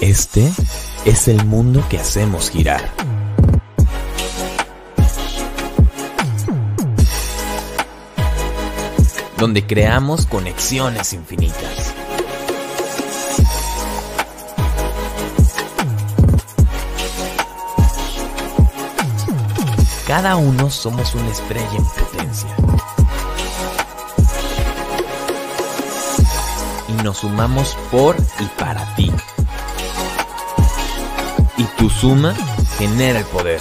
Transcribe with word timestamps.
Este 0.00 0.48
es 1.06 1.26
el 1.26 1.44
mundo 1.44 1.84
que 1.88 1.98
hacemos 1.98 2.50
girar. 2.50 2.88
Donde 9.36 9.66
creamos 9.66 10.26
conexiones 10.26 11.12
infinitas. 11.12 11.94
Cada 20.06 20.36
uno 20.36 20.70
somos 20.70 21.12
una 21.16 21.28
estrella 21.28 21.76
en 21.76 21.84
potencia. 21.84 22.56
Y 26.86 26.92
nos 27.02 27.18
sumamos 27.18 27.76
por 27.90 28.16
y 28.38 28.44
para 28.60 28.94
ti. 28.94 29.12
Tu 31.78 31.88
suma 31.88 32.34
genera 32.76 33.20
el 33.20 33.24
poder. 33.26 33.60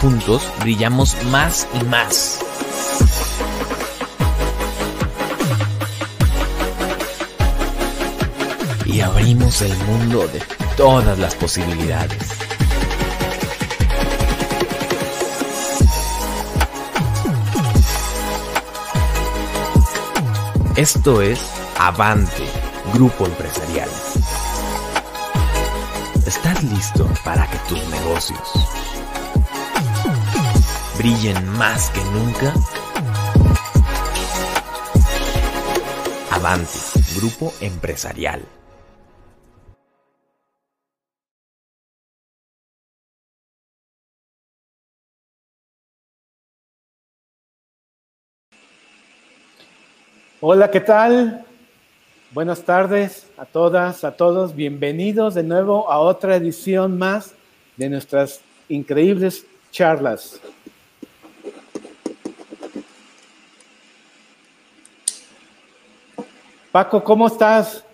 Juntos 0.00 0.42
brillamos 0.60 1.16
más 1.30 1.66
y 1.80 1.84
más. 1.84 2.38
Y 8.84 9.00
abrimos 9.00 9.62
el 9.62 9.74
mundo 9.84 10.28
de 10.28 10.42
todas 10.76 11.18
las 11.18 11.34
posibilidades. 11.34 12.18
Esto 20.76 21.22
es 21.22 21.40
Avante, 21.78 22.44
Grupo 22.92 23.24
Empresarial. 23.24 23.88
¿Estás 26.30 26.62
listo 26.62 27.08
para 27.24 27.44
que 27.48 27.58
tus 27.68 27.84
negocios 27.88 28.38
brillen 30.96 31.44
más 31.58 31.90
que 31.90 32.00
nunca? 32.04 32.54
Avante, 36.30 36.78
Grupo 37.16 37.52
Empresarial. 37.60 38.44
Hola, 50.40 50.70
¿qué 50.70 50.80
tal? 50.80 51.44
Buenas 52.32 52.62
tardes 52.62 53.26
a 53.36 53.44
todas, 53.44 54.04
a 54.04 54.12
todos. 54.12 54.54
Bienvenidos 54.54 55.34
de 55.34 55.42
nuevo 55.42 55.90
a 55.90 55.98
otra 55.98 56.36
edición 56.36 56.96
más 56.96 57.34
de 57.76 57.88
nuestras 57.88 58.40
increíbles 58.68 59.44
charlas. 59.72 60.40
Paco, 66.70 67.02
¿cómo 67.02 67.26
estás? 67.26 67.84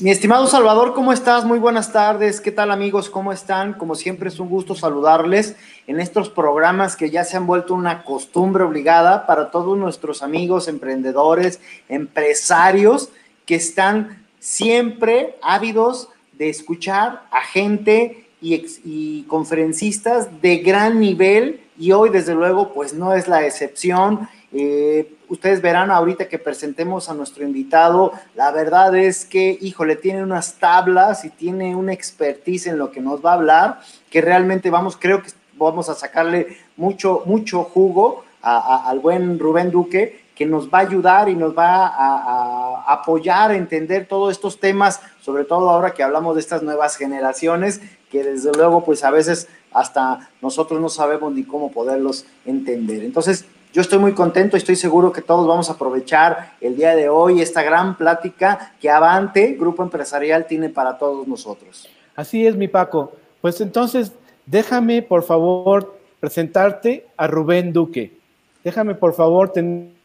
Mi 0.00 0.10
estimado 0.10 0.48
Salvador, 0.48 0.92
¿cómo 0.92 1.12
estás? 1.12 1.44
Muy 1.44 1.60
buenas 1.60 1.92
tardes. 1.92 2.40
¿Qué 2.40 2.50
tal 2.50 2.72
amigos? 2.72 3.08
¿Cómo 3.08 3.32
están? 3.32 3.74
Como 3.74 3.94
siempre 3.94 4.28
es 4.28 4.40
un 4.40 4.48
gusto 4.48 4.74
saludarles 4.74 5.54
en 5.86 6.00
estos 6.00 6.28
programas 6.28 6.96
que 6.96 7.10
ya 7.10 7.22
se 7.22 7.36
han 7.36 7.46
vuelto 7.46 7.74
una 7.74 8.02
costumbre 8.02 8.64
obligada 8.64 9.24
para 9.24 9.52
todos 9.52 9.78
nuestros 9.78 10.24
amigos 10.24 10.66
emprendedores, 10.66 11.60
empresarios 11.88 13.10
están 13.54 14.24
siempre 14.38 15.36
ávidos 15.42 16.08
de 16.38 16.48
escuchar 16.48 17.26
a 17.30 17.42
gente 17.42 18.26
y, 18.40 18.54
y 18.84 19.22
conferencistas 19.24 20.42
de 20.42 20.58
gran 20.58 20.98
nivel 20.98 21.60
y 21.78 21.92
hoy 21.92 22.10
desde 22.10 22.34
luego 22.34 22.72
pues 22.72 22.94
no 22.94 23.14
es 23.14 23.28
la 23.28 23.46
excepción. 23.46 24.28
Eh, 24.52 25.14
ustedes 25.28 25.62
verán 25.62 25.90
ahorita 25.90 26.28
que 26.28 26.38
presentemos 26.38 27.08
a 27.08 27.14
nuestro 27.14 27.42
invitado, 27.44 28.12
la 28.34 28.50
verdad 28.50 28.94
es 28.94 29.24
que, 29.24 29.56
híjole, 29.60 29.96
tiene 29.96 30.22
unas 30.22 30.54
tablas 30.58 31.24
y 31.24 31.30
tiene 31.30 31.74
una 31.74 31.94
expertise 31.94 32.66
en 32.66 32.78
lo 32.78 32.90
que 32.92 33.00
nos 33.00 33.24
va 33.24 33.30
a 33.30 33.34
hablar, 33.34 33.80
que 34.10 34.20
realmente 34.20 34.68
vamos, 34.68 34.98
creo 34.98 35.22
que 35.22 35.30
vamos 35.54 35.88
a 35.88 35.94
sacarle 35.94 36.58
mucho, 36.76 37.22
mucho 37.24 37.64
jugo 37.64 38.24
al 38.42 38.98
buen 38.98 39.38
Rubén 39.38 39.70
Duque, 39.70 40.21
que 40.42 40.46
nos 40.46 40.68
va 40.68 40.78
a 40.78 40.80
ayudar 40.80 41.28
y 41.28 41.36
nos 41.36 41.56
va 41.56 41.86
a, 41.86 42.82
a, 42.86 42.92
apoyar 42.94 43.52
a 43.52 43.56
entender 43.56 44.08
todos 44.08 44.32
estos 44.32 44.58
temas, 44.58 45.00
sobre 45.20 45.44
todo 45.44 45.70
ahora 45.70 45.94
que 45.94 46.02
hablamos 46.02 46.34
de 46.34 46.40
estas 46.40 46.64
nuevas 46.64 46.96
generaciones, 46.96 47.80
que 48.10 48.24
desde 48.24 48.50
luego, 48.52 48.84
pues 48.84 49.04
a 49.04 49.12
veces 49.12 49.46
hasta 49.72 50.28
nosotros 50.40 50.80
no 50.80 50.88
sabemos 50.88 51.32
ni 51.32 51.44
cómo 51.44 51.70
poderlos 51.70 52.26
entender. 52.44 53.04
Entonces, 53.04 53.44
yo 53.72 53.82
estoy 53.82 54.00
muy 54.00 54.14
contento 54.14 54.56
y 54.56 54.58
estoy 54.58 54.74
seguro 54.74 55.12
que 55.12 55.22
todos 55.22 55.46
vamos 55.46 55.70
a 55.70 55.74
aprovechar 55.74 56.54
el 56.60 56.74
día 56.74 56.96
de 56.96 57.08
hoy 57.08 57.40
esta 57.40 57.62
gran 57.62 57.96
plática 57.96 58.74
que 58.80 58.90
Avante, 58.90 59.52
Grupo 59.52 59.84
Empresarial, 59.84 60.46
tiene 60.48 60.70
para 60.70 60.98
todos 60.98 61.28
nosotros. 61.28 61.88
Así 62.16 62.44
es, 62.48 62.56
mi 62.56 62.66
Paco. 62.66 63.12
Pues 63.40 63.60
entonces, 63.60 64.10
déjame, 64.46 65.02
por 65.02 65.22
favor, 65.22 65.96
presentarte 66.18 67.06
a 67.16 67.28
Rubén 67.28 67.72
Duque. 67.72 68.18
Déjame, 68.64 68.96
por 68.96 69.14
favor, 69.14 69.52
tener 69.52 70.01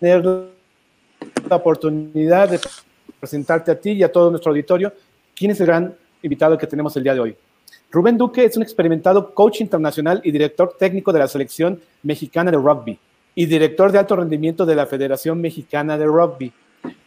la 0.00 1.56
oportunidad 1.56 2.48
de 2.48 2.60
presentarte 3.18 3.70
a 3.70 3.80
ti 3.80 3.92
y 3.92 4.02
a 4.02 4.12
todo 4.12 4.30
nuestro 4.30 4.50
auditorio. 4.50 4.92
¿Quién 5.34 5.50
es 5.50 5.60
el 5.60 5.66
gran 5.66 5.94
invitado 6.22 6.56
que 6.56 6.66
tenemos 6.66 6.96
el 6.96 7.02
día 7.02 7.14
de 7.14 7.20
hoy? 7.20 7.36
Rubén 7.90 8.18
Duque 8.18 8.44
es 8.44 8.56
un 8.56 8.62
experimentado 8.62 9.34
coach 9.34 9.60
internacional 9.60 10.20
y 10.22 10.30
director 10.30 10.76
técnico 10.78 11.12
de 11.12 11.20
la 11.20 11.28
selección 11.28 11.80
mexicana 12.02 12.50
de 12.50 12.58
rugby 12.58 12.98
y 13.34 13.46
director 13.46 13.90
de 13.92 13.98
alto 13.98 14.16
rendimiento 14.16 14.66
de 14.66 14.74
la 14.74 14.84
Federación 14.84 15.40
Mexicana 15.40 15.96
de 15.96 16.06
Rugby. 16.06 16.52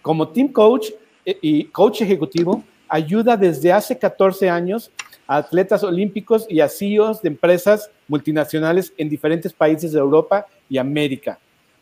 Como 0.01 0.29
team 0.29 0.47
coach 0.47 0.87
eh, 1.25 1.37
y 1.41 1.65
coach 1.65 2.01
ejecutivo, 2.01 2.63
ayuda 2.87 3.37
desde 3.37 3.71
hace 3.71 3.97
14 3.97 4.49
años 4.49 4.91
a 5.27 5.37
atletas 5.37 5.83
olímpicos 5.83 6.45
y 6.49 6.61
a 6.61 6.69
CEOs 6.69 7.21
de 7.21 7.29
empresas 7.29 7.91
multinacionales 8.07 8.93
en 8.97 9.09
diferentes 9.09 9.53
países 9.53 9.91
de 9.91 9.99
Europa 9.99 10.47
y 10.69 10.77
América, 10.77 11.37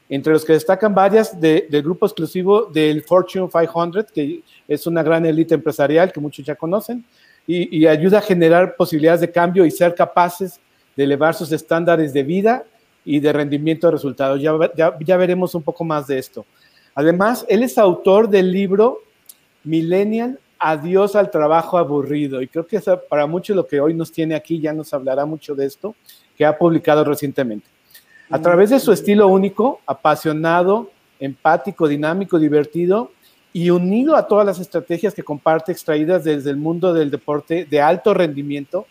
entre 0.09 0.33
los 0.33 0.43
que 0.43 0.53
destacan 0.53 0.93
varias 0.95 1.39
del 1.39 1.83
grupo 1.83 2.07
exclusivo 2.07 2.65
del 2.65 3.03
Fortune 3.03 3.47
500, 3.47 4.11
que 4.11 4.41
es 4.67 4.87
una 4.87 5.03
gran 5.03 5.23
élite 5.23 5.53
empresarial 5.53 6.11
que 6.11 6.19
muchos 6.19 6.43
ya 6.43 6.55
conocen, 6.55 7.05
y, 7.45 7.85
ayuda 7.87 8.19
a 8.19 8.21
generar 8.21 8.75
posibilidades 8.75 9.21
de 9.21 9.31
cambio 9.31 9.65
y 9.65 9.71
ser 9.71 9.95
capaces 9.95 10.59
de 10.95 11.03
elevar 11.03 11.33
sus 11.33 11.51
estándares 11.51 12.13
de 12.13 12.23
vida 12.23 12.63
y 13.03 13.19
de 13.19 13.33
rendimiento 13.33 13.87
de 13.87 13.91
resultados. 13.91 14.39
Ya, 14.41 15.17
veremos 15.17 15.55
un 15.55 15.63
poco 15.63 15.83
más 15.83 16.05
de 16.05 16.19
esto. 16.19 16.45
Además, 16.93 17.45
él 17.47 17.63
es 17.63 17.77
autor 17.77 18.29
del 18.29 18.51
libro 18.51 18.99
Millennial, 19.63 20.39
Adiós 20.61 21.15
al 21.15 21.31
trabajo 21.31 21.77
aburrido. 21.77 22.41
Y 22.41 22.47
creo 22.49 22.67
que 22.67 22.81
para 23.09 23.25
mucho 23.25 23.55
lo 23.55 23.65
que 23.65 23.79
hoy 23.79 23.93
nos 23.93 24.11
tiene 24.11 24.35
aquí 24.35 24.59
ya 24.59 24.73
nos 24.73 24.93
hablará 24.93 25.25
mucho 25.25 25.55
de 25.55 25.65
esto, 25.65 25.95
que 26.37 26.45
ha 26.45 26.57
publicado 26.57 27.05
recientemente. 27.05 27.65
A 28.29 28.39
través 28.39 28.69
de 28.69 28.79
su 28.79 28.91
estilo 28.91 29.27
único, 29.27 29.81
apasionado, 29.85 30.91
empático, 31.19 31.87
dinámico, 31.87 32.37
divertido, 32.37 33.11
y 33.51 33.71
unido 33.71 34.15
a 34.15 34.27
todas 34.27 34.45
las 34.45 34.59
estrategias 34.59 35.13
que 35.13 35.23
comparte 35.23 35.71
extraídas 35.71 36.23
desde 36.23 36.51
el 36.51 36.57
mundo 36.57 36.93
del 36.93 37.09
deporte 37.09 37.65
de 37.65 37.81
alto 37.81 38.13
rendimiento, 38.13 38.85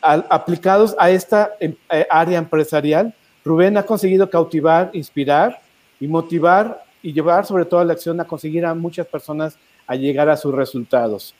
aplicados 0.00 0.94
a 0.98 1.10
esta 1.10 1.52
em, 1.58 1.74
eh, 1.90 2.06
área 2.08 2.38
empresarial, 2.38 3.12
Rubén 3.44 3.76
ha 3.76 3.82
conseguido 3.82 4.30
cautivar, 4.30 4.90
inspirar 4.92 5.60
y 5.98 6.06
motivar 6.06 6.84
y 7.02 7.12
llevar 7.12 7.46
sobre 7.46 7.64
todo 7.64 7.80
a 7.80 7.84
la 7.84 7.94
acción 7.94 8.20
a 8.20 8.24
conseguir 8.24 8.64
a 8.64 8.74
muchas 8.74 9.06
personas 9.06 9.58
a 9.86 9.96
llegar 9.96 10.28
a 10.28 10.36
sus 10.36 10.54
resultados. 10.54 11.34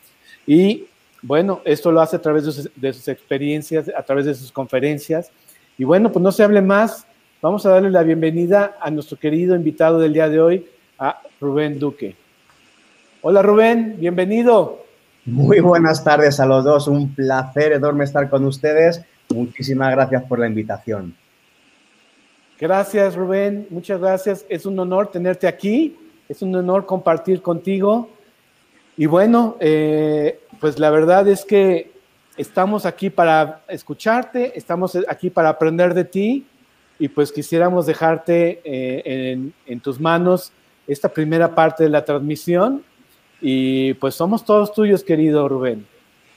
Y 0.47 0.87
bueno, 1.23 1.61
esto 1.65 1.93
lo 1.93 2.01
hace 2.01 2.17
a 2.17 2.23
través 2.23 2.47
de 2.47 2.53
sus, 2.53 2.71
de 2.75 2.93
sus 2.93 3.07
experiencias, 3.09 3.91
a 3.97 4.03
través 4.03 4.27
de 4.27 4.35
sus 4.35 4.51
conferencias. 4.51 5.31
Y 5.77 5.85
bueno, 5.85 6.11
pues 6.11 6.23
no 6.23 6.33
se 6.33 6.43
hable 6.43 6.63
más, 6.63 7.07
vamos 7.41 7.65
a 7.67 7.71
darle 7.71 7.91
la 7.91 8.03
bienvenida 8.03 8.77
a 8.81 8.91
nuestro 8.91 9.17
querido 9.17 9.55
invitado 9.55 10.01
del 10.01 10.13
día 10.13 10.29
de 10.29 10.41
hoy, 10.41 10.67
a 10.99 11.21
Rubén 11.41 11.79
Duque. 11.79 12.17
Hola 13.23 13.43
Rubén, 13.43 13.97
bienvenido. 13.99 14.85
Muy 15.25 15.61
buenas 15.61 16.03
tardes 16.03 16.41
a 16.41 16.47
los 16.47 16.65
dos, 16.65 16.89
un 16.89 17.15
placer 17.15 17.73
enorme 17.73 18.05
estar 18.05 18.29
con 18.29 18.45
ustedes. 18.45 19.03
Muchísimas 19.33 19.93
gracias 19.93 20.25
por 20.25 20.41
la 20.41 20.49
invitación. 20.49 21.15
Gracias 22.59 23.15
Rubén, 23.15 23.69
muchas 23.71 24.01
gracias. 24.01 24.45
Es 24.49 24.67
un 24.67 24.79
honor 24.79 25.13
tenerte 25.13 25.47
aquí, 25.47 25.97
es 26.29 26.43
un 26.43 26.55
honor 26.57 26.87
compartir 26.87 27.41
contigo. 27.41 28.11
Y 28.97 29.07
bueno, 29.07 29.57
eh, 29.61 30.41
pues 30.59 30.81
la 30.81 30.91
verdad 30.91 31.29
es 31.29 31.45
que 31.45 31.93
estamos 32.37 32.85
aquí 32.85 33.11
para 33.11 33.63
escucharte, 33.69 34.59
estamos 34.59 34.99
aquí 35.09 35.31
para 35.31 35.51
aprender 35.51 35.95
de 35.95 36.05
ti 36.05 36.47
y 36.99 37.09
pues 37.09 37.33
quisiéramos 37.33 37.87
dejarte 37.87 38.61
eh, 38.65 39.03
en, 39.33 39.53
en 39.67 39.81
tus 39.81 40.01
manos 40.01 40.53
esta 40.87 41.11
primera 41.11 41.55
parte 41.55 41.85
de 41.85 41.91
la 41.91 42.05
transmisión 42.05 42.83
Y 43.41 43.95
pues 43.95 44.17
somos 44.17 44.45
todos 44.45 44.73
tuyos, 44.73 45.05
querido 45.05 45.49
Rubén. 45.49 45.87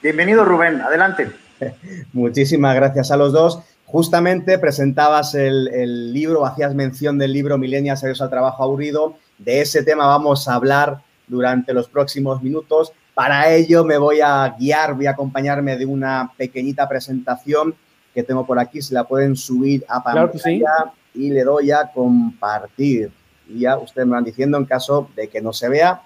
Bienvenido, 0.04 0.46
Rubén. 0.46 0.82
Adelante. 0.82 1.32
Muchísimas 2.14 2.76
gracias 2.76 3.10
a 3.10 3.18
los 3.18 3.34
dos. 3.34 3.60
Justamente 3.86 4.60
presentabas 4.60 5.36
el, 5.36 6.14
libro, 6.14 6.46
hacías 6.46 6.76
mención 6.76 7.18
del 7.18 7.34
libro 7.34 7.58
Milenias, 7.58 8.04
adiós 8.04 8.22
al 8.22 8.30
trabajo 8.30 8.64
aburrido. 8.64 9.16
De 9.38 9.62
ese 9.62 9.84
tema 9.84 10.06
vamos 10.06 10.48
a 10.48 10.54
hablar 10.56 11.02
durante 11.28 11.74
los 11.74 11.90
próximos 11.90 12.42
minutos. 12.42 12.94
Para 13.14 13.52
ello 13.52 13.84
me 13.84 13.98
voy 13.98 14.22
a 14.22 14.56
guiar, 14.58 14.94
voy 14.94 15.08
a 15.08 15.12
acompañarme 15.12 15.76
de 15.76 15.86
una 15.86 16.32
pequeñita 16.38 16.88
presentación 16.88 17.76
que 18.14 18.24
tengo 18.24 18.46
por 18.46 18.60
aquí. 18.60 18.82
Se 18.82 18.94
la 18.94 19.04
pueden 19.04 19.36
subir 19.36 19.86
a 19.88 20.04
pantalla 20.04 20.94
y 21.14 21.30
le 21.30 21.44
doy 21.44 21.72
a 21.72 21.92
compartir. 21.92 23.12
Y 23.48 23.62
ya 23.62 23.78
ustedes 23.78 24.08
me 24.08 24.14
van 24.14 24.24
diciendo 24.24 24.58
en 24.58 24.66
caso 24.66 25.10
de 25.16 25.28
que 25.28 25.42
no 25.42 25.54
se 25.54 25.70
vea. 25.70 26.02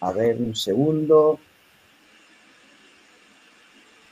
A 0.00 0.12
ver, 0.12 0.36
un 0.36 0.56
segundo 0.56 1.38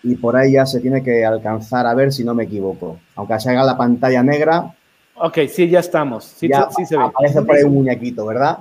y 0.02 0.14
por 0.16 0.36
ahí 0.36 0.52
ya 0.52 0.66
se 0.66 0.80
tiene 0.80 1.02
que 1.02 1.24
alcanzar 1.24 1.86
a 1.86 1.94
ver 1.94 2.12
si 2.12 2.24
no 2.24 2.34
me 2.34 2.44
equivoco. 2.44 2.98
Aunque 3.16 3.38
se 3.40 3.50
haga 3.50 3.64
la 3.64 3.76
pantalla 3.76 4.22
negra. 4.22 4.74
Ok, 5.14 5.38
sí, 5.48 5.68
ya 5.68 5.80
estamos. 5.80 6.24
Sí, 6.24 6.48
sí 6.76 6.86
se 6.86 6.96
ve. 6.96 7.04
Aparece 7.04 7.42
por 7.42 7.56
ahí 7.56 7.64
un 7.64 7.74
muñequito, 7.74 8.24
¿verdad? 8.26 8.58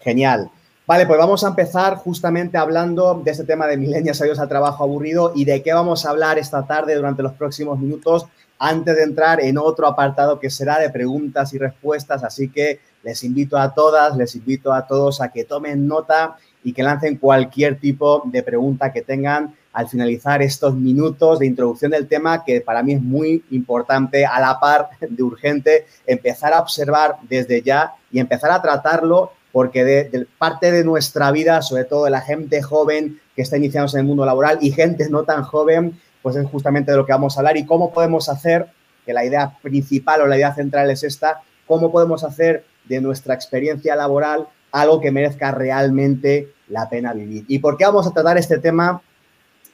Genial. 0.00 0.50
Vale, 0.86 1.04
pues 1.04 1.18
vamos 1.18 1.42
a 1.42 1.48
empezar 1.48 1.96
justamente 1.96 2.56
hablando 2.56 3.20
de 3.24 3.32
este 3.32 3.42
tema 3.42 3.66
de 3.66 3.76
milenias 3.76 4.22
adiós 4.22 4.38
al 4.38 4.48
trabajo 4.48 4.84
aburrido 4.84 5.32
y 5.34 5.44
de 5.44 5.60
qué 5.60 5.72
vamos 5.72 6.06
a 6.06 6.10
hablar 6.10 6.38
esta 6.38 6.64
tarde 6.64 6.94
durante 6.94 7.24
los 7.24 7.32
próximos 7.32 7.80
minutos 7.80 8.26
antes 8.60 8.94
de 8.94 9.02
entrar 9.02 9.40
en 9.40 9.58
otro 9.58 9.88
apartado 9.88 10.38
que 10.38 10.48
será 10.48 10.78
de 10.78 10.88
preguntas 10.90 11.52
y 11.52 11.58
respuestas. 11.58 12.22
Así 12.22 12.50
que 12.50 12.78
les 13.02 13.24
invito 13.24 13.58
a 13.58 13.74
todas, 13.74 14.16
les 14.16 14.36
invito 14.36 14.72
a 14.72 14.86
todos 14.86 15.20
a 15.20 15.32
que 15.32 15.42
tomen 15.42 15.88
nota 15.88 16.36
y 16.62 16.72
que 16.72 16.84
lancen 16.84 17.16
cualquier 17.16 17.80
tipo 17.80 18.22
de 18.24 18.44
pregunta 18.44 18.92
que 18.92 19.02
tengan 19.02 19.56
al 19.72 19.88
finalizar 19.88 20.40
estos 20.40 20.76
minutos 20.76 21.40
de 21.40 21.46
introducción 21.46 21.90
del 21.90 22.06
tema 22.06 22.44
que 22.44 22.60
para 22.60 22.84
mí 22.84 22.92
es 22.92 23.02
muy 23.02 23.44
importante, 23.50 24.24
a 24.24 24.38
la 24.38 24.60
par 24.60 24.90
de 25.00 25.22
urgente, 25.24 25.86
empezar 26.06 26.52
a 26.52 26.60
observar 26.60 27.16
desde 27.28 27.60
ya 27.60 27.92
y 28.12 28.20
empezar 28.20 28.52
a 28.52 28.62
tratarlo 28.62 29.32
porque 29.56 29.84
de, 29.84 30.26
parte 30.36 30.70
de 30.70 30.84
nuestra 30.84 31.32
vida, 31.32 31.62
sobre 31.62 31.84
todo 31.84 32.04
de 32.04 32.10
la 32.10 32.20
gente 32.20 32.60
joven 32.60 33.18
que 33.34 33.40
está 33.40 33.56
iniciándose 33.56 33.96
en 33.96 34.02
el 34.02 34.06
mundo 34.06 34.26
laboral 34.26 34.58
y 34.60 34.70
gente 34.70 35.08
no 35.08 35.22
tan 35.22 35.44
joven, 35.44 35.98
pues 36.20 36.36
es 36.36 36.46
justamente 36.46 36.90
de 36.90 36.98
lo 36.98 37.06
que 37.06 37.14
vamos 37.14 37.34
a 37.34 37.40
hablar 37.40 37.56
y 37.56 37.64
cómo 37.64 37.90
podemos 37.90 38.28
hacer, 38.28 38.66
que 39.06 39.14
la 39.14 39.24
idea 39.24 39.56
principal 39.62 40.20
o 40.20 40.26
la 40.26 40.36
idea 40.36 40.54
central 40.54 40.90
es 40.90 41.04
esta, 41.04 41.40
cómo 41.66 41.90
podemos 41.90 42.22
hacer 42.22 42.66
de 42.84 43.00
nuestra 43.00 43.32
experiencia 43.32 43.96
laboral 43.96 44.46
algo 44.72 45.00
que 45.00 45.10
merezca 45.10 45.52
realmente 45.52 46.52
la 46.68 46.90
pena 46.90 47.14
vivir. 47.14 47.46
¿Y 47.48 47.58
por 47.60 47.78
qué 47.78 47.86
vamos 47.86 48.06
a 48.06 48.12
tratar 48.12 48.36
este 48.36 48.58
tema 48.58 49.00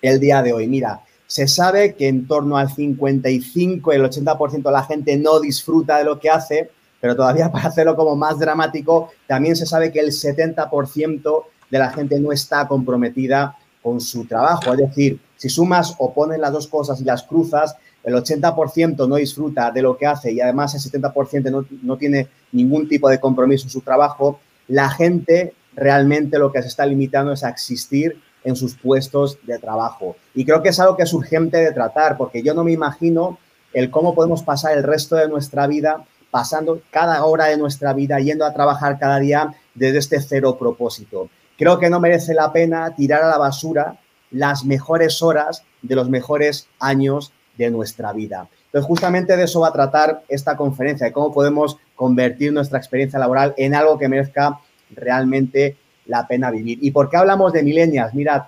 el 0.00 0.20
día 0.20 0.44
de 0.44 0.52
hoy. 0.52 0.68
Mira, 0.68 1.00
se 1.26 1.48
sabe 1.48 1.96
que 1.96 2.06
en 2.06 2.28
torno 2.28 2.56
al 2.56 2.72
55 2.72 3.92
y 3.92 3.96
el 3.96 4.04
80% 4.04 4.62
de 4.62 4.70
la 4.70 4.84
gente 4.84 5.16
no 5.16 5.40
disfruta 5.40 5.98
de 5.98 6.04
lo 6.04 6.20
que 6.20 6.30
hace, 6.30 6.70
pero 7.02 7.16
todavía 7.16 7.50
para 7.52 7.68
hacerlo 7.68 7.96
como 7.96 8.16
más 8.16 8.38
dramático, 8.38 9.10
también 9.26 9.56
se 9.56 9.66
sabe 9.66 9.90
que 9.90 9.98
el 9.98 10.12
70% 10.12 11.44
de 11.68 11.78
la 11.78 11.90
gente 11.90 12.18
no 12.20 12.30
está 12.30 12.68
comprometida 12.68 13.58
con 13.82 14.00
su 14.00 14.24
trabajo. 14.24 14.72
Es 14.72 14.78
decir, 14.78 15.20
si 15.36 15.48
sumas 15.48 15.96
o 15.98 16.14
pones 16.14 16.38
las 16.38 16.52
dos 16.52 16.68
cosas 16.68 17.00
y 17.00 17.04
las 17.04 17.24
cruzas, 17.24 17.76
el 18.04 18.14
80% 18.14 19.08
no 19.08 19.16
disfruta 19.16 19.72
de 19.72 19.82
lo 19.82 19.96
que 19.96 20.06
hace 20.06 20.32
y 20.32 20.40
además 20.40 20.74
el 20.74 21.02
70% 21.02 21.50
no, 21.50 21.66
no 21.82 21.96
tiene 21.96 22.28
ningún 22.52 22.88
tipo 22.88 23.08
de 23.08 23.18
compromiso 23.18 23.66
en 23.66 23.70
su 23.70 23.80
trabajo, 23.80 24.38
la 24.68 24.88
gente 24.88 25.54
realmente 25.74 26.38
lo 26.38 26.52
que 26.52 26.62
se 26.62 26.68
está 26.68 26.86
limitando 26.86 27.32
es 27.32 27.42
a 27.42 27.48
existir 27.48 28.20
en 28.44 28.54
sus 28.54 28.74
puestos 28.74 29.38
de 29.44 29.58
trabajo. 29.58 30.16
Y 30.34 30.44
creo 30.44 30.62
que 30.62 30.68
es 30.68 30.78
algo 30.78 30.96
que 30.96 31.02
es 31.02 31.12
urgente 31.12 31.56
de 31.56 31.72
tratar, 31.72 32.16
porque 32.16 32.42
yo 32.42 32.54
no 32.54 32.62
me 32.62 32.72
imagino 32.72 33.38
el 33.72 33.90
cómo 33.90 34.14
podemos 34.14 34.42
pasar 34.42 34.76
el 34.76 34.82
resto 34.82 35.16
de 35.16 35.28
nuestra 35.28 35.66
vida 35.66 36.04
pasando 36.32 36.80
cada 36.90 37.22
hora 37.26 37.44
de 37.44 37.58
nuestra 37.58 37.92
vida 37.92 38.18
yendo 38.18 38.46
a 38.46 38.54
trabajar 38.54 38.98
cada 38.98 39.18
día 39.18 39.54
desde 39.74 39.98
este 39.98 40.18
cero 40.18 40.56
propósito. 40.58 41.28
Creo 41.58 41.78
que 41.78 41.90
no 41.90 42.00
merece 42.00 42.32
la 42.32 42.50
pena 42.50 42.94
tirar 42.94 43.22
a 43.22 43.28
la 43.28 43.36
basura 43.36 44.00
las 44.30 44.64
mejores 44.64 45.22
horas 45.22 45.62
de 45.82 45.94
los 45.94 46.08
mejores 46.08 46.68
años 46.80 47.34
de 47.58 47.70
nuestra 47.70 48.14
vida. 48.14 48.48
Entonces, 48.64 48.88
justamente 48.88 49.36
de 49.36 49.44
eso 49.44 49.60
va 49.60 49.68
a 49.68 49.72
tratar 49.74 50.22
esta 50.26 50.56
conferencia, 50.56 51.06
de 51.06 51.12
cómo 51.12 51.34
podemos 51.34 51.76
convertir 51.94 52.50
nuestra 52.50 52.78
experiencia 52.78 53.18
laboral 53.18 53.52
en 53.58 53.74
algo 53.74 53.98
que 53.98 54.08
merezca 54.08 54.58
realmente 54.90 55.76
la 56.06 56.26
pena 56.26 56.50
vivir. 56.50 56.78
¿Y 56.80 56.92
por 56.92 57.10
qué 57.10 57.18
hablamos 57.18 57.52
de 57.52 57.62
millennials? 57.62 58.14
Mirad, 58.14 58.44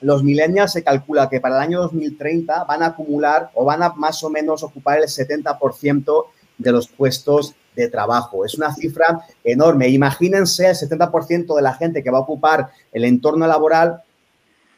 los 0.00 0.22
millennials 0.22 0.72
se 0.72 0.84
calcula 0.84 1.28
que 1.28 1.40
para 1.40 1.56
el 1.56 1.62
año 1.62 1.80
2030 1.80 2.62
van 2.64 2.84
a 2.84 2.86
acumular 2.86 3.50
o 3.54 3.64
van 3.64 3.82
a 3.82 3.94
más 3.94 4.22
o 4.22 4.30
menos 4.30 4.62
ocupar 4.62 4.98
el 4.98 5.04
70% 5.04 6.24
de 6.60 6.72
los 6.72 6.88
puestos 6.88 7.54
de 7.74 7.88
trabajo. 7.88 8.44
Es 8.44 8.54
una 8.54 8.74
cifra 8.74 9.26
enorme. 9.42 9.88
Imagínense 9.88 10.68
el 10.68 10.76
70% 10.76 11.54
de 11.56 11.62
la 11.62 11.74
gente 11.74 12.02
que 12.02 12.10
va 12.10 12.18
a 12.18 12.22
ocupar 12.22 12.70
el 12.92 13.04
entorno 13.04 13.46
laboral 13.46 14.02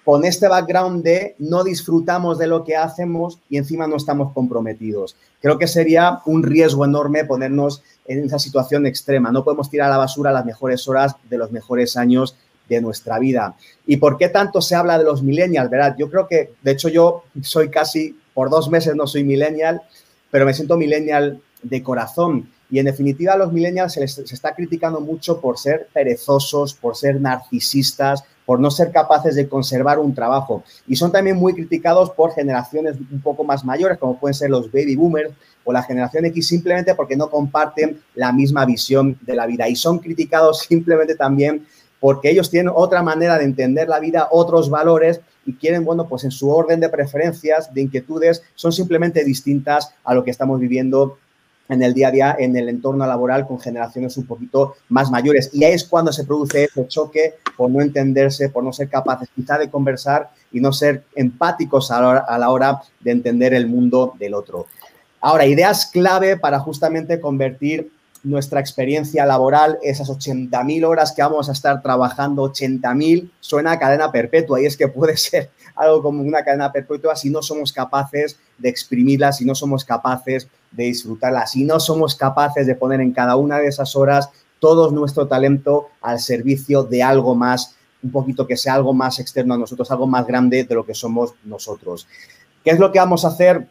con 0.05 0.25
este 0.25 0.49
background 0.49 1.05
de 1.05 1.37
no 1.38 1.62
disfrutamos 1.62 2.38
de 2.38 2.49
lo 2.49 2.64
que 2.64 2.76
hacemos 2.76 3.38
y 3.49 3.56
encima 3.56 3.87
no 3.87 3.96
estamos 3.96 4.32
comprometidos. 4.32 5.17
Creo 5.40 5.58
que 5.58 5.69
sería 5.69 6.20
un 6.26 6.43
riesgo 6.43 6.84
enorme 6.84 7.25
ponernos 7.25 7.82
en 8.06 8.25
esa 8.25 8.38
situación 8.38 8.87
extrema. 8.87 9.31
No 9.31 9.44
podemos 9.44 9.70
tirar 9.70 9.88
a 9.88 9.93
la 9.93 9.99
basura 9.99 10.32
las 10.32 10.44
mejores 10.44 10.88
horas 10.88 11.14
de 11.28 11.38
los 11.38 11.52
mejores 11.52 11.96
años 11.96 12.37
de 12.69 12.81
nuestra 12.81 13.19
vida. 13.19 13.55
¿Y 13.87 13.99
por 13.99 14.17
qué 14.17 14.28
tanto 14.28 14.61
se 14.61 14.75
habla 14.75 14.99
de 14.99 15.05
los 15.05 15.23
millennials? 15.23 15.70
Verás, 15.70 15.94
yo 15.96 16.11
creo 16.11 16.26
que, 16.26 16.55
de 16.62 16.70
hecho, 16.73 16.88
yo 16.88 17.25
soy 17.43 17.70
casi, 17.70 18.19
por 18.35 18.50
dos 18.50 18.70
meses 18.70 18.96
no 18.96 19.06
soy 19.06 19.25
millennial, 19.25 19.82
pero 20.32 20.46
me 20.46 20.55
siento 20.55 20.76
millennial 20.79 21.40
de 21.62 21.82
corazón. 21.82 22.49
Y 22.70 22.79
en 22.79 22.87
definitiva, 22.87 23.34
a 23.34 23.37
los 23.37 23.52
millennials 23.52 23.93
se 23.93 24.00
les 24.00 24.14
se 24.14 24.34
está 24.34 24.55
criticando 24.55 24.99
mucho 25.00 25.40
por 25.43 25.58
ser 25.58 25.88
perezosos, 25.93 26.73
por 26.73 26.96
ser 26.96 27.20
narcisistas, 27.20 28.25
por 28.46 28.58
no 28.58 28.70
ser 28.70 28.90
capaces 28.90 29.34
de 29.34 29.46
conservar 29.46 29.99
un 29.99 30.14
trabajo. 30.14 30.64
Y 30.88 30.96
son 30.96 31.12
también 31.12 31.37
muy 31.37 31.52
criticados 31.52 32.11
por 32.11 32.32
generaciones 32.32 32.96
un 33.11 33.20
poco 33.20 33.44
más 33.44 33.62
mayores, 33.62 33.99
como 33.99 34.19
pueden 34.19 34.34
ser 34.34 34.49
los 34.49 34.73
baby 34.73 34.96
boomers 34.96 35.32
o 35.64 35.73
la 35.73 35.82
generación 35.82 36.25
X, 36.25 36.49
simplemente 36.49 36.94
porque 36.94 37.14
no 37.14 37.28
comparten 37.28 38.00
la 38.14 38.32
misma 38.32 38.64
visión 38.64 39.19
de 39.20 39.37
la 39.37 39.46
vida. 39.46 39.69
Y 39.69 39.76
son 39.76 39.99
criticados 39.99 40.61
simplemente 40.69 41.14
también 41.14 41.67
porque 42.02 42.31
ellos 42.31 42.50
tienen 42.50 42.72
otra 42.75 43.00
manera 43.00 43.38
de 43.38 43.44
entender 43.44 43.88
la 43.88 44.00
vida, 44.00 44.26
otros 44.32 44.68
valores 44.68 45.21
y 45.47 45.54
quieren, 45.54 45.85
bueno, 45.85 46.09
pues 46.09 46.25
en 46.25 46.32
su 46.32 46.50
orden 46.50 46.80
de 46.80 46.88
preferencias, 46.88 47.73
de 47.73 47.82
inquietudes, 47.82 48.42
son 48.56 48.73
simplemente 48.73 49.25
distintas 49.25 49.94
a 50.02 50.12
lo 50.12 50.25
que 50.25 50.32
estamos 50.32 50.59
viviendo 50.59 51.18
en 51.68 51.80
el 51.80 51.94
día 51.94 52.09
a 52.09 52.11
día, 52.11 52.37
en 52.37 52.56
el 52.56 52.68
entorno 52.68 53.06
laboral 53.06 53.47
con 53.47 53.61
generaciones 53.61 54.16
un 54.16 54.26
poquito 54.26 54.75
más 54.88 55.12
mayores. 55.12 55.50
Y 55.52 55.62
ahí 55.62 55.75
es 55.75 55.85
cuando 55.85 56.12
se 56.12 56.25
produce 56.25 56.64
ese 56.64 56.88
choque 56.88 57.35
por 57.56 57.71
no 57.71 57.80
entenderse, 57.80 58.49
por 58.49 58.64
no 58.64 58.73
ser 58.73 58.88
capaces 58.88 59.28
quizá 59.32 59.56
de 59.56 59.71
conversar 59.71 60.30
y 60.50 60.59
no 60.59 60.73
ser 60.73 61.04
empáticos 61.14 61.92
a 61.92 62.37
la 62.37 62.50
hora, 62.50 62.82
de 62.99 63.12
entender 63.12 63.54
el 63.54 63.68
mundo 63.68 64.14
del 64.18 64.35
otro. 64.35 64.66
Ahora, 65.21 65.47
ideas 65.47 65.87
clave 65.87 66.37
para 66.37 66.59
justamente 66.59 67.21
convertir 67.21 67.92
nuestra 68.23 68.61
experiencia 68.61 69.26
laboral, 69.26 69.79
esas 69.83 70.09
80.000 70.09 70.87
horas 70.87 71.12
que 71.12 71.23
vamos 71.23 71.49
a 71.49 71.52
estar 71.52 71.83
trabajando, 71.83 72.45
80.000, 72.45 73.31
suena 73.41 73.73
a 73.73 73.79
cadena 73.79 74.12
perpetua 74.12 74.61
y 74.61 74.67
es 74.67 74.76
que 74.76 74.88
puede 74.88 75.17
ser 75.17 75.50
algo 75.75 76.02
como 76.02 76.23
una 76.23 76.45
cadena 76.45 76.71
perpetua 76.71 77.17
si 77.17 77.31
no 77.31 77.43
somos 77.43 77.73
capaces 77.73 78.38
de 78.59 78.69
exprimirla, 78.69 79.33
si 79.33 79.45
no 79.45 79.55
somos 79.55 79.85
capaces 79.85 80.49
de 80.71 80.85
disfrutarla, 80.85 81.47
si 81.47 81.64
no 81.64 81.81
somos 81.81 82.14
capaces 82.14 82.67
de 82.67 82.75
poner 82.75 83.00
en 83.00 83.12
cada 83.12 83.37
una 83.37 83.59
de 83.59 83.67
esas 83.67 83.97
horas 83.97 84.31
todo 84.61 84.93
nuestro 84.93 85.26
talento 85.26 85.88
al 86.00 86.21
servicio 86.21 86.85
de 86.85 87.02
algo 87.02 87.35
más, 87.35 87.75
un 88.02 88.12
poquito 88.12 88.47
que 88.47 88.57
sea 88.57 88.75
algo 88.75 88.95
más 88.95 89.19
externo 89.19 89.55
a 89.55 89.59
nosotros, 89.59 89.91
algo 89.91 90.07
más 90.07 90.26
grande 90.26 90.62
de 90.64 90.75
lo 90.75 90.87
que 90.87 90.95
somos 90.95 91.35
nosotros. 91.45 92.07
¿Qué 92.62 92.71
es 92.71 92.79
lo 92.79 92.93
que 92.93 93.00
vamos 93.00 93.25
a 93.25 93.29
hacer? 93.29 93.67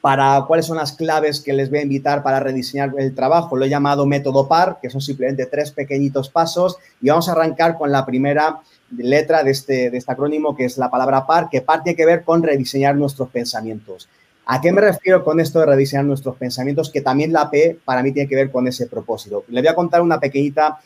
Para 0.00 0.44
cuáles 0.46 0.66
son 0.66 0.76
las 0.76 0.92
claves 0.92 1.40
que 1.40 1.52
les 1.52 1.70
voy 1.70 1.80
a 1.80 1.82
invitar 1.82 2.22
para 2.22 2.40
rediseñar 2.40 2.92
el 2.98 3.14
trabajo. 3.14 3.56
Lo 3.56 3.64
he 3.64 3.68
llamado 3.68 4.06
método 4.06 4.48
PAR, 4.48 4.78
que 4.80 4.90
son 4.90 5.00
simplemente 5.00 5.46
tres 5.46 5.70
pequeñitos 5.70 6.28
pasos. 6.28 6.76
Y 7.00 7.08
vamos 7.08 7.28
a 7.28 7.32
arrancar 7.32 7.76
con 7.76 7.90
la 7.90 8.04
primera 8.04 8.60
letra 8.96 9.42
de 9.42 9.50
este, 9.50 9.90
de 9.90 9.98
este 9.98 10.12
acrónimo, 10.12 10.56
que 10.56 10.64
es 10.64 10.78
la 10.78 10.90
palabra 10.90 11.26
PAR, 11.26 11.48
que 11.50 11.60
parte 11.60 11.84
tiene 11.84 11.96
que 11.96 12.06
ver 12.06 12.24
con 12.24 12.42
rediseñar 12.42 12.96
nuestros 12.96 13.28
pensamientos. 13.30 14.08
¿A 14.48 14.60
qué 14.60 14.70
me 14.70 14.80
refiero 14.80 15.24
con 15.24 15.40
esto 15.40 15.58
de 15.58 15.66
rediseñar 15.66 16.04
nuestros 16.04 16.36
pensamientos? 16.36 16.90
Que 16.90 17.00
también 17.00 17.32
la 17.32 17.50
P 17.50 17.80
para 17.84 18.02
mí 18.02 18.12
tiene 18.12 18.28
que 18.28 18.36
ver 18.36 18.50
con 18.52 18.68
ese 18.68 18.86
propósito. 18.86 19.44
Le 19.48 19.60
voy 19.60 19.68
a 19.68 19.74
contar 19.74 20.02
una 20.02 20.20
pequeñita 20.20 20.78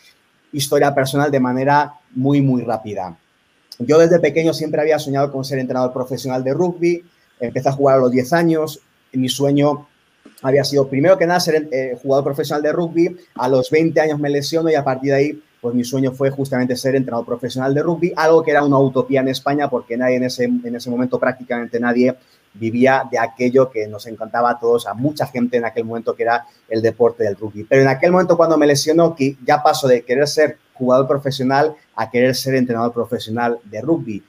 historia 0.52 0.94
personal 0.94 1.30
de 1.30 1.40
manera 1.40 1.94
muy, 2.14 2.40
muy 2.40 2.62
rápida. 2.62 3.16
Yo 3.78 3.98
desde 3.98 4.18
pequeño 4.18 4.54
siempre 4.54 4.80
había 4.80 4.98
soñado 4.98 5.30
con 5.30 5.44
ser 5.44 5.58
entrenador 5.58 5.92
profesional 5.92 6.42
de 6.42 6.54
rugby. 6.54 7.04
Empecé 7.38 7.68
a 7.68 7.72
jugar 7.72 7.96
a 7.96 8.00
los 8.00 8.10
10 8.10 8.32
años, 8.32 8.80
mi 9.12 9.28
sueño 9.28 9.86
había 10.42 10.64
sido 10.64 10.88
primero 10.88 11.18
que 11.18 11.26
nada 11.26 11.40
ser 11.40 11.68
eh, 11.70 11.98
jugador 12.02 12.24
profesional 12.24 12.62
de 12.62 12.72
rugby. 12.72 13.16
A 13.34 13.48
los 13.48 13.70
20 13.70 14.00
años 14.00 14.18
me 14.18 14.30
lesiono 14.30 14.70
y 14.70 14.74
a 14.74 14.84
partir 14.84 15.10
de 15.10 15.16
ahí 15.16 15.42
pues 15.60 15.74
mi 15.74 15.84
sueño 15.84 16.12
fue 16.12 16.30
justamente 16.30 16.74
ser 16.74 16.96
entrenador 16.96 17.26
profesional 17.26 17.74
de 17.74 17.82
rugby, 17.82 18.12
algo 18.16 18.42
que 18.42 18.50
era 18.50 18.64
una 18.64 18.78
utopía 18.78 19.20
en 19.20 19.28
España 19.28 19.68
porque 19.68 19.96
nadie 19.96 20.16
en 20.16 20.24
ese, 20.24 20.44
en 20.44 20.74
ese 20.74 20.88
momento, 20.88 21.18
prácticamente 21.18 21.78
nadie, 21.78 22.16
vivía 22.54 23.06
de 23.10 23.18
aquello 23.18 23.70
que 23.70 23.86
nos 23.86 24.06
encantaba 24.06 24.50
a 24.50 24.58
todos, 24.58 24.86
a 24.86 24.94
mucha 24.94 25.26
gente 25.26 25.58
en 25.58 25.64
aquel 25.64 25.84
momento, 25.84 26.16
que 26.16 26.24
era 26.24 26.46
el 26.68 26.82
deporte 26.82 27.24
del 27.24 27.36
rugby. 27.36 27.64
Pero 27.64 27.82
en 27.82 27.88
aquel 27.88 28.10
momento 28.10 28.36
cuando 28.36 28.56
me 28.56 28.66
lesionó, 28.66 29.14
que 29.14 29.36
ya 29.44 29.62
paso 29.62 29.86
de 29.86 30.02
querer 30.02 30.26
ser 30.26 30.58
jugador 30.74 31.06
profesional 31.06 31.74
a 31.94 32.10
querer 32.10 32.34
ser 32.34 32.54
entrenador 32.54 32.92
profesional 32.92 33.58
de 33.64 33.80
rugby. 33.82 34.22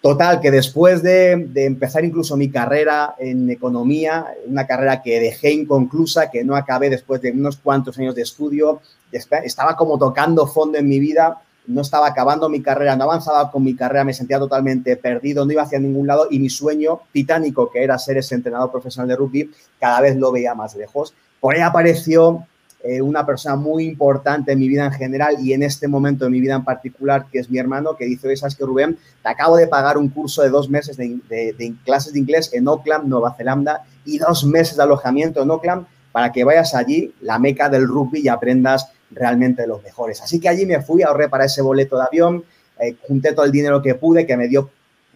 Total, 0.00 0.40
que 0.40 0.50
después 0.50 1.02
de, 1.02 1.50
empezar 1.54 2.04
incluso 2.06 2.34
mi 2.34 2.50
carrera 2.50 3.16
en 3.18 3.50
economía, 3.50 4.28
una 4.46 4.66
carrera 4.66 5.02
que 5.02 5.20
dejé 5.20 5.52
inconclusa, 5.52 6.30
que 6.30 6.42
no 6.42 6.56
acabé 6.56 6.88
después 6.88 7.20
de 7.20 7.32
unos 7.32 7.58
cuantos 7.58 7.98
años 7.98 8.14
de 8.14 8.22
estudio, 8.22 8.80
estaba 9.12 9.76
como 9.76 9.98
tocando 9.98 10.46
fondo 10.46 10.78
en 10.78 10.88
mi 10.88 10.98
vida, 10.98 11.42
no 11.66 11.82
estaba 11.82 12.08
acabando 12.08 12.48
mi 12.48 12.62
carrera, 12.62 12.96
no 12.96 13.04
avanzaba 13.04 13.50
con 13.50 13.62
mi 13.62 13.76
carrera, 13.76 14.04
me 14.04 14.14
sentía 14.14 14.38
totalmente 14.38 14.96
perdido, 14.96 15.44
no 15.44 15.52
iba 15.52 15.62
hacia 15.62 15.78
ningún 15.78 16.06
lado 16.06 16.28
y 16.30 16.38
mi 16.38 16.48
sueño 16.48 17.00
titánico, 17.12 17.70
que 17.70 17.84
era 17.84 17.98
ser 17.98 18.16
ese 18.16 18.34
entrenador 18.34 18.72
profesional 18.72 19.08
de 19.08 19.16
rugby, 19.16 19.50
cada 19.78 20.00
vez 20.00 20.16
lo 20.16 20.32
veía 20.32 20.54
más 20.54 20.74
lejos. 20.76 21.12
Por 21.40 21.54
ahí 21.54 21.60
apareció 21.60 22.46
eh, 22.82 23.02
una 23.02 23.26
persona 23.26 23.56
muy 23.56 23.84
importante 23.84 24.52
en 24.52 24.58
mi 24.58 24.68
vida 24.68 24.86
en 24.86 24.92
general 24.92 25.36
y 25.40 25.52
en 25.52 25.62
este 25.62 25.86
momento 25.86 26.24
de 26.24 26.30
mi 26.30 26.40
vida 26.40 26.54
en 26.54 26.64
particular, 26.64 27.26
que 27.30 27.38
es 27.38 27.50
mi 27.50 27.58
hermano, 27.58 27.94
que 27.96 28.06
dice, 28.06 28.34
¿sabes 28.36 28.56
que 28.56 28.64
Rubén? 28.64 28.96
Te 29.22 29.28
acabo 29.28 29.56
de 29.56 29.66
pagar 29.66 29.98
un 29.98 30.08
curso 30.08 30.42
de 30.42 30.48
dos 30.48 30.70
meses 30.70 30.96
de, 30.96 31.74
clases 31.84 32.14
de 32.14 32.18
inglés 32.18 32.50
en 32.54 32.66
Auckland, 32.68 33.06
Nueva 33.06 33.34
Zelanda, 33.34 33.82
y 34.06 34.18
dos 34.18 34.44
meses 34.44 34.76
de 34.76 34.82
alojamiento 34.82 35.42
en 35.42 35.50
Auckland 35.50 35.86
para 36.10 36.32
que 36.32 36.42
vayas 36.42 36.74
allí, 36.74 37.14
la 37.20 37.38
meca 37.38 37.68
del 37.68 37.86
rugby, 37.86 38.20
y 38.20 38.28
aprendas 38.28 38.88
realmente 39.10 39.66
los 39.66 39.82
mejores. 39.82 40.22
Así 40.22 40.40
que 40.40 40.48
allí 40.48 40.64
me 40.64 40.80
fui, 40.80 41.02
ahorré 41.02 41.28
para 41.28 41.44
ese 41.44 41.62
boleto 41.62 41.96
de 41.96 42.04
avión, 42.04 42.44
eh, 42.80 42.96
junté 43.06 43.32
todo 43.32 43.44
el 43.44 43.52
dinero 43.52 43.82
que 43.82 43.94
pude, 43.94 44.26
que 44.26 44.36
me 44.36 44.48
dio 44.48 44.70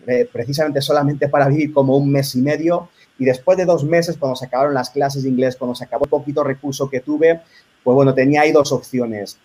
eh, 0.06 0.28
precisamente 0.30 0.82
solamente 0.82 1.28
para 1.28 1.48
vivir 1.48 1.72
como 1.72 1.96
un 1.96 2.10
mes 2.10 2.34
y 2.34 2.42
medio. 2.42 2.90
Y 3.18 3.24
después 3.24 3.56
de 3.56 3.64
dos 3.64 3.84
meses, 3.84 4.16
cuando 4.18 4.36
se 4.36 4.46
acabaron 4.46 4.74
las 4.74 4.90
clases 4.90 5.22
de 5.22 5.28
inglés, 5.28 5.56
cuando 5.56 5.74
se 5.74 5.84
acabó 5.84 6.04
el 6.04 6.10
poquito 6.10 6.42
recurso 6.42 6.88
que 6.90 7.00
tuve, 7.00 7.40
pues 7.82 7.94
bueno, 7.94 8.14
tenía 8.14 8.42
ahí 8.42 8.52
dos 8.52 8.72
opciones. 8.72 9.38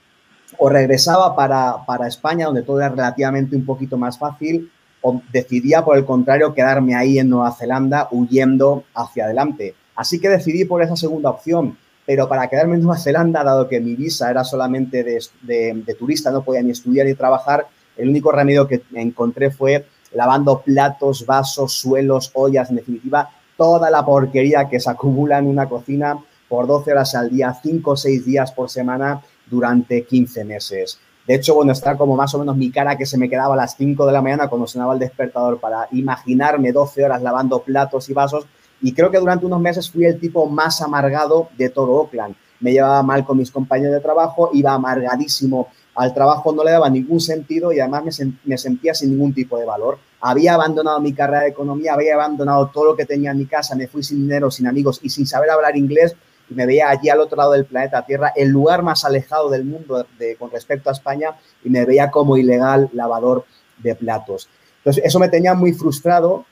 O 0.58 0.70
regresaba 0.70 1.36
para, 1.36 1.86
para 1.86 2.08
España, 2.08 2.48
donde 2.48 2.64
todo 2.64 2.80
era 2.80 2.90
relativamente 2.90 3.56
un 3.56 3.66
poquito 3.66 3.98
más 3.98 4.18
fácil, 4.18 4.72
o 5.02 5.22
decidía, 5.32 5.86
por 5.86 5.98
el 5.98 6.06
contrario, 6.06 6.54
quedarme 6.54 6.96
ahí 6.96 7.20
en 7.20 7.30
Nueva 7.30 7.52
Zelanda 7.52 8.08
huyendo 8.12 8.84
hacia 8.94 9.26
adelante. 9.26 9.76
Así 9.96 10.20
que 10.20 10.30
decidí 10.30 10.66
por 10.66 10.82
esa 10.82 10.96
segunda 10.96 11.30
opción 11.30 11.78
pero 12.10 12.28
para 12.28 12.48
quedarme 12.48 12.74
en 12.74 12.82
Nueva 12.82 12.98
Zelanda, 12.98 13.44
dado 13.44 13.68
que 13.68 13.80
mi 13.80 13.96
visa 13.96 14.32
era 14.32 14.44
solamente 14.44 15.04
de, 15.04 15.96
turista, 16.00 16.32
no 16.32 16.44
podía 16.44 16.64
ni 16.64 16.72
estudiar 16.72 17.06
ni 17.06 17.14
trabajar, 17.14 17.68
el 17.96 18.10
único 18.10 18.32
remedio 18.32 18.68
que 18.68 18.82
encontré 18.96 19.52
fue 19.52 19.86
lavando 20.14 20.60
platos, 20.62 21.24
vasos, 21.28 21.74
suelos, 21.74 22.32
ollas, 22.34 22.72
en 22.72 22.78
definitiva, 22.78 23.30
toda 23.60 23.92
la 23.92 24.06
porquería 24.06 24.70
que 24.70 24.80
se 24.80 24.90
acumula 24.90 25.38
en 25.38 25.48
una 25.48 25.68
cocina 25.68 26.18
por 26.48 26.66
12 26.66 26.94
horas 26.94 27.14
al 27.14 27.30
día, 27.30 27.54
5 27.54 27.92
o 27.92 27.98
6 27.98 28.26
días 28.26 28.54
por 28.54 28.70
semana 28.70 29.22
durante 29.48 30.06
15 30.06 30.46
meses. 30.46 30.98
De 31.28 31.36
hecho, 31.36 31.56
bueno, 31.56 31.74
está 31.74 31.98
como 31.98 32.16
más 32.16 32.34
o 32.34 32.40
menos 32.40 32.56
mi 32.56 32.72
cara 32.72 32.98
que 32.98 33.06
se 33.06 33.18
me 33.18 33.30
quedaba 33.30 33.56
a 33.56 33.58
las 33.58 33.76
5 33.76 34.06
de 34.06 34.14
la 34.14 34.22
mañana 34.22 34.48
cuando 34.48 34.66
sonaba 34.66 34.94
el 34.94 35.00
despertador 35.00 35.60
para 35.60 35.90
imaginarme 35.92 36.72
12 36.72 37.04
horas 37.04 37.22
lavando 37.22 37.60
platos 37.62 38.10
y 38.10 38.14
vasos 38.14 38.48
y 38.82 38.94
creo 38.94 39.12
que 39.12 39.20
durante 39.20 39.46
unos 39.46 39.60
meses 39.60 39.92
fui 39.92 40.06
el 40.06 40.22
tipo 40.22 40.48
más 40.48 40.82
amargado 40.82 41.50
de 41.58 41.70
todo 41.70 41.92
Oakland. 41.92 42.36
Me 42.62 42.72
llevaba 42.72 43.04
mal 43.04 43.26
con 43.26 43.38
mis 43.38 43.52
compañeros 43.52 43.94
de 43.94 44.00
trabajo, 44.00 44.52
iba 44.54 44.74
amargadísimo 44.74 45.68
al 45.96 46.14
trabajo, 46.14 46.54
no 46.54 46.64
le 46.64 46.72
daba 46.72 46.90
ningún 46.90 47.20
sentido 47.20 47.74
y 47.74 47.82
además 47.82 48.22
me, 48.46 48.58
sentía 48.58 48.94
sin 48.94 49.12
ningún 49.12 49.34
tipo 49.34 49.58
de 49.58 49.66
valor. 49.66 50.00
Había 50.22 50.56
abandonado 50.56 51.00
mi 51.00 51.14
carrera 51.14 51.42
de 51.42 51.50
economía, 51.50 51.94
había 51.94 52.16
abandonado 52.16 52.68
todo 52.68 52.86
lo 52.86 52.96
que 52.96 53.06
tenía 53.06 53.32
en 53.32 53.38
mi 53.38 53.46
casa, 53.46 53.76
me 53.76 53.88
fui 53.88 54.04
sin 54.04 54.22
dinero, 54.22 54.52
sin 54.52 54.68
amigos 54.68 55.00
y 55.02 55.10
sin 55.10 55.26
saber 55.26 55.50
hablar 55.50 55.78
inglés 55.78 56.16
y 56.50 56.56
me 56.56 56.66
veía 56.66 56.90
allí 56.90 57.10
al 57.10 57.20
otro 57.20 57.38
lado 57.38 57.52
del 57.52 57.66
planeta 57.66 58.06
Tierra, 58.06 58.34
el 58.36 58.50
lugar 58.50 58.82
más 58.82 59.06
alejado 59.06 59.50
del 59.50 59.66
mundo 59.66 60.06
con 60.38 60.52
respecto 60.52 60.90
a 60.90 60.94
España 60.94 61.36
y 61.64 61.70
me 61.70 61.86
veía 61.86 62.10
como 62.10 62.38
ilegal 62.38 62.90
lavador 62.94 63.46
de 63.78 63.96
platos. 63.96 64.50
Entonces, 64.78 65.04
eso 65.06 65.20
me 65.20 65.30
tenía 65.30 65.54
muy 65.54 65.74
frustrado 65.74 66.46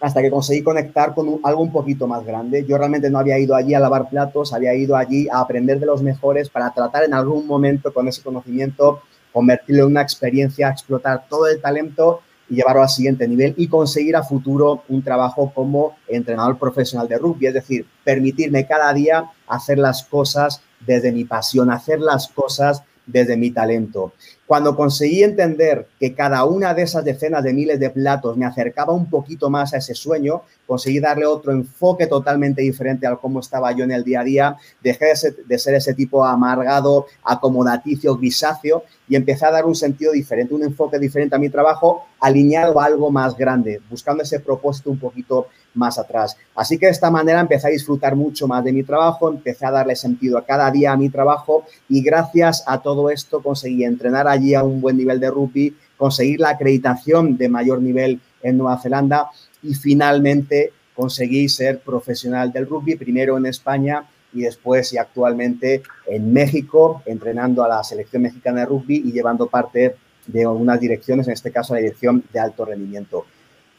hasta 0.00 0.20
que 0.20 0.30
conseguí 0.30 0.62
conectar 0.62 1.14
con 1.14 1.40
algo 1.44 1.62
un 1.62 1.72
poquito 1.72 2.06
más 2.06 2.24
grande. 2.24 2.64
Yo 2.66 2.76
realmente 2.76 3.08
no 3.08 3.18
había 3.18 3.38
ido 3.38 3.54
allí 3.54 3.74
a 3.74 3.80
lavar 3.80 4.08
platos, 4.08 4.52
había 4.52 4.74
ido 4.74 4.96
allí 4.96 5.28
a 5.28 5.40
aprender 5.40 5.78
de 5.78 5.86
los 5.86 6.02
mejores 6.02 6.48
para 6.48 6.72
tratar 6.72 7.04
en 7.04 7.14
algún 7.14 7.46
momento 7.46 7.92
con 7.94 8.08
ese 8.08 8.22
conocimiento, 8.22 9.02
convertirlo 9.32 9.84
en 9.84 9.90
una 9.90 10.02
experiencia, 10.02 10.70
explotar 10.70 11.26
todo 11.28 11.46
el 11.46 11.60
talento 11.60 12.20
llevarlo 12.54 12.82
al 12.82 12.88
siguiente 12.88 13.26
nivel 13.26 13.54
y 13.56 13.68
conseguir 13.68 14.16
a 14.16 14.22
futuro 14.22 14.84
un 14.88 15.02
trabajo 15.02 15.52
como 15.54 15.96
entrenador 16.08 16.58
profesional 16.58 17.08
de 17.08 17.18
rugby, 17.18 17.46
es 17.46 17.54
decir, 17.54 17.86
permitirme 18.04 18.66
cada 18.66 18.92
día 18.92 19.30
hacer 19.46 19.78
las 19.78 20.04
cosas 20.04 20.60
desde 20.80 21.12
mi 21.12 21.24
pasión, 21.24 21.70
hacer 21.70 22.00
las 22.00 22.28
cosas 22.28 22.82
desde 23.06 23.36
mi 23.36 23.50
talento. 23.50 24.12
Cuando 24.52 24.76
conseguí 24.76 25.22
entender 25.22 25.86
que 25.98 26.14
cada 26.14 26.44
una 26.44 26.74
de 26.74 26.82
esas 26.82 27.06
decenas 27.06 27.42
de 27.42 27.54
miles 27.54 27.80
de 27.80 27.88
platos 27.88 28.36
me 28.36 28.44
acercaba 28.44 28.92
un 28.92 29.08
poquito 29.08 29.48
más 29.48 29.72
a 29.72 29.78
ese 29.78 29.94
sueño, 29.94 30.42
conseguí 30.66 31.00
darle 31.00 31.24
otro 31.24 31.52
enfoque 31.52 32.06
totalmente 32.06 32.60
diferente 32.60 33.06
al 33.06 33.18
cómo 33.18 33.40
estaba 33.40 33.72
yo 33.72 33.84
en 33.84 33.92
el 33.92 34.04
día 34.04 34.20
a 34.20 34.24
día, 34.24 34.56
dejé 34.82 35.06
de 35.46 35.58
ser, 35.58 35.74
ese 35.74 35.94
tipo 35.94 36.22
amargado, 36.22 37.06
acomodaticio, 37.24 38.14
grisáceo 38.18 38.84
y 39.08 39.16
empecé 39.16 39.46
a 39.46 39.52
dar 39.52 39.64
un 39.64 39.74
sentido 39.74 40.12
diferente, 40.12 40.54
un 40.54 40.64
enfoque 40.64 40.98
diferente 40.98 41.34
a 41.34 41.38
mi 41.38 41.48
trabajo, 41.48 42.04
alineado 42.20 42.78
a 42.78 42.84
algo 42.84 43.10
más 43.10 43.36
grande, 43.36 43.80
buscando 43.88 44.22
ese 44.22 44.38
propósito 44.40 44.90
un 44.90 44.98
poquito 44.98 45.48
más 45.74 45.98
atrás. 45.98 46.36
Así 46.54 46.78
que 46.78 46.86
de 46.86 46.92
esta 46.92 47.10
manera 47.10 47.40
empecé 47.40 47.68
a 47.68 47.70
disfrutar 47.70 48.14
mucho 48.14 48.46
más 48.46 48.62
de 48.64 48.72
mi 48.72 48.82
trabajo, 48.82 49.28
empecé 49.28 49.66
a 49.66 49.70
darle 49.70 49.96
sentido 49.96 50.38
a 50.38 50.44
cada 50.44 50.70
día 50.70 50.92
a 50.92 50.96
mi 50.96 51.08
trabajo 51.08 51.64
y 51.88 52.02
gracias 52.02 52.62
a 52.66 52.80
todo 52.80 53.10
esto 53.10 53.42
conseguí 53.42 53.84
entrenar 53.84 54.28
allí 54.42 54.54
a 54.54 54.64
un 54.64 54.80
buen 54.80 54.96
nivel 54.96 55.20
de 55.20 55.30
rugby, 55.30 55.76
conseguir 55.96 56.40
la 56.40 56.50
acreditación 56.50 57.36
de 57.36 57.48
mayor 57.48 57.80
nivel 57.80 58.20
en 58.42 58.58
Nueva 58.58 58.80
Zelanda 58.80 59.30
y 59.62 59.74
finalmente 59.74 60.72
conseguí 60.94 61.48
ser 61.48 61.80
profesional 61.80 62.52
del 62.52 62.66
rugby, 62.66 62.96
primero 62.96 63.36
en 63.38 63.46
España 63.46 64.04
y 64.32 64.42
después 64.42 64.92
y 64.92 64.98
actualmente 64.98 65.82
en 66.06 66.32
México, 66.32 67.02
entrenando 67.06 67.62
a 67.62 67.68
la 67.68 67.84
selección 67.84 68.22
mexicana 68.22 68.60
de 68.60 68.66
rugby 68.66 69.02
y 69.04 69.12
llevando 69.12 69.46
parte 69.46 69.94
de 70.26 70.42
algunas 70.42 70.80
direcciones, 70.80 71.26
en 71.26 71.34
este 71.34 71.52
caso 71.52 71.74
la 71.74 71.80
dirección 71.80 72.24
de 72.32 72.40
alto 72.40 72.64
rendimiento. 72.64 73.24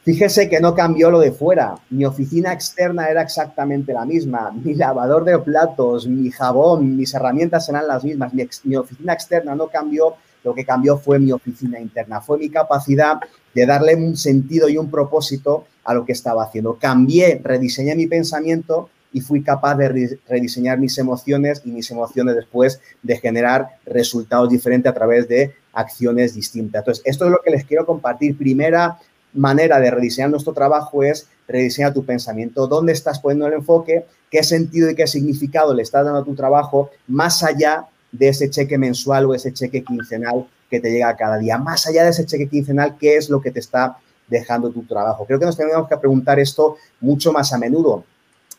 Fíjese 0.04 0.50
que 0.50 0.60
no 0.60 0.74
cambió 0.74 1.10
lo 1.10 1.18
de 1.18 1.32
fuera. 1.32 1.76
Mi 1.88 2.04
oficina 2.04 2.52
externa 2.52 3.08
era 3.08 3.22
exactamente 3.22 3.94
la 3.94 4.04
misma. 4.04 4.50
Mi 4.50 4.74
lavador 4.74 5.24
de 5.24 5.38
platos, 5.38 6.06
mi 6.06 6.30
jabón, 6.30 6.94
mis 6.94 7.14
herramientas 7.14 7.70
eran 7.70 7.88
las 7.88 8.04
mismas. 8.04 8.34
Mi, 8.34 8.76
oficina 8.76 9.14
externa 9.14 9.54
no 9.54 9.68
cambió. 9.68 10.16
Lo 10.44 10.54
que 10.54 10.64
cambió 10.64 10.98
fue 10.98 11.18
mi 11.18 11.32
oficina 11.32 11.80
interna. 11.80 12.20
Fue 12.20 12.38
mi 12.38 12.50
capacidad 12.50 13.18
de 13.54 13.66
darle 13.66 13.96
un 13.96 14.16
sentido 14.16 14.68
y 14.68 14.76
un 14.76 14.90
propósito 14.90 15.64
a 15.84 15.94
lo 15.94 16.04
que 16.04 16.12
estaba 16.12 16.44
haciendo. 16.44 16.78
Cambié, 16.78 17.40
rediseñé 17.42 17.96
mi 17.96 18.06
pensamiento 18.06 18.90
y 19.12 19.20
fui 19.20 19.42
capaz 19.42 19.76
de 19.76 20.18
rediseñar 20.28 20.78
mis 20.78 20.98
emociones 20.98 21.62
y 21.64 21.70
mis 21.70 21.90
emociones 21.90 22.34
después 22.34 22.80
de 23.02 23.16
generar 23.16 23.78
resultados 23.86 24.50
diferentes 24.50 24.90
a 24.90 24.94
través 24.94 25.28
de 25.28 25.54
acciones 25.72 26.34
distintas. 26.34 26.80
Entonces, 26.80 27.02
esto 27.06 27.26
es 27.26 27.30
lo 27.30 27.38
que 27.44 27.52
les 27.52 27.64
quiero 27.64 27.86
compartir. 27.86 28.36
Primera 28.36 28.98
manera 29.32 29.78
de 29.78 29.90
rediseñar 29.90 30.30
nuestro 30.30 30.52
trabajo 30.52 31.02
es 31.02 31.28
rediseñar 31.46 31.94
tu 31.94 32.04
pensamiento, 32.04 32.66
dónde 32.66 32.92
estás 32.92 33.20
poniendo 33.20 33.46
el 33.46 33.54
enfoque, 33.54 34.06
qué 34.30 34.42
sentido 34.42 34.90
y 34.90 34.94
qué 34.94 35.06
significado 35.06 35.74
le 35.74 35.82
estás 35.82 36.04
dando 36.04 36.20
a 36.20 36.24
tu 36.24 36.34
trabajo, 36.34 36.90
más 37.06 37.42
allá 37.44 37.86
de 38.14 38.28
ese 38.28 38.48
cheque 38.48 38.78
mensual 38.78 39.26
o 39.26 39.34
ese 39.34 39.52
cheque 39.52 39.82
quincenal 39.82 40.46
que 40.70 40.80
te 40.80 40.90
llega 40.90 41.14
cada 41.16 41.36
día, 41.38 41.58
más 41.58 41.86
allá 41.86 42.04
de 42.04 42.10
ese 42.10 42.26
cheque 42.26 42.48
quincenal, 42.48 42.96
qué 42.96 43.16
es 43.16 43.28
lo 43.28 43.40
que 43.40 43.50
te 43.50 43.60
está 43.60 43.98
dejando 44.28 44.70
tu 44.70 44.84
trabajo. 44.84 45.26
Creo 45.26 45.38
que 45.38 45.46
nos 45.46 45.56
tenemos 45.56 45.88
que 45.88 45.96
preguntar 45.96 46.38
esto 46.38 46.76
mucho 47.00 47.32
más 47.32 47.52
a 47.52 47.58
menudo, 47.58 48.04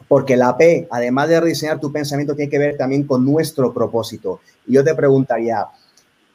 porque 0.07 0.35
la 0.35 0.55
P, 0.57 0.87
además 0.91 1.29
de 1.29 1.39
rediseñar 1.39 1.79
tu 1.79 1.91
pensamiento, 1.91 2.35
tiene 2.35 2.51
que 2.51 2.59
ver 2.59 2.77
también 2.77 3.05
con 3.05 3.25
nuestro 3.25 3.73
propósito. 3.73 4.41
Y 4.67 4.73
yo 4.73 4.83
te 4.83 4.93
preguntaría, 4.93 5.65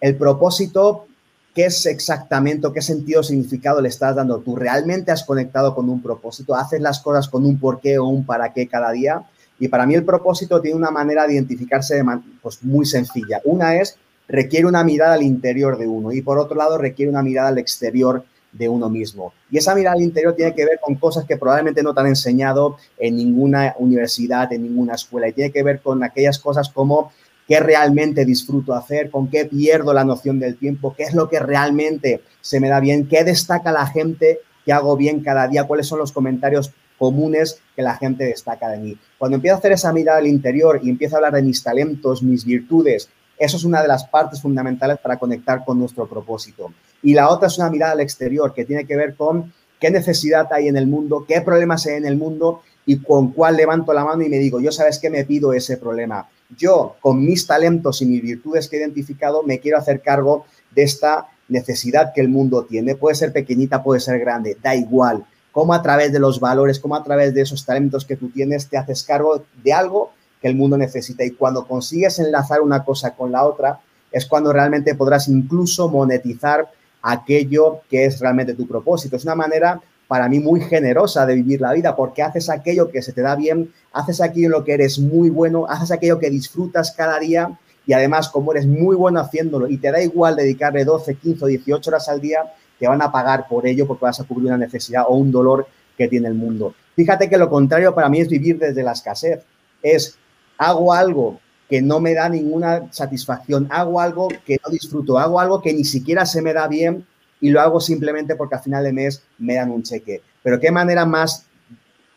¿el 0.00 0.16
propósito 0.16 1.06
¿Qué 1.54 1.64
es 1.64 1.84
exactamente 1.86 2.68
qué 2.72 2.80
sentido 2.80 3.24
significado 3.24 3.80
le 3.80 3.88
estás 3.88 4.14
dando? 4.14 4.38
¿Tú 4.38 4.54
realmente 4.54 5.10
has 5.10 5.24
conectado 5.24 5.74
con 5.74 5.88
un 5.88 6.00
propósito? 6.00 6.54
¿Haces 6.54 6.80
las 6.80 7.00
cosas 7.00 7.28
con 7.28 7.44
un 7.44 7.58
porqué 7.58 7.98
o 7.98 8.06
un 8.06 8.24
para 8.24 8.52
qué 8.52 8.68
cada 8.68 8.92
día? 8.92 9.24
Y 9.60 9.68
para 9.68 9.86
mí 9.86 9.94
el 9.94 10.04
propósito 10.04 10.60
tiene 10.60 10.76
una 10.76 10.90
manera 10.90 11.26
de 11.26 11.34
identificarse 11.34 11.94
de 11.94 12.04
pues, 12.42 12.64
muy 12.64 12.86
sencilla. 12.86 13.40
Una 13.44 13.76
es, 13.76 13.96
requiere 14.26 14.66
una 14.66 14.82
mirada 14.82 15.14
al 15.14 15.22
interior 15.22 15.76
de 15.76 15.86
uno 15.86 16.12
y 16.12 16.22
por 16.22 16.38
otro 16.38 16.56
lado 16.56 16.78
requiere 16.78 17.10
una 17.10 17.22
mirada 17.22 17.48
al 17.48 17.58
exterior 17.58 18.24
de 18.52 18.68
uno 18.68 18.88
mismo. 18.88 19.32
Y 19.50 19.58
esa 19.58 19.74
mirada 19.74 19.94
al 19.94 20.02
interior 20.02 20.34
tiene 20.34 20.54
que 20.54 20.64
ver 20.64 20.80
con 20.80 20.96
cosas 20.96 21.24
que 21.24 21.36
probablemente 21.36 21.82
no 21.82 21.94
te 21.94 22.00
han 22.00 22.06
enseñado 22.06 22.78
en 22.98 23.16
ninguna 23.16 23.74
universidad, 23.78 24.52
en 24.52 24.62
ninguna 24.62 24.94
escuela. 24.94 25.28
Y 25.28 25.32
tiene 25.32 25.52
que 25.52 25.62
ver 25.62 25.80
con 25.80 26.02
aquellas 26.02 26.38
cosas 26.38 26.70
como 26.70 27.12
qué 27.46 27.60
realmente 27.60 28.24
disfruto 28.24 28.74
hacer, 28.74 29.10
con 29.10 29.28
qué 29.28 29.44
pierdo 29.44 29.92
la 29.92 30.04
noción 30.04 30.38
del 30.38 30.56
tiempo, 30.56 30.94
qué 30.96 31.02
es 31.02 31.14
lo 31.14 31.28
que 31.28 31.38
realmente 31.38 32.22
se 32.40 32.60
me 32.60 32.68
da 32.68 32.80
bien, 32.80 33.08
qué 33.08 33.24
destaca 33.24 33.72
la 33.72 33.86
gente 33.86 34.40
que 34.64 34.72
hago 34.72 34.96
bien 34.96 35.20
cada 35.20 35.48
día, 35.48 35.64
cuáles 35.64 35.86
son 35.86 35.98
los 35.98 36.12
comentarios 36.12 36.72
comunes 37.00 37.58
que 37.74 37.82
la 37.82 37.96
gente 37.96 38.24
destaca 38.24 38.68
de 38.68 38.78
mí. 38.78 38.98
Cuando 39.18 39.36
empiezo 39.36 39.56
a 39.56 39.58
hacer 39.58 39.72
esa 39.72 39.92
mirada 39.92 40.18
al 40.18 40.28
interior 40.28 40.78
y 40.82 40.90
empiezo 40.90 41.16
a 41.16 41.18
hablar 41.18 41.32
de 41.32 41.42
mis 41.42 41.64
talentos, 41.64 42.22
mis 42.22 42.44
virtudes, 42.44 43.08
eso 43.38 43.56
es 43.56 43.64
una 43.64 43.82
de 43.82 43.88
las 43.88 44.04
partes 44.04 44.40
fundamentales 44.40 44.98
para 44.98 45.18
conectar 45.18 45.64
con 45.64 45.78
nuestro 45.78 46.06
propósito. 46.06 46.72
Y 47.02 47.14
la 47.14 47.30
otra 47.30 47.48
es 47.48 47.58
una 47.58 47.70
mirada 47.70 47.92
al 47.92 48.00
exterior 48.00 48.52
que 48.54 48.66
tiene 48.66 48.84
que 48.84 48.96
ver 48.96 49.16
con 49.16 49.52
qué 49.80 49.90
necesidad 49.90 50.46
hay 50.52 50.68
en 50.68 50.76
el 50.76 50.86
mundo, 50.86 51.24
qué 51.26 51.40
problemas 51.40 51.86
hay 51.86 51.94
en 51.94 52.04
el 52.04 52.16
mundo 52.16 52.60
y 52.84 52.98
con 52.98 53.32
cuál 53.32 53.56
levanto 53.56 53.92
la 53.94 54.04
mano 54.04 54.22
y 54.22 54.28
me 54.28 54.38
digo, 54.38 54.60
yo 54.60 54.70
sabes 54.70 54.98
que 54.98 55.08
me 55.08 55.24
pido 55.24 55.54
ese 55.54 55.78
problema 55.78 56.28
yo, 56.56 56.96
con 57.00 57.24
mis 57.24 57.46
talentos 57.46 58.02
y 58.02 58.06
mis 58.06 58.22
virtudes 58.22 58.68
que 58.68 58.76
he 58.76 58.80
identificado, 58.80 59.42
me 59.42 59.60
quiero 59.60 59.78
hacer 59.78 60.00
cargo 60.00 60.44
de 60.74 60.82
esta 60.82 61.28
necesidad 61.48 62.12
que 62.14 62.20
el 62.20 62.28
mundo 62.28 62.64
tiene. 62.64 62.94
Puede 62.94 63.14
ser 63.14 63.32
pequeñita, 63.32 63.82
puede 63.82 64.00
ser 64.00 64.18
grande, 64.18 64.56
da 64.60 64.74
igual. 64.74 65.24
Cómo 65.52 65.74
a 65.74 65.82
través 65.82 66.12
de 66.12 66.18
los 66.18 66.40
valores, 66.40 66.78
cómo 66.78 66.96
a 66.96 67.02
través 67.02 67.34
de 67.34 67.42
esos 67.42 67.64
talentos 67.64 68.04
que 68.04 68.16
tú 68.16 68.30
tienes, 68.30 68.68
te 68.68 68.78
haces 68.78 69.02
cargo 69.02 69.42
de 69.62 69.72
algo 69.72 70.12
que 70.40 70.48
el 70.48 70.56
mundo 70.56 70.76
necesita. 70.78 71.24
Y 71.24 71.32
cuando 71.32 71.66
consigues 71.66 72.18
enlazar 72.18 72.60
una 72.60 72.84
cosa 72.84 73.14
con 73.14 73.32
la 73.32 73.44
otra, 73.44 73.80
es 74.12 74.26
cuando 74.26 74.52
realmente 74.52 74.94
podrás 74.94 75.28
incluso 75.28 75.88
monetizar 75.88 76.70
aquello 77.02 77.80
que 77.88 78.04
es 78.04 78.20
realmente 78.20 78.54
tu 78.54 78.66
propósito. 78.66 79.16
Es 79.16 79.24
una 79.24 79.34
manera 79.34 79.80
para 80.10 80.28
mí 80.28 80.40
muy 80.40 80.60
generosa 80.60 81.24
de 81.24 81.36
vivir 81.36 81.60
la 81.60 81.72
vida, 81.72 81.94
porque 81.94 82.22
haces 82.22 82.50
aquello 82.50 82.90
que 82.90 83.00
se 83.00 83.12
te 83.12 83.22
da 83.22 83.36
bien, 83.36 83.72
haces 83.92 84.20
aquello 84.20 84.46
en 84.46 84.52
lo 84.52 84.64
que 84.64 84.74
eres 84.74 84.98
muy 84.98 85.30
bueno, 85.30 85.66
haces 85.68 85.92
aquello 85.92 86.18
que 86.18 86.30
disfrutas 86.30 86.90
cada 86.90 87.20
día 87.20 87.56
y 87.86 87.92
además 87.92 88.28
como 88.28 88.50
eres 88.50 88.66
muy 88.66 88.96
bueno 88.96 89.20
haciéndolo 89.20 89.68
y 89.68 89.76
te 89.78 89.92
da 89.92 90.02
igual 90.02 90.34
dedicarle 90.34 90.84
12, 90.84 91.14
15 91.14 91.44
o 91.44 91.48
18 91.48 91.90
horas 91.90 92.08
al 92.08 92.20
día, 92.20 92.52
te 92.80 92.88
van 92.88 93.02
a 93.02 93.12
pagar 93.12 93.46
por 93.46 93.66
ello 93.66 93.86
porque 93.86 94.06
vas 94.06 94.18
a 94.18 94.24
cubrir 94.24 94.48
una 94.48 94.56
necesidad 94.56 95.04
o 95.06 95.14
un 95.14 95.30
dolor 95.30 95.66
que 95.96 96.08
tiene 96.08 96.28
el 96.28 96.34
mundo. 96.34 96.74
Fíjate 96.96 97.28
que 97.28 97.36
lo 97.36 97.48
contrario 97.50 97.94
para 97.94 98.08
mí 98.08 98.20
es 98.20 98.28
vivir 98.28 98.58
desde 98.58 98.82
la 98.82 98.92
escasez. 98.92 99.42
Es 99.82 100.18
hago 100.56 100.92
algo 100.92 101.38
que 101.68 101.80
no 101.82 102.00
me 102.00 102.14
da 102.14 102.28
ninguna 102.28 102.90
satisfacción, 102.90 103.68
hago 103.70 104.00
algo 104.00 104.28
que 104.44 104.58
no 104.64 104.70
disfruto, 104.70 105.18
hago 105.18 105.38
algo 105.38 105.62
que 105.62 105.72
ni 105.72 105.84
siquiera 105.84 106.26
se 106.26 106.42
me 106.42 106.52
da 106.52 106.66
bien 106.66 107.06
y 107.40 107.50
lo 107.50 107.60
hago 107.60 107.80
simplemente 107.80 108.34
porque 108.34 108.56
al 108.56 108.62
final 108.62 108.82
de 108.82 108.92
mes 108.92 109.22
me 109.38 109.54
dan 109.54 109.70
un 109.70 109.82
cheque. 109.82 110.22
Pero 110.42 110.58
qué 110.58 110.70
manera 110.70 111.04
más 111.04 111.46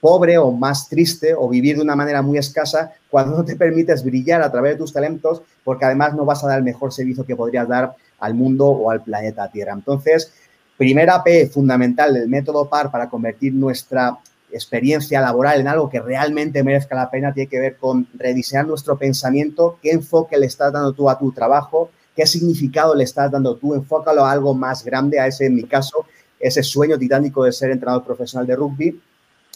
pobre 0.02 0.38
o 0.38 0.52
más 0.52 0.90
triste 0.90 1.34
o 1.34 1.48
vivir 1.48 1.78
de 1.78 1.82
una 1.82 1.96
manera 1.96 2.22
muy 2.22 2.38
escasa 2.38 2.92
cuando 3.10 3.38
no 3.38 3.46
te 3.46 3.56
permites 3.56 4.04
brillar 4.04 4.42
a 4.42 4.52
través 4.52 4.74
de 4.74 4.80
tus 4.80 4.92
talentos 4.92 5.42
porque 5.64 5.86
además 5.86 6.14
no 6.14 6.26
vas 6.26 6.44
a 6.44 6.48
dar 6.48 6.58
el 6.58 6.66
mejor 6.66 6.92
servicio 6.92 7.26
que 7.26 7.38
podrías 7.38 7.68
dar 7.68 7.96
al 8.20 8.34
mundo 8.34 8.68
o 8.68 8.92
al 8.92 9.02
planeta 9.02 9.50
Tierra. 9.50 9.74
Entonces, 9.74 10.34
primera 10.84 11.24
P 11.24 11.48
fundamental 11.48 12.14
del 12.14 12.28
método 12.28 12.68
PAR 12.68 12.92
para 12.92 13.10
convertir 13.10 13.54
nuestra 13.54 14.18
experiencia 14.52 15.22
laboral 15.22 15.62
en 15.62 15.70
algo 15.70 15.90
que 15.90 16.02
realmente 16.02 16.62
merezca 16.62 16.94
la 16.94 17.10
pena 17.10 17.34
tiene 17.34 17.50
que 17.50 17.58
ver 17.58 17.78
con 17.78 18.06
rediseñar 18.16 18.68
nuestro 18.68 18.98
pensamiento, 18.98 19.80
qué 19.82 19.92
enfoque 19.92 20.38
le 20.38 20.46
estás 20.46 20.74
dando 20.74 20.92
tú 20.92 21.10
a 21.10 21.18
tu 21.18 21.32
trabajo, 21.32 21.90
qué 22.14 22.26
significado 22.26 22.96
le 22.96 23.06
estás 23.06 23.32
dando 23.32 23.56
tú, 23.56 23.74
enfócalo 23.74 24.26
a 24.26 24.32
algo 24.34 24.54
más 24.54 24.84
grande, 24.84 25.22
a 25.22 25.28
ese, 25.28 25.46
en 25.46 25.56
mi 25.56 25.64
caso, 25.64 26.06
ese 26.38 26.62
sueño 26.62 26.98
titánico 26.98 27.46
de 27.46 27.54
ser 27.54 27.72
entrenador 27.72 28.04
profesional 28.04 28.46
de 28.46 28.58
rugby. 28.58 29.02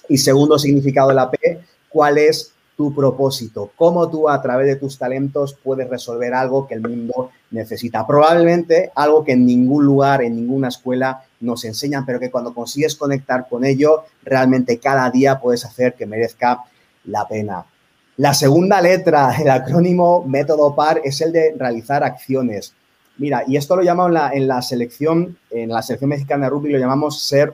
Y 0.07 0.17
segundo 0.17 0.57
significado 0.57 1.10
de 1.10 1.15
la 1.15 1.29
P, 1.29 1.60
¿cuál 1.89 2.19
es 2.19 2.53
tu 2.77 2.93
propósito? 2.93 3.72
¿Cómo 3.75 4.10
tú 4.10 4.29
a 4.29 4.39
través 4.41 4.67
de 4.67 4.75
tus 4.75 4.98
talentos 4.98 5.57
puedes 5.62 5.89
resolver 5.89 6.34
algo 6.36 6.67
que 6.67 6.75
el 6.75 6.81
mundo 6.81 7.31
necesita? 7.50 8.05
Probablemente 8.05 8.91
algo 8.96 9.25
que 9.25 9.31
en 9.34 9.46
ningún 9.46 9.84
lugar, 9.84 10.22
en 10.22 10.36
ninguna 10.36 10.67
escuela 10.67 11.24
nos 11.41 11.65
enseñan, 11.65 12.05
pero 12.05 12.19
que 12.19 12.29
cuando 12.29 12.53
consigues 12.53 12.95
conectar 12.95 13.47
con 13.49 13.65
ello, 13.65 14.04
realmente 14.23 14.78
cada 14.78 15.10
día 15.10 15.39
puedes 15.39 15.65
hacer 15.65 15.95
que 15.95 16.06
merezca 16.06 16.63
la 17.06 17.28
pena. 17.28 17.65
La 18.17 18.34
segunda 18.34 18.80
letra 18.80 19.36
del 19.38 19.49
acrónimo 19.49 20.23
método 20.23 20.75
PAR 20.75 21.02
es 21.04 21.19
el 21.21 21.32
de 21.32 21.56
realizar 21.58 22.04
acciones. 22.04 22.73
Mira, 23.17 23.43
y 23.47 23.58
esto 23.58 23.75
lo 23.75 23.82
llamamos 23.82 24.19
en 24.34 24.47
la, 24.47 24.62
selección, 24.62 25.38
en 25.49 25.69
la 25.69 25.82
selección 25.82 26.12
mexicana 26.12 26.45
de 26.45 26.49
rugby 26.52 26.71
lo 26.71 26.80
llamamos 26.80 27.23
ser 27.23 27.54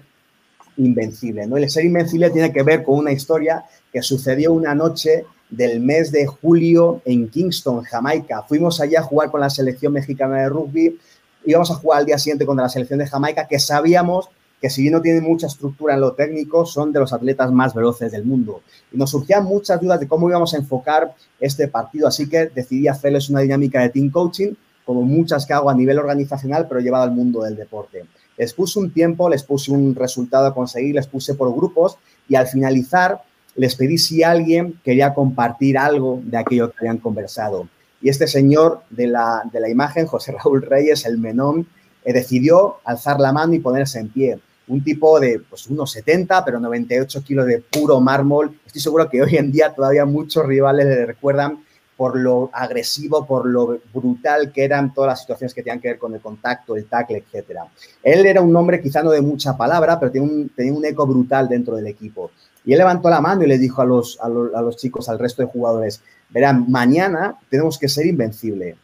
invencible, 0.75 1.47
¿no? 1.47 1.55
El 1.55 1.69
ser 1.69 1.85
invencible 1.85 2.29
tiene 2.29 2.51
que 2.51 2.63
ver 2.63 2.83
con 2.83 2.97
una 2.97 3.11
historia 3.11 3.63
que 3.93 4.01
sucedió 4.01 4.51
una 4.51 4.73
noche 4.73 5.25
del 5.49 5.79
mes 5.79 6.11
de 6.11 6.25
julio 6.25 7.01
en 7.05 7.29
Kingston, 7.29 7.83
Jamaica. 7.83 8.43
Fuimos 8.43 8.81
allá 8.81 9.01
a 9.01 9.03
jugar 9.03 9.29
con 9.29 9.39
la 9.39 9.51
selección 9.51 9.93
mexicana 9.93 10.39
de 10.39 10.49
rugby, 10.49 10.99
íbamos 11.45 11.69
a 11.69 11.75
jugar 11.75 11.99
al 11.99 12.05
día 12.07 12.17
siguiente 12.17 12.45
contra 12.45 12.63
la 12.63 12.69
selección 12.69 12.99
de 12.99 13.07
Jamaica, 13.07 13.47
que 13.47 13.59
sabíamos 13.59 14.29
que 14.59 14.69
si 14.69 14.81
bien 14.81 14.93
no 14.93 15.01
tienen 15.01 15.23
mucha 15.23 15.47
estructura 15.47 15.93
en 15.93 16.01
lo 16.01 16.13
técnico, 16.13 16.65
son 16.65 16.91
de 16.93 16.99
los 17.01 17.11
atletas 17.11 17.51
más 17.51 17.73
veloces 17.73 18.11
del 18.11 18.23
mundo. 18.23 18.61
Y 18.91 18.97
nos 18.97 19.11
surgían 19.11 19.43
muchas 19.43 19.79
dudas 19.79 19.99
de 19.99 20.07
cómo 20.07 20.29
íbamos 20.29 20.53
a 20.53 20.57
enfocar 20.57 21.13
este 21.39 21.67
partido, 21.67 22.07
así 22.07 22.29
que 22.29 22.47
decidí 22.47 22.87
hacerles 22.87 23.29
una 23.29 23.41
dinámica 23.41 23.81
de 23.81 23.89
team 23.89 24.09
coaching, 24.09 24.53
como 24.85 25.01
muchas 25.01 25.45
que 25.45 25.53
hago 25.53 25.69
a 25.69 25.75
nivel 25.75 25.99
organizacional, 25.99 26.67
pero 26.67 26.79
llevado 26.79 27.03
al 27.03 27.11
mundo 27.11 27.43
del 27.43 27.57
deporte. 27.57 28.05
Les 28.37 28.53
puse 28.53 28.79
un 28.79 28.91
tiempo, 28.91 29.29
les 29.29 29.43
puse 29.43 29.71
un 29.71 29.93
resultado 29.95 30.47
a 30.47 30.53
conseguir, 30.53 30.95
les 30.95 31.07
puse 31.07 31.35
por 31.35 31.53
grupos 31.53 31.97
y 32.27 32.35
al 32.35 32.47
finalizar 32.47 33.21
les 33.55 33.75
pedí 33.75 33.97
si 33.97 34.23
alguien 34.23 34.79
quería 34.83 35.13
compartir 35.13 35.77
algo 35.77 36.21
de 36.23 36.37
aquello 36.37 36.71
que 36.71 36.77
habían 36.79 36.97
conversado. 36.97 37.67
Y 38.01 38.09
este 38.09 38.27
señor 38.27 38.81
de 38.89 39.07
la, 39.07 39.43
de 39.51 39.59
la 39.59 39.69
imagen, 39.69 40.07
José 40.07 40.33
Raúl 40.33 40.61
Reyes, 40.61 41.05
el 41.05 41.17
menón, 41.17 41.67
eh, 42.03 42.13
decidió 42.13 42.77
alzar 42.83 43.19
la 43.19 43.31
mano 43.31 43.53
y 43.53 43.59
ponerse 43.59 43.99
en 43.99 44.09
pie 44.09 44.39
un 44.67 44.83
tipo 44.83 45.19
de 45.19 45.41
pues, 45.49 45.67
unos 45.67 45.91
70, 45.91 46.43
pero 46.45 46.59
98 46.59 47.23
kilos 47.23 47.45
de 47.45 47.59
puro 47.59 47.99
mármol. 47.99 48.57
Estoy 48.65 48.81
seguro 48.81 49.09
que 49.09 49.21
hoy 49.21 49.37
en 49.37 49.51
día 49.51 49.73
todavía 49.73 50.05
muchos 50.05 50.45
rivales 50.45 50.85
le 50.85 51.05
recuerdan 51.05 51.63
por 51.95 52.17
lo 52.17 52.49
agresivo, 52.53 53.25
por 53.25 53.45
lo 53.45 53.79
brutal 53.93 54.51
que 54.51 54.63
eran 54.63 54.93
todas 54.93 55.09
las 55.09 55.21
situaciones 55.21 55.53
que 55.53 55.61
tenían 55.61 55.79
que 55.79 55.89
ver 55.89 55.99
con 55.99 56.13
el 56.13 56.21
contacto, 56.21 56.75
el 56.75 56.85
tackle, 56.85 57.23
etc. 57.31 57.59
Él 58.01 58.25
era 58.25 58.41
un 58.41 58.55
hombre 58.55 58.81
quizá 58.81 59.03
no 59.03 59.11
de 59.11 59.21
mucha 59.21 59.55
palabra, 59.55 59.99
pero 59.99 60.11
tenía 60.11 60.27
un, 60.27 60.49
tenía 60.49 60.73
un 60.73 60.83
eco 60.83 61.05
brutal 61.05 61.47
dentro 61.47 61.75
del 61.75 61.87
equipo. 61.87 62.31
Y 62.65 62.73
él 62.73 62.79
levantó 62.79 63.09
la 63.09 63.21
mano 63.21 63.43
y 63.43 63.47
le 63.47 63.57
dijo 63.57 63.81
a 63.81 63.85
los, 63.85 64.19
a 64.21 64.29
los, 64.29 64.53
a 64.53 64.61
los 64.61 64.77
chicos, 64.77 65.09
al 65.09 65.19
resto 65.19 65.41
de 65.41 65.49
jugadores, 65.49 66.01
verán, 66.29 66.69
mañana 66.69 67.37
tenemos 67.49 67.77
que 67.77 67.89
ser 67.89 68.05
invencible 68.05 68.77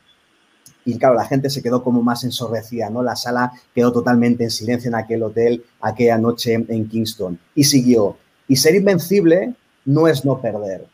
y 0.89 0.97
claro, 0.97 1.15
la 1.15 1.25
gente 1.25 1.49
se 1.49 1.61
quedó 1.61 1.83
como 1.83 2.01
más 2.01 2.23
ensordecida, 2.23 2.89
¿no? 2.89 3.03
La 3.03 3.15
sala 3.15 3.51
quedó 3.75 3.91
totalmente 3.91 4.43
en 4.43 4.49
silencio 4.49 4.87
en 4.87 4.95
aquel 4.95 5.21
hotel 5.23 5.63
aquella 5.81 6.17
noche 6.17 6.53
en 6.53 6.87
Kingston 6.87 7.39
y 7.53 7.65
siguió. 7.65 8.17
Y 8.47 8.55
ser 8.55 8.75
invencible 8.75 9.53
no 9.85 10.07
es 10.07 10.25
no 10.25 10.41
perder. 10.41 10.87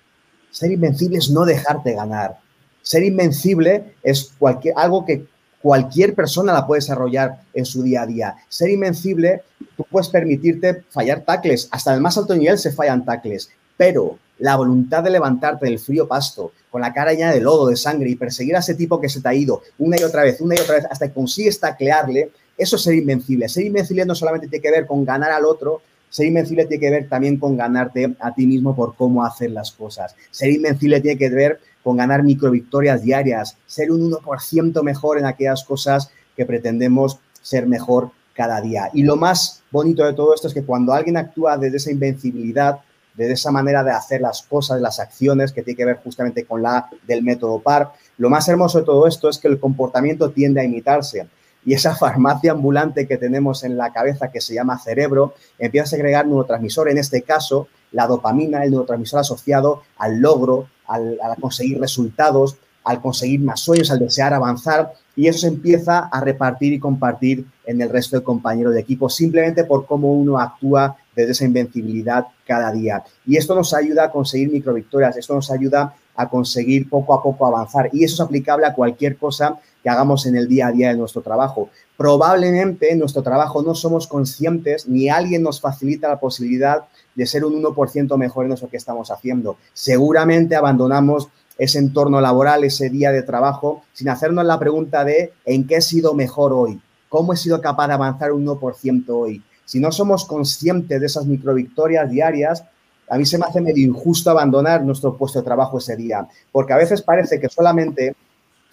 Ser 0.51 0.71
invencible 0.71 1.17
es 1.17 1.29
no 1.29 1.45
dejarte 1.45 1.93
ganar. 1.93 2.39
Ser 2.81 3.03
invencible 3.03 3.95
es 4.03 4.33
cualquier, 4.37 4.73
algo 4.77 5.05
que 5.05 5.27
cualquier 5.65 6.13
persona 6.13 6.53
la 6.53 6.67
puede 6.67 6.81
desarrollar 6.81 7.41
en 7.51 7.65
su 7.65 7.81
día 7.81 8.03
a 8.03 8.05
día. 8.05 8.35
Ser 8.49 8.69
invencible, 8.69 9.41
tú 9.75 9.83
puedes 9.89 10.09
permitirte 10.09 10.83
fallar 10.91 11.21
tacles. 11.21 11.67
Hasta 11.71 11.91
el 11.91 12.01
más 12.01 12.15
alto 12.19 12.35
nivel 12.35 12.59
se 12.59 12.71
fallan 12.71 13.03
tacles. 13.03 13.49
Pero 13.75 14.19
la 14.37 14.57
voluntad 14.57 15.01
de 15.01 15.09
levantarte 15.09 15.65
del 15.65 15.79
frío 15.79 16.07
pasto, 16.07 16.51
con 16.69 16.81
la 16.81 16.93
cara 16.93 17.13
llena 17.13 17.33
de 17.33 17.41
lodo, 17.41 17.65
de 17.65 17.77
sangre 17.77 18.11
y 18.11 18.15
perseguir 18.15 18.55
a 18.55 18.59
ese 18.59 18.75
tipo 18.75 19.01
que 19.01 19.09
se 19.09 19.21
te 19.21 19.27
ha 19.27 19.33
ido 19.33 19.63
una 19.79 19.99
y 19.99 20.03
otra 20.03 20.21
vez, 20.21 20.39
una 20.39 20.53
y 20.53 20.59
otra 20.59 20.75
vez, 20.75 20.85
hasta 20.87 21.07
que 21.07 21.15
consigues 21.15 21.59
taclearle, 21.59 22.29
eso 22.55 22.75
es 22.75 22.83
ser 22.83 22.93
invencible. 22.93 23.49
Ser 23.49 23.65
invencible 23.65 24.05
no 24.05 24.13
solamente 24.13 24.47
tiene 24.47 24.61
que 24.61 24.69
ver 24.69 24.85
con 24.85 25.03
ganar 25.03 25.31
al 25.31 25.45
otro, 25.45 25.81
ser 26.11 26.27
invencible 26.27 26.67
tiene 26.67 26.79
que 26.79 26.91
ver 26.91 27.09
también 27.09 27.39
con 27.39 27.57
ganarte 27.57 28.15
a 28.19 28.35
ti 28.35 28.45
mismo 28.45 28.75
por 28.75 28.95
cómo 28.95 29.25
hacer 29.25 29.49
las 29.49 29.71
cosas. 29.71 30.15
Ser 30.29 30.51
invencible 30.51 31.01
tiene 31.01 31.17
que 31.17 31.29
ver 31.29 31.59
con 31.85 31.97
ganar 31.97 32.23
microvictorias 32.23 33.03
diarias, 33.03 33.57
ser 33.67 33.91
un 33.91 34.11
1% 34.11 34.81
mejor 34.81 35.19
en 35.19 35.25
aquellas 35.25 35.63
cosas 35.63 36.09
que 36.35 36.43
pretendemos 36.43 37.19
ser 37.43 37.67
mejor 37.67 38.09
cada 38.33 38.59
día. 38.59 38.89
Y 38.91 39.03
lo 39.03 39.17
más 39.17 39.61
bonito 39.69 40.03
de 40.03 40.13
todo 40.13 40.33
esto 40.33 40.47
es 40.47 40.55
que 40.55 40.63
cuando 40.63 40.93
alguien 40.93 41.15
actúa 41.15 41.59
desde 41.59 41.77
esa 41.77 41.91
invencibilidad, 41.91 42.79
de 43.13 43.31
esa 43.31 43.51
manera 43.51 43.83
de 43.83 43.91
hacer 43.91 44.19
las 44.19 44.41
cosas, 44.41 44.81
las 44.81 44.99
acciones 44.99 45.51
que 45.51 45.61
tiene 45.61 45.77
que 45.77 45.85
ver 45.85 45.99
justamente 46.03 46.43
con 46.43 46.63
la 46.63 46.89
del 47.05 47.21
método 47.21 47.59
PAR. 47.59 47.91
Lo 48.17 48.31
más 48.31 48.49
hermoso 48.49 48.79
de 48.79 48.85
todo 48.85 49.05
esto 49.05 49.29
es 49.29 49.37
que 49.37 49.47
el 49.47 49.59
comportamiento 49.59 50.31
tiende 50.31 50.61
a 50.61 50.63
imitarse 50.63 51.27
y 51.63 51.75
esa 51.75 51.95
farmacia 51.95 52.53
ambulante 52.53 53.07
que 53.07 53.17
tenemos 53.17 53.63
en 53.63 53.77
la 53.77 53.93
cabeza 53.93 54.31
que 54.31 54.41
se 54.41 54.55
llama 54.55 54.79
cerebro 54.79 55.35
empieza 55.59 55.83
a 55.83 55.89
segregar 55.89 56.25
neurotransmisor, 56.25 56.89
en 56.89 56.97
este 56.97 57.21
caso 57.21 57.67
la 57.91 58.07
dopamina, 58.07 58.63
el 58.63 58.71
neurotransmisor 58.71 59.19
asociado 59.19 59.83
al 59.97 60.19
logro, 60.19 60.67
al, 60.87 61.17
conseguir 61.39 61.79
resultados, 61.79 62.57
al 62.83 63.01
conseguir 63.01 63.39
más 63.41 63.59
sueños, 63.59 63.91
al 63.91 63.99
desear 63.99 64.33
avanzar 64.33 64.93
y 65.15 65.27
eso 65.27 65.47
empieza 65.47 65.99
a 65.99 66.21
repartir 66.21 66.73
y 66.73 66.79
compartir 66.79 67.45
en 67.65 67.81
el 67.81 67.89
resto 67.89 68.17
de 68.17 68.23
compañeros 68.23 68.73
de 68.73 68.81
equipo 68.81 69.09
simplemente 69.09 69.63
por 69.63 69.85
cómo 69.85 70.13
uno 70.13 70.37
actúa 70.37 70.97
desde 71.15 71.31
esa 71.31 71.45
invencibilidad 71.45 72.27
cada 72.45 72.71
día. 72.71 73.03
Y 73.25 73.37
esto 73.37 73.55
nos 73.55 73.73
ayuda 73.73 74.05
a 74.05 74.11
conseguir 74.11 74.51
microvictorias, 74.51 75.15
esto 75.17 75.33
nos 75.33 75.49
ayuda 75.49 75.95
a 76.15 76.29
conseguir 76.29 76.89
poco 76.89 77.13
a 77.13 77.23
poco 77.23 77.45
avanzar. 77.45 77.89
Y 77.93 78.03
eso 78.03 78.15
es 78.15 78.21
aplicable 78.21 78.65
a 78.65 78.73
cualquier 78.73 79.17
cosa 79.17 79.57
que 79.83 79.89
hagamos 79.89 80.25
en 80.25 80.35
el 80.35 80.47
día 80.47 80.67
a 80.67 80.71
día 80.71 80.89
de 80.89 80.97
nuestro 80.97 81.21
trabajo. 81.21 81.69
Probablemente 81.97 82.91
en 82.91 82.99
nuestro 82.99 83.23
trabajo 83.23 83.61
no 83.61 83.75
somos 83.75 84.07
conscientes 84.07 84.87
ni 84.87 85.09
alguien 85.09 85.43
nos 85.43 85.61
facilita 85.61 86.09
la 86.09 86.19
posibilidad 86.19 86.85
de 87.15 87.25
ser 87.25 87.45
un 87.45 87.61
1% 87.63 88.17
mejor 88.17 88.45
en 88.45 88.51
eso 88.51 88.69
que 88.69 88.77
estamos 88.77 89.09
haciendo. 89.09 89.57
Seguramente 89.73 90.55
abandonamos 90.55 91.29
ese 91.57 91.79
entorno 91.79 92.19
laboral, 92.21 92.63
ese 92.63 92.89
día 92.89 93.11
de 93.11 93.23
trabajo, 93.23 93.83
sin 93.93 94.09
hacernos 94.09 94.45
la 94.45 94.59
pregunta 94.59 95.05
de 95.05 95.33
en 95.45 95.65
qué 95.65 95.77
he 95.77 95.81
sido 95.81 96.13
mejor 96.13 96.51
hoy, 96.53 96.81
cómo 97.09 97.33
he 97.33 97.37
sido 97.37 97.61
capaz 97.61 97.87
de 97.87 97.93
avanzar 97.93 98.33
un 98.33 98.45
1% 98.45 99.05
hoy. 99.09 99.41
Si 99.63 99.79
no 99.79 99.91
somos 99.91 100.25
conscientes 100.25 100.99
de 100.99 101.05
esas 101.05 101.25
microvictorias 101.25 102.09
diarias, 102.09 102.63
a 103.09 103.17
mí 103.17 103.25
se 103.25 103.37
me 103.37 103.45
hace 103.45 103.61
medio 103.61 103.85
injusto 103.85 104.29
abandonar 104.29 104.83
nuestro 104.83 105.15
puesto 105.15 105.39
de 105.39 105.45
trabajo 105.45 105.77
ese 105.77 105.95
día, 105.95 106.27
porque 106.51 106.73
a 106.73 106.77
veces 106.77 107.01
parece 107.01 107.39
que 107.39 107.49
solamente 107.49 108.15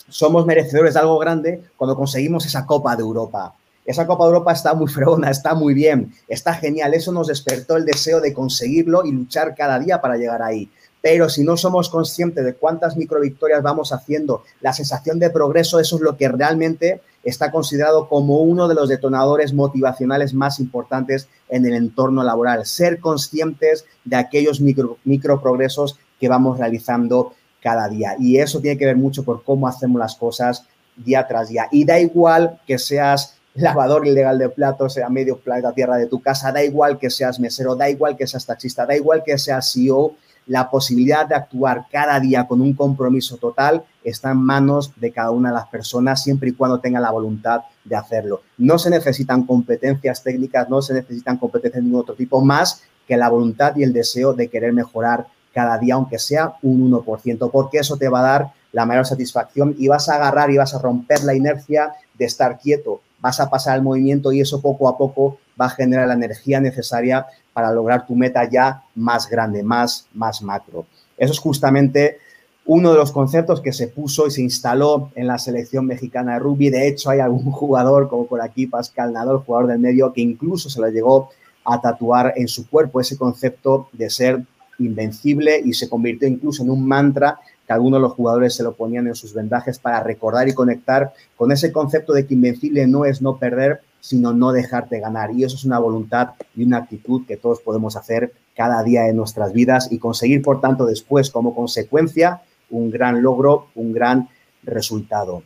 somos 0.09 0.45
merecedores 0.45 0.95
de 0.95 1.01
algo 1.01 1.19
grande 1.19 1.63
cuando 1.77 1.97
conseguimos 1.97 2.45
esa 2.45 2.67
Copa 2.67 2.97
de 2.97 3.03
Europa. 3.03 3.55
Esa 3.85 4.07
Copa 4.07 4.27
Europa 4.27 4.53
está 4.53 4.75
muy 4.75 4.87
fregona, 4.89 5.31
está 5.31 5.55
muy 5.55 5.75
bien, 5.75 6.13
está 6.29 6.55
genial. 6.55 6.95
Eso 6.95 7.13
nos 7.13 7.27
despertó 7.27 7.77
el 7.77 7.85
deseo 7.85 8.21
de 8.21 8.33
conseguirlo 8.33 9.05
y 9.05 9.13
luchar 9.13 9.55
cada 9.57 9.79
día 9.79 10.01
para 10.01 10.17
llegar 10.17 10.43
ahí. 10.43 10.71
Pero 11.01 11.29
si 11.29 11.43
no 11.43 11.57
somos 11.57 11.89
conscientes 11.89 12.45
de 12.45 12.55
cuántas 12.55 12.97
microvictorias 12.97 13.61
vamos 13.61 13.93
haciendo, 13.93 14.45
la 14.61 14.73
sensación 14.73 15.19
de 15.19 15.31
progreso, 15.31 15.81
eso 15.81 15.97
es 15.97 16.03
lo 16.03 16.17
que 16.17 16.29
realmente 16.29 17.03
está 17.25 17.51
considerado 17.51 18.09
como 18.09 18.39
uno 18.39 18.69
de 18.69 18.77
los 18.77 18.89
detonadores 18.89 19.53
motivacionales 19.53 20.33
más 20.33 20.61
importantes 20.61 21.29
en 21.49 21.67
el 21.67 21.75
entorno 21.75 22.23
laboral. 22.23 22.65
Ser 22.67 23.01
conscientes 23.01 23.85
de 24.05 24.17
aquellos 24.17 24.61
micro, 24.61 25.41
progresos 25.43 25.99
que 26.21 26.29
vamos 26.29 26.59
realizando 26.59 27.35
cada 27.61 27.89
día. 27.89 28.15
Y 28.19 28.39
eso 28.39 28.61
tiene 28.61 28.79
que 28.79 28.87
ver 28.87 28.97
mucho 28.97 29.25
por 29.25 29.43
cómo 29.43 29.67
hacemos 29.67 29.99
las 29.99 30.15
cosas 30.15 30.67
día 30.97 31.27
tras 31.27 31.49
día. 31.49 31.67
Y 31.73 31.85
da 31.85 31.99
igual 31.99 32.61
que 32.65 32.79
seas 32.79 33.39
lavador 33.55 34.07
ilegal 34.07 34.39
de 34.39 34.49
platos 34.49 34.99
a 34.99 35.09
medio 35.09 35.39
planeta 35.39 35.73
Tierra 35.73 35.97
de 35.97 36.07
tu 36.07 36.21
casa, 36.21 36.53
da 36.53 36.65
igual 36.65 36.99
que 36.99 37.11
seas 37.11 37.39
mesero, 37.39 37.77
da 37.77 37.89
igual 37.89 38.17
que 38.17 38.27
seas 38.27 38.47
taxista, 38.47 38.87
da 38.87 38.97
igual 38.97 39.23
que 39.25 39.37
seas 39.39 39.73
CEO, 39.73 40.15
la 40.47 40.71
posibilidad 40.71 41.27
de 41.27 41.37
actuar 41.37 41.87
cada 41.91 42.19
día 42.19 42.47
con 42.49 42.61
un 42.61 42.73
compromiso 42.73 43.37
total 43.37 43.85
está 44.03 44.33
en 44.33 44.39
manos 44.39 44.93
de 44.97 45.13
cada 45.13 45.31
una 45.31 45.51
de 45.51 45.55
las 45.55 45.69
personas 45.69 46.23
siempre 46.23 46.49
y 46.49 46.53
cuando 46.53 46.81
tenga 46.81 46.99
la 46.99 47.13
voluntad 47.13 47.61
de 47.85 47.95
hacerlo. 47.95 48.43
No 48.59 48.79
se 48.79 48.91
necesitan 48.91 49.45
competencias 49.45 50.23
técnicas, 50.23 50.69
no 50.69 50.83
se 50.83 50.95
necesitan 50.95 51.37
competencias 51.37 51.81
de 51.81 51.85
ningún 51.85 52.01
otro 52.01 52.15
tipo 52.15 52.41
más 52.41 52.83
que 53.07 53.17
la 53.17 53.29
voluntad 53.29 53.77
y 53.77 53.85
el 53.85 53.93
deseo 53.93 54.33
de 54.33 54.49
querer 54.49 54.73
mejorar 54.73 55.27
cada 55.53 55.79
día, 55.79 55.95
aunque 55.95 56.19
sea 56.19 56.55
un 56.63 56.91
1%, 56.91 57.51
porque 57.51 57.79
eso 57.79 57.97
te 57.97 58.09
va 58.09 58.21
a 58.21 58.23
dar 58.23 58.53
la 58.73 58.87
mayor 58.87 59.07
satisfacción 59.07 59.75
y 59.79 59.89
vas 59.89 60.09
a 60.09 60.17
agarrar 60.17 60.51
y 60.51 60.57
vas 60.57 60.75
a 60.75 60.81
romper 60.81 61.23
la 61.25 61.35
inercia 61.35 61.93
de 62.15 62.25
estar 62.25 62.59
quieto, 62.59 63.03
vas 63.23 63.41
a 63.41 63.49
pasar 63.49 63.77
el 63.77 63.83
movimiento 63.83 64.33
y 64.33 64.41
eso 64.41 64.61
poco 64.61 64.89
a 64.89 64.99
poco 64.99 65.39
va 65.59 65.67
a 65.67 65.71
generar 65.71 66.09
la 66.09 66.15
energía 66.15 66.61
necesaria 66.61 67.25
para 67.53 67.73
lograr 67.73 68.07
tu 68.07 68.15
meta 68.15 68.49
ya 68.51 68.83
más 68.95 69.31
grande, 69.31 69.63
más, 69.63 70.07
más 70.13 70.43
macro. 70.43 70.85
Eso 71.17 71.33
es 71.33 71.39
justamente 71.39 72.19
uno 72.67 72.93
de 72.93 72.99
los 72.99 73.13
conceptos 73.13 73.61
que 73.61 73.73
se 73.73 73.89
puso 73.89 74.27
y 74.27 74.31
se 74.31 74.43
instaló 74.43 75.11
en 75.15 75.27
la 75.27 75.39
selección 75.39 75.87
mexicana 75.87 76.35
de 76.35 76.39
rugby. 76.41 76.71
De 76.71 76.89
hecho, 76.89 77.11
hay 77.11 77.21
algún 77.21 77.51
jugador, 77.53 78.09
como 78.09 78.27
por 78.27 78.41
aquí 78.41 78.67
Pascal 78.67 79.13
Nadal, 79.13 79.39
jugador 79.39 79.69
del 79.69 79.79
medio, 79.79 80.13
que 80.13 80.21
incluso 80.21 80.69
se 80.69 80.81
lo 80.81 80.89
llegó 80.89 81.31
a 81.65 81.81
tatuar 81.81 82.35
en 82.37 82.49
su 82.49 82.69
cuerpo 82.69 83.01
ese 83.01 83.17
concepto 83.17 83.89
de 83.93 84.11
ser 84.11 84.43
invencible 84.79 85.61
y 85.65 85.75
se 85.75 85.89
convirtió 85.89 86.27
incluso 86.27 86.63
en 86.63 86.71
un 86.71 86.87
mantra 86.87 87.39
que 87.67 87.73
algunos 87.73 87.99
de 87.99 88.03
los 88.03 88.13
jugadores 88.13 88.55
se 88.55 88.63
lo 88.63 88.75
ponían 88.75 89.07
en 89.07 89.15
sus 89.15 89.35
vendajes 89.35 89.79
para 89.79 90.03
recordar 90.03 90.49
y 90.49 90.55
conectar 90.55 91.13
con 91.37 91.53
ese 91.53 91.73
concepto 91.73 92.13
de 92.13 92.27
que 92.27 92.35
invencible 92.35 92.87
no 92.87 93.05
es 93.05 93.23
no 93.23 93.37
perder, 93.37 93.81
sino 94.01 94.33
no 94.33 94.53
dejarte 94.53 95.01
ganar. 95.01 95.31
Y 95.33 95.45
eso 95.45 95.57
es 95.57 95.65
una 95.65 95.79
voluntad 95.79 96.31
y 96.57 96.65
una 96.65 96.79
actitud 96.79 97.23
que 97.27 97.37
todos 97.37 97.61
podemos 97.61 97.97
hacer 97.97 98.33
cada 98.57 98.83
día 98.83 99.09
en 99.09 99.17
nuestras 99.17 99.53
vidas 99.53 99.91
y 99.91 99.99
conseguir, 99.99 100.43
por 100.43 100.61
tanto, 100.61 100.87
después, 100.87 101.31
como 101.31 101.55
consecuencia, 101.55 102.43
un 102.71 102.91
gran 102.91 103.23
logro, 103.23 103.69
un 103.75 103.93
gran 103.93 104.29
resultado. 104.65 105.43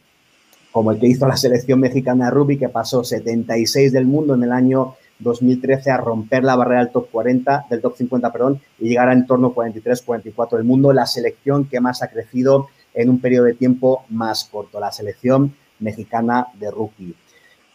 Como 0.73 0.91
el 0.91 0.99
que 0.99 1.07
hizo 1.07 1.27
la 1.27 1.37
selección 1.37 1.81
mexicana 1.81 2.27
de 2.27 2.31
rugby, 2.33 2.59
que 2.59 2.69
pasó 2.69 3.05
76 3.05 3.93
del 3.93 4.07
mundo 4.07 4.35
en 4.35 4.43
el 4.43 4.53
año 4.53 4.95
2013 5.19 5.91
a 5.91 5.97
romper 5.97 6.45
la 6.45 6.57
barrera 6.57 6.81
del 6.81 6.93
top 6.93 7.11
40, 7.11 7.67
del 7.71 7.81
top 7.81 7.97
50, 7.97 8.33
perdón, 8.33 8.61
y 8.79 8.89
llegar 8.89 9.09
a 9.09 9.13
en 9.13 9.27
torno 9.27 9.53
43, 9.53 10.03
44 10.03 10.59
del 10.59 10.67
mundo, 10.67 10.93
la 10.93 11.07
selección 11.07 11.67
que 11.67 11.81
más 11.81 12.03
ha 12.03 12.09
crecido 12.09 12.69
en 12.95 13.11
un 13.11 13.21
periodo 13.21 13.47
de 13.47 13.55
tiempo 13.55 14.05
más 14.09 14.45
corto, 14.45 14.81
la 14.81 14.93
selección 14.93 15.55
mexicana 15.79 16.49
de 16.55 16.71
rugby. 16.71 17.15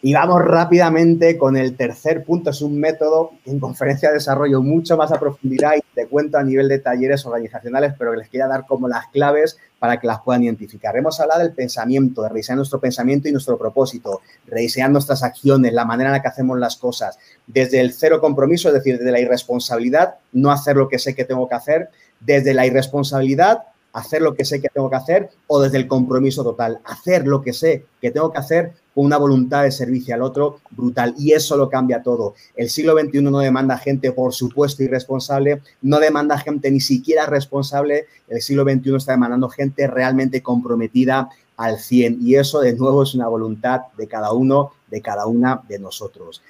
Y 0.04 0.12
vamos 0.14 0.42
rápidamente 0.44 1.38
con 1.38 1.56
el 1.56 1.76
tercer 1.76 2.24
punto. 2.24 2.50
Es 2.50 2.60
un 2.60 2.76
método 2.76 3.30
en 3.44 3.60
conferencia 3.60 4.08
de 4.08 4.16
desarrollo 4.16 4.60
mucho 4.60 4.96
más 4.96 5.12
a 5.12 5.20
profundidad 5.20 5.74
y 5.76 5.82
te 5.94 6.08
cuento 6.08 6.38
a 6.38 6.42
nivel 6.42 6.66
de 6.66 6.80
talleres 6.80 7.24
organizacionales, 7.24 7.94
pero 7.96 8.12
les 8.16 8.28
quería 8.28 8.48
dar 8.48 8.66
como 8.66 8.88
las 8.88 9.06
claves 9.12 9.58
para 9.78 10.00
que 10.00 10.08
las 10.08 10.20
puedan 10.20 10.42
identificar. 10.42 10.96
Hemos 10.96 11.20
hablado 11.20 11.42
del 11.42 11.52
pensamiento, 11.52 12.22
de 12.22 12.30
rediseñar 12.30 12.56
nuestro 12.56 12.80
pensamiento 12.80 13.28
y 13.28 13.32
nuestro 13.32 13.56
propósito, 13.56 14.22
rediseñar 14.48 14.90
nuestras 14.90 15.22
acciones, 15.22 15.72
la 15.72 15.84
manera 15.84 16.10
en 16.10 16.14
la 16.14 16.22
que 16.22 16.28
hacemos 16.28 16.58
las 16.58 16.76
cosas, 16.76 17.16
desde 17.46 17.80
el 17.80 17.92
cero 17.92 18.20
compromiso, 18.20 18.68
es 18.68 18.74
decir, 18.74 18.98
desde 18.98 19.12
la 19.12 19.20
irresponsabilidad, 19.20 20.16
no 20.32 20.50
hacer 20.50 20.76
lo 20.76 20.88
que 20.88 20.98
sé 20.98 21.14
que 21.14 21.24
tengo 21.24 21.48
que 21.48 21.54
hacer, 21.54 21.90
desde 22.18 22.54
la 22.54 22.66
irresponsabilidad 22.66 23.66
hacer 23.92 24.22
lo 24.22 24.34
que 24.34 24.44
sé 24.44 24.60
que 24.60 24.68
tengo 24.68 24.90
que 24.90 24.96
hacer 24.96 25.30
o 25.46 25.60
desde 25.60 25.76
el 25.76 25.86
compromiso 25.86 26.42
total, 26.42 26.80
hacer 26.84 27.26
lo 27.26 27.42
que 27.42 27.52
sé 27.52 27.84
que 28.00 28.10
tengo 28.10 28.32
que 28.32 28.38
hacer 28.38 28.72
con 28.94 29.06
una 29.06 29.16
voluntad 29.16 29.62
de 29.64 29.70
servicio 29.70 30.14
al 30.14 30.22
otro 30.22 30.60
brutal. 30.70 31.14
Y 31.18 31.32
eso 31.32 31.56
lo 31.56 31.68
cambia 31.68 32.02
todo. 32.02 32.34
El 32.56 32.68
siglo 32.68 32.98
XXI 32.98 33.22
no 33.22 33.38
demanda 33.38 33.78
gente, 33.78 34.12
por 34.12 34.32
supuesto, 34.32 34.82
irresponsable, 34.82 35.62
no 35.80 35.98
demanda 35.98 36.38
gente 36.38 36.70
ni 36.70 36.80
siquiera 36.80 37.26
responsable. 37.26 38.06
El 38.28 38.42
siglo 38.42 38.64
XXI 38.64 38.96
está 38.96 39.12
demandando 39.12 39.48
gente 39.48 39.86
realmente 39.86 40.42
comprometida 40.42 41.28
al 41.56 41.78
100. 41.78 42.18
Y 42.22 42.36
eso, 42.36 42.60
de 42.60 42.74
nuevo, 42.74 43.02
es 43.02 43.14
una 43.14 43.28
voluntad 43.28 43.82
de 43.96 44.06
cada 44.06 44.32
uno, 44.32 44.72
de 44.90 45.00
cada 45.00 45.26
una 45.26 45.62
de 45.68 45.78
nosotros. 45.78 46.42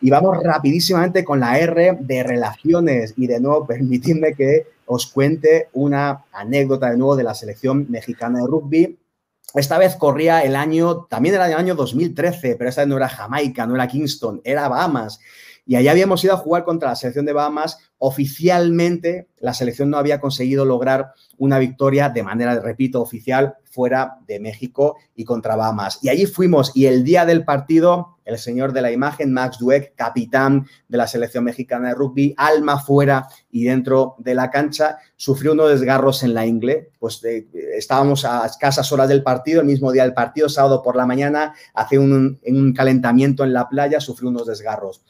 Y 0.00 0.10
vamos 0.10 0.38
rapidísimamente 0.42 1.24
con 1.24 1.40
la 1.40 1.58
R 1.58 1.98
de 2.00 2.22
relaciones. 2.22 3.14
Y 3.16 3.26
de 3.26 3.40
nuevo, 3.40 3.66
permitidme 3.66 4.34
que 4.34 4.66
os 4.86 5.06
cuente 5.06 5.68
una 5.72 6.24
anécdota 6.32 6.90
de 6.90 6.96
nuevo 6.96 7.16
de 7.16 7.24
la 7.24 7.34
selección 7.34 7.86
mexicana 7.88 8.40
de 8.40 8.46
rugby. 8.46 8.98
Esta 9.54 9.78
vez 9.78 9.96
corría 9.96 10.42
el 10.42 10.54
año, 10.56 11.06
también 11.06 11.34
era 11.34 11.46
el 11.46 11.54
año 11.54 11.74
2013, 11.74 12.56
pero 12.56 12.68
esta 12.68 12.82
vez 12.82 12.88
no 12.88 12.96
era 12.96 13.08
Jamaica, 13.08 13.66
no 13.66 13.74
era 13.74 13.88
Kingston, 13.88 14.40
era 14.44 14.68
Bahamas. 14.68 15.20
Y 15.64 15.76
allá 15.76 15.92
habíamos 15.92 16.22
ido 16.24 16.34
a 16.34 16.38
jugar 16.38 16.64
contra 16.64 16.90
la 16.90 16.96
selección 16.96 17.26
de 17.26 17.32
Bahamas. 17.32 17.87
Oficialmente, 18.00 19.28
la 19.40 19.54
selección 19.54 19.90
no 19.90 19.98
había 19.98 20.20
conseguido 20.20 20.64
lograr 20.64 21.14
una 21.36 21.58
victoria 21.58 22.08
de 22.08 22.22
manera, 22.22 22.58
repito, 22.60 23.02
oficial 23.02 23.56
fuera 23.64 24.18
de 24.26 24.38
México 24.40 24.96
y 25.16 25.24
contra 25.24 25.56
Bahamas. 25.56 25.98
Y 26.02 26.08
allí 26.08 26.26
fuimos 26.26 26.72
y 26.74 26.86
el 26.86 27.02
día 27.02 27.26
del 27.26 27.44
partido, 27.44 28.18
el 28.24 28.38
señor 28.38 28.72
de 28.72 28.82
la 28.82 28.92
imagen, 28.92 29.32
Max 29.32 29.58
Dweck, 29.58 29.94
capitán 29.96 30.66
de 30.88 30.98
la 30.98 31.06
selección 31.06 31.44
mexicana 31.44 31.88
de 31.88 31.94
rugby, 31.94 32.34
alma 32.36 32.78
fuera 32.78 33.28
y 33.50 33.64
dentro 33.64 34.14
de 34.18 34.34
la 34.34 34.50
cancha, 34.50 34.98
sufrió 35.16 35.52
unos 35.52 35.70
desgarros 35.70 36.22
en 36.22 36.34
la 36.34 36.46
ingle. 36.46 36.90
Pues 37.00 37.20
estábamos 37.76 38.24
a 38.24 38.46
escasas 38.46 38.90
horas 38.92 39.08
del 39.08 39.22
partido, 39.24 39.60
el 39.60 39.66
mismo 39.66 39.90
día 39.90 40.04
del 40.04 40.14
partido, 40.14 40.48
sábado 40.48 40.82
por 40.82 40.96
la 40.96 41.06
mañana, 41.06 41.54
hace 41.74 41.98
un 41.98 42.72
calentamiento 42.76 43.44
en 43.44 43.52
la 43.52 43.68
playa, 43.68 44.00
sufrió 44.00 44.28
unos 44.28 44.46
desgarros. 44.46 45.02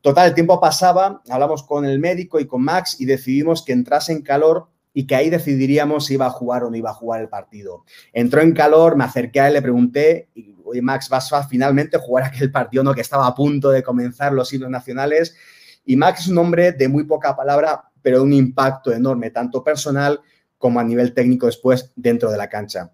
Total, 0.00 0.28
el 0.28 0.34
tiempo 0.34 0.60
pasaba, 0.60 1.22
hablamos 1.28 1.62
con 1.62 1.84
el 1.84 1.98
médico 1.98 2.38
y 2.38 2.46
con 2.46 2.62
Max 2.62 3.00
y 3.00 3.04
decidimos 3.04 3.64
que 3.64 3.72
entrase 3.72 4.12
en 4.12 4.22
calor 4.22 4.68
y 4.94 5.06
que 5.06 5.14
ahí 5.14 5.30
decidiríamos 5.30 6.06
si 6.06 6.14
iba 6.14 6.26
a 6.26 6.30
jugar 6.30 6.64
o 6.64 6.70
no 6.70 6.76
iba 6.76 6.90
a 6.90 6.94
jugar 6.94 7.20
el 7.20 7.28
partido. 7.28 7.84
Entró 8.12 8.40
en 8.40 8.52
calor, 8.52 8.96
me 8.96 9.04
acerqué 9.04 9.40
a 9.40 9.48
él, 9.48 9.54
le 9.54 9.62
pregunté, 9.62 10.28
oye 10.64 10.82
Max, 10.82 11.08
¿vas 11.08 11.32
a 11.32 11.46
finalmente 11.46 11.98
jugar 11.98 12.24
aquel 12.24 12.50
partido 12.50 12.82
no 12.82 12.94
que 12.94 13.00
estaba 13.00 13.26
a 13.26 13.34
punto 13.34 13.70
de 13.70 13.82
comenzar 13.82 14.32
los 14.32 14.52
himnos 14.52 14.70
nacionales? 14.70 15.36
Y 15.84 15.96
Max 15.96 16.20
es 16.20 16.28
un 16.28 16.38
hombre 16.38 16.72
de 16.72 16.88
muy 16.88 17.04
poca 17.04 17.34
palabra, 17.34 17.84
pero 18.02 18.18
de 18.18 18.24
un 18.24 18.32
impacto 18.32 18.92
enorme, 18.92 19.30
tanto 19.30 19.64
personal 19.64 20.20
como 20.58 20.80
a 20.80 20.84
nivel 20.84 21.14
técnico 21.14 21.46
después 21.46 21.92
dentro 21.96 22.30
de 22.30 22.36
la 22.36 22.48
cancha. 22.48 22.92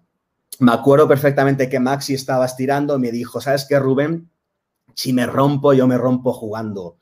Me 0.59 0.71
acuerdo 0.71 1.07
perfectamente 1.07 1.67
que 1.67 1.79
Maxi 1.79 2.13
estaba 2.13 2.45
estirando, 2.45 2.97
me 2.97 3.11
dijo, 3.11 3.41
¿sabes 3.41 3.65
qué, 3.67 3.77
Rubén? 3.77 4.29
Si 4.95 5.13
me 5.13 5.27
rompo, 5.27 5.73
yo 5.73 5.85
me 5.85 5.97
rompo 5.97 6.33
jugando. 6.33 6.97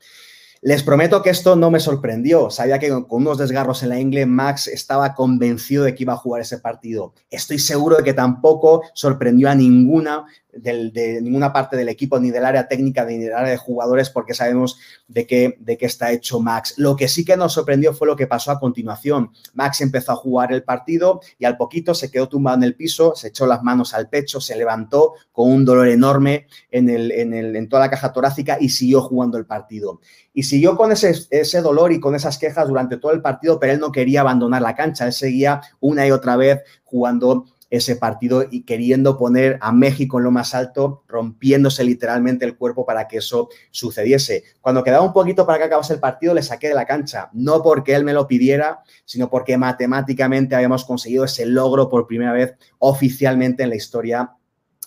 Les 0.66 0.82
prometo 0.82 1.20
que 1.20 1.28
esto 1.28 1.56
no 1.56 1.70
me 1.70 1.78
sorprendió. 1.78 2.48
Sabía 2.48 2.78
que 2.78 2.88
con 2.88 3.04
unos 3.10 3.36
desgarros 3.36 3.82
en 3.82 3.90
la 3.90 4.00
ingle, 4.00 4.24
Max 4.24 4.66
estaba 4.66 5.14
convencido 5.14 5.84
de 5.84 5.94
que 5.94 6.04
iba 6.04 6.14
a 6.14 6.16
jugar 6.16 6.40
ese 6.40 6.58
partido. 6.58 7.12
Estoy 7.28 7.58
seguro 7.58 7.96
de 7.96 8.02
que 8.02 8.14
tampoco 8.14 8.82
sorprendió 8.94 9.50
a 9.50 9.54
ninguna 9.54 10.24
de 10.56 11.20
ninguna 11.22 11.52
parte 11.52 11.76
del 11.76 11.88
equipo, 11.88 12.18
ni 12.18 12.30
del 12.30 12.44
área 12.44 12.68
técnica, 12.68 13.04
ni 13.04 13.18
del 13.18 13.32
área 13.32 13.50
de 13.50 13.56
jugadores, 13.56 14.10
porque 14.10 14.34
sabemos 14.34 14.78
de 15.08 15.26
qué, 15.26 15.56
de 15.58 15.76
qué 15.76 15.86
está 15.86 16.12
hecho 16.12 16.40
Max. 16.40 16.74
Lo 16.76 16.96
que 16.96 17.08
sí 17.08 17.24
que 17.24 17.36
nos 17.36 17.52
sorprendió 17.52 17.92
fue 17.94 18.06
lo 18.06 18.16
que 18.16 18.26
pasó 18.26 18.50
a 18.50 18.60
continuación. 18.60 19.30
Max 19.52 19.80
empezó 19.80 20.12
a 20.12 20.16
jugar 20.16 20.52
el 20.52 20.62
partido 20.62 21.20
y 21.38 21.44
al 21.44 21.56
poquito 21.56 21.94
se 21.94 22.10
quedó 22.10 22.28
tumbado 22.28 22.58
en 22.58 22.64
el 22.64 22.74
piso, 22.74 23.14
se 23.14 23.28
echó 23.28 23.46
las 23.46 23.62
manos 23.62 23.94
al 23.94 24.08
pecho, 24.08 24.40
se 24.40 24.56
levantó 24.56 25.14
con 25.32 25.50
un 25.50 25.64
dolor 25.64 25.88
enorme 25.88 26.46
en, 26.70 26.88
el, 26.88 27.12
en, 27.12 27.34
el, 27.34 27.56
en 27.56 27.68
toda 27.68 27.82
la 27.82 27.90
caja 27.90 28.12
torácica 28.12 28.58
y 28.60 28.68
siguió 28.68 29.02
jugando 29.02 29.38
el 29.38 29.46
partido. 29.46 30.00
Y 30.32 30.44
siguió 30.44 30.76
con 30.76 30.90
ese, 30.90 31.14
ese 31.30 31.60
dolor 31.60 31.92
y 31.92 32.00
con 32.00 32.14
esas 32.14 32.38
quejas 32.38 32.66
durante 32.68 32.96
todo 32.96 33.12
el 33.12 33.22
partido, 33.22 33.60
pero 33.60 33.72
él 33.72 33.80
no 33.80 33.92
quería 33.92 34.20
abandonar 34.20 34.62
la 34.62 34.74
cancha, 34.74 35.06
él 35.06 35.12
seguía 35.12 35.60
una 35.80 36.06
y 36.06 36.10
otra 36.10 36.36
vez 36.36 36.62
jugando 36.84 37.46
ese 37.76 37.96
partido 37.96 38.44
y 38.50 38.62
queriendo 38.62 39.18
poner 39.18 39.58
a 39.60 39.72
México 39.72 40.18
en 40.18 40.24
lo 40.24 40.30
más 40.30 40.54
alto, 40.54 41.02
rompiéndose 41.08 41.84
literalmente 41.84 42.44
el 42.44 42.56
cuerpo 42.56 42.86
para 42.86 43.08
que 43.08 43.18
eso 43.18 43.48
sucediese. 43.70 44.44
Cuando 44.60 44.84
quedaba 44.84 45.04
un 45.04 45.12
poquito 45.12 45.46
para 45.46 45.58
que 45.58 45.64
acabase 45.64 45.94
el 45.94 46.00
partido, 46.00 46.34
le 46.34 46.42
saqué 46.42 46.68
de 46.68 46.74
la 46.74 46.86
cancha, 46.86 47.30
no 47.32 47.62
porque 47.62 47.94
él 47.94 48.04
me 48.04 48.12
lo 48.12 48.26
pidiera, 48.26 48.82
sino 49.04 49.28
porque 49.28 49.56
matemáticamente 49.56 50.54
habíamos 50.54 50.84
conseguido 50.84 51.24
ese 51.24 51.46
logro 51.46 51.88
por 51.88 52.06
primera 52.06 52.32
vez 52.32 52.54
oficialmente 52.78 53.62
en 53.62 53.70
la 53.70 53.76
historia 53.76 54.30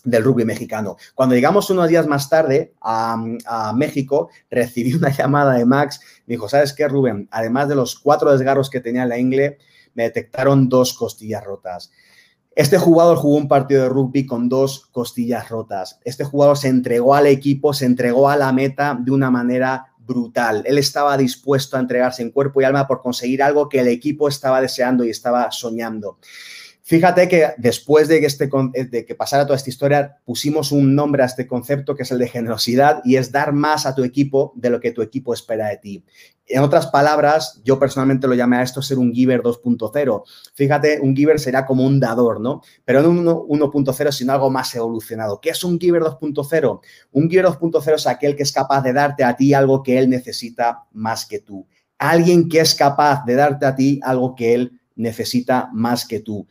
del 0.04 0.24
rugby 0.24 0.46
mexicano. 0.46 0.96
Cuando 1.14 1.36
llegamos 1.36 1.70
unos 1.70 1.90
días 1.90 2.08
más 2.08 2.30
tarde 2.30 2.74
a, 2.82 3.18
México, 3.76 4.30
recibí 4.50 4.94
una 4.94 5.10
llamada 5.10 5.54
de 5.54 5.66
Max. 5.66 6.00
Me 6.26 6.36
dijo, 6.36 6.48
¿sabes 6.48 6.74
qué, 6.74 6.88
Rubén? 6.88 7.28
Además 7.32 7.68
de 7.68 7.76
los 7.76 8.00
cuatro 8.00 8.32
desgarros 8.32 8.70
que 8.70 8.80
tenía 8.80 9.04
en 9.04 9.10
la 9.10 9.18
ingle, 9.18 9.58
me 9.94 10.04
detectaron 10.04 10.70
dos 10.70 10.94
costillas 10.94 11.44
rotas. 11.44 11.92
Este 12.58 12.80
jugador 12.80 13.18
jugó 13.20 13.36
un 13.36 13.48
partido 13.48 13.84
de 13.84 13.90
rugby 13.90 14.26
con 14.26 14.50
dos 14.50 14.88
costillas 14.92 15.48
rotas. 15.48 16.00
Este 16.04 16.24
jugador 16.24 16.58
se 16.58 16.70
entregó 16.70 17.14
al 17.14 17.28
equipo, 17.28 17.72
se 17.72 17.86
entregó 17.86 18.32
a 18.32 18.36
la 18.36 18.52
meta 18.52 18.98
de 19.00 19.12
una 19.12 19.30
manera 19.30 19.94
brutal. 20.00 20.64
Él 20.66 20.80
estaba 20.80 21.16
dispuesto 21.18 21.78
a 21.78 21.80
entregarse 21.80 22.24
en 22.24 22.32
cuerpo 22.32 22.60
y 22.60 22.64
alma 22.64 22.88
por 22.88 23.04
conseguir 23.04 23.44
algo 23.44 23.70
que 23.70 23.82
el 23.82 23.88
equipo 23.88 24.28
estaba 24.28 24.60
deseando 24.60 25.04
y 25.04 25.12
estaba 25.12 25.52
soñando. 25.52 26.18
Fíjate 26.88 27.28
que 27.28 27.50
después 27.58 28.08
de 28.08 28.22
que, 28.22 28.28
este, 28.28 28.50
de 28.90 29.06
que 29.06 29.14
pasara 29.14 29.46
toda 29.46 29.58
esta 29.58 29.70
historia, 29.70 30.20
pusimos 30.24 30.72
un 30.72 30.96
nombre 30.96 31.22
a 31.22 31.26
este 31.26 31.46
concepto 31.46 31.96
que 31.96 32.04
es 32.04 32.12
el 32.12 32.18
de 32.18 32.30
generosidad 32.30 33.02
y 33.04 33.18
es 33.18 33.30
dar 33.30 33.52
más 33.52 33.86
a 33.86 33.94
tu 33.94 34.06
equipo 34.06 34.54
de 34.56 34.70
lo 34.70 34.80
que 34.80 34.94
tu 34.94 35.02
equipo 35.02 35.34
espera 35.34 35.68
de 35.68 35.76
ti. 35.80 36.06
En 36.46 36.64
otras 36.64 36.88
palabras, 36.88 37.60
yo 37.66 37.78
personalmente 37.78 38.26
lo 38.26 38.36
llamé 38.36 38.56
a 38.56 38.62
esto 38.62 38.82
ser 38.82 39.00
un 39.00 39.14
giver 39.14 39.42
2.0. 39.42 40.24
Fíjate, 40.54 41.02
un 41.02 41.14
giver 41.14 41.42
será 41.42 41.66
como 41.66 41.86
un 41.86 42.00
dador, 42.00 42.40
¿no? 42.40 42.62
Pero 42.86 43.02
no 43.02 43.10
un 43.42 43.60
1.0, 43.60 44.12
sino 44.14 44.32
algo 44.32 44.50
más 44.50 44.74
evolucionado. 44.74 45.42
¿Qué 45.42 45.50
es 45.50 45.62
un 45.66 45.78
giver 45.82 46.04
2.0? 46.04 46.80
Un 47.12 47.30
giver 47.30 47.48
2.0 47.48 47.96
es 47.96 48.08
aquel 48.08 48.38
que 48.38 48.44
es 48.44 48.54
capaz 48.54 48.82
de 48.82 48.94
darte 48.94 49.26
a 49.26 49.36
ti 49.36 49.54
algo 49.54 49.84
que 49.84 50.00
él 50.00 50.10
necesita 50.10 50.86
más 50.94 51.26
que 51.26 51.40
tú. 51.40 51.68
Alguien 51.98 52.48
que 52.48 52.62
es 52.62 52.76
capaz 52.76 53.26
de 53.26 53.36
darte 53.36 53.66
a 53.66 53.76
ti 53.76 54.00
algo 54.04 54.36
que 54.36 54.54
él 54.54 54.80
necesita 54.96 55.70
más 55.74 56.08
que 56.08 56.22
tú 56.22 56.48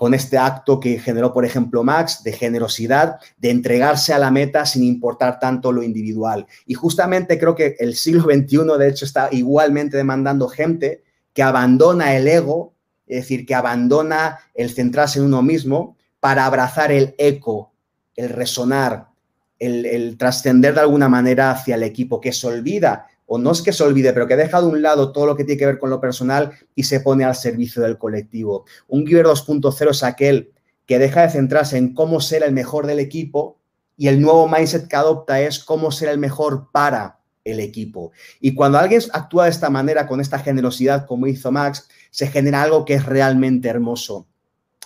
con 0.00 0.14
este 0.14 0.38
acto 0.38 0.80
que 0.80 0.98
generó, 0.98 1.30
por 1.30 1.44
ejemplo, 1.44 1.84
Max, 1.84 2.22
de 2.24 2.32
generosidad, 2.32 3.18
de 3.36 3.50
entregarse 3.50 4.14
a 4.14 4.18
la 4.18 4.30
meta 4.30 4.64
sin 4.64 4.82
importar 4.82 5.38
tanto 5.38 5.72
lo 5.72 5.82
individual. 5.82 6.46
Y 6.64 6.72
justamente 6.72 7.38
creo 7.38 7.54
que 7.54 7.76
el 7.78 7.94
siglo 7.94 8.22
XXI, 8.22 8.78
de 8.78 8.88
hecho, 8.88 9.04
está 9.04 9.28
igualmente 9.30 9.98
demandando 9.98 10.48
gente 10.48 11.02
que 11.34 11.42
abandona 11.42 12.16
el 12.16 12.28
ego, 12.28 12.72
es 13.06 13.18
decir, 13.18 13.44
que 13.44 13.54
abandona 13.54 14.38
el 14.54 14.70
centrarse 14.70 15.18
en 15.18 15.26
uno 15.26 15.42
mismo 15.42 15.98
para 16.18 16.46
abrazar 16.46 16.92
el 16.92 17.14
eco, 17.18 17.74
el 18.16 18.30
resonar, 18.30 19.08
el, 19.58 19.84
el 19.84 20.16
trascender 20.16 20.72
de 20.72 20.80
alguna 20.80 21.10
manera 21.10 21.50
hacia 21.50 21.74
el 21.74 21.82
equipo, 21.82 22.22
que 22.22 22.32
se 22.32 22.46
olvida 22.46 23.06
o 23.32 23.38
no 23.38 23.52
es 23.52 23.62
que 23.62 23.72
se 23.72 23.84
olvide, 23.84 24.12
pero 24.12 24.26
que 24.26 24.34
deja 24.34 24.60
de 24.60 24.66
un 24.66 24.82
lado 24.82 25.12
todo 25.12 25.24
lo 25.24 25.36
que 25.36 25.44
tiene 25.44 25.56
que 25.56 25.66
ver 25.66 25.78
con 25.78 25.88
lo 25.88 26.00
personal 26.00 26.50
y 26.74 26.82
se 26.82 26.98
pone 26.98 27.24
al 27.24 27.36
servicio 27.36 27.80
del 27.80 27.96
colectivo. 27.96 28.64
Un 28.88 29.06
Giver 29.06 29.24
2.0 29.24 29.90
es 29.90 30.02
aquel 30.02 30.52
que 30.84 30.98
deja 30.98 31.22
de 31.22 31.30
centrarse 31.30 31.78
en 31.78 31.94
cómo 31.94 32.20
ser 32.20 32.42
el 32.42 32.50
mejor 32.50 32.88
del 32.88 32.98
equipo 32.98 33.60
y 33.96 34.08
el 34.08 34.20
nuevo 34.20 34.48
mindset 34.48 34.88
que 34.88 34.96
adopta 34.96 35.40
es 35.40 35.60
cómo 35.60 35.92
ser 35.92 36.08
el 36.08 36.18
mejor 36.18 36.72
para 36.72 37.20
el 37.44 37.60
equipo. 37.60 38.10
Y 38.40 38.52
cuando 38.56 38.78
alguien 38.78 39.00
actúa 39.12 39.44
de 39.44 39.50
esta 39.50 39.70
manera, 39.70 40.08
con 40.08 40.20
esta 40.20 40.40
generosidad 40.40 41.06
como 41.06 41.28
hizo 41.28 41.52
Max, 41.52 41.88
se 42.10 42.26
genera 42.26 42.62
algo 42.62 42.84
que 42.84 42.94
es 42.94 43.06
realmente 43.06 43.68
hermoso. 43.68 44.26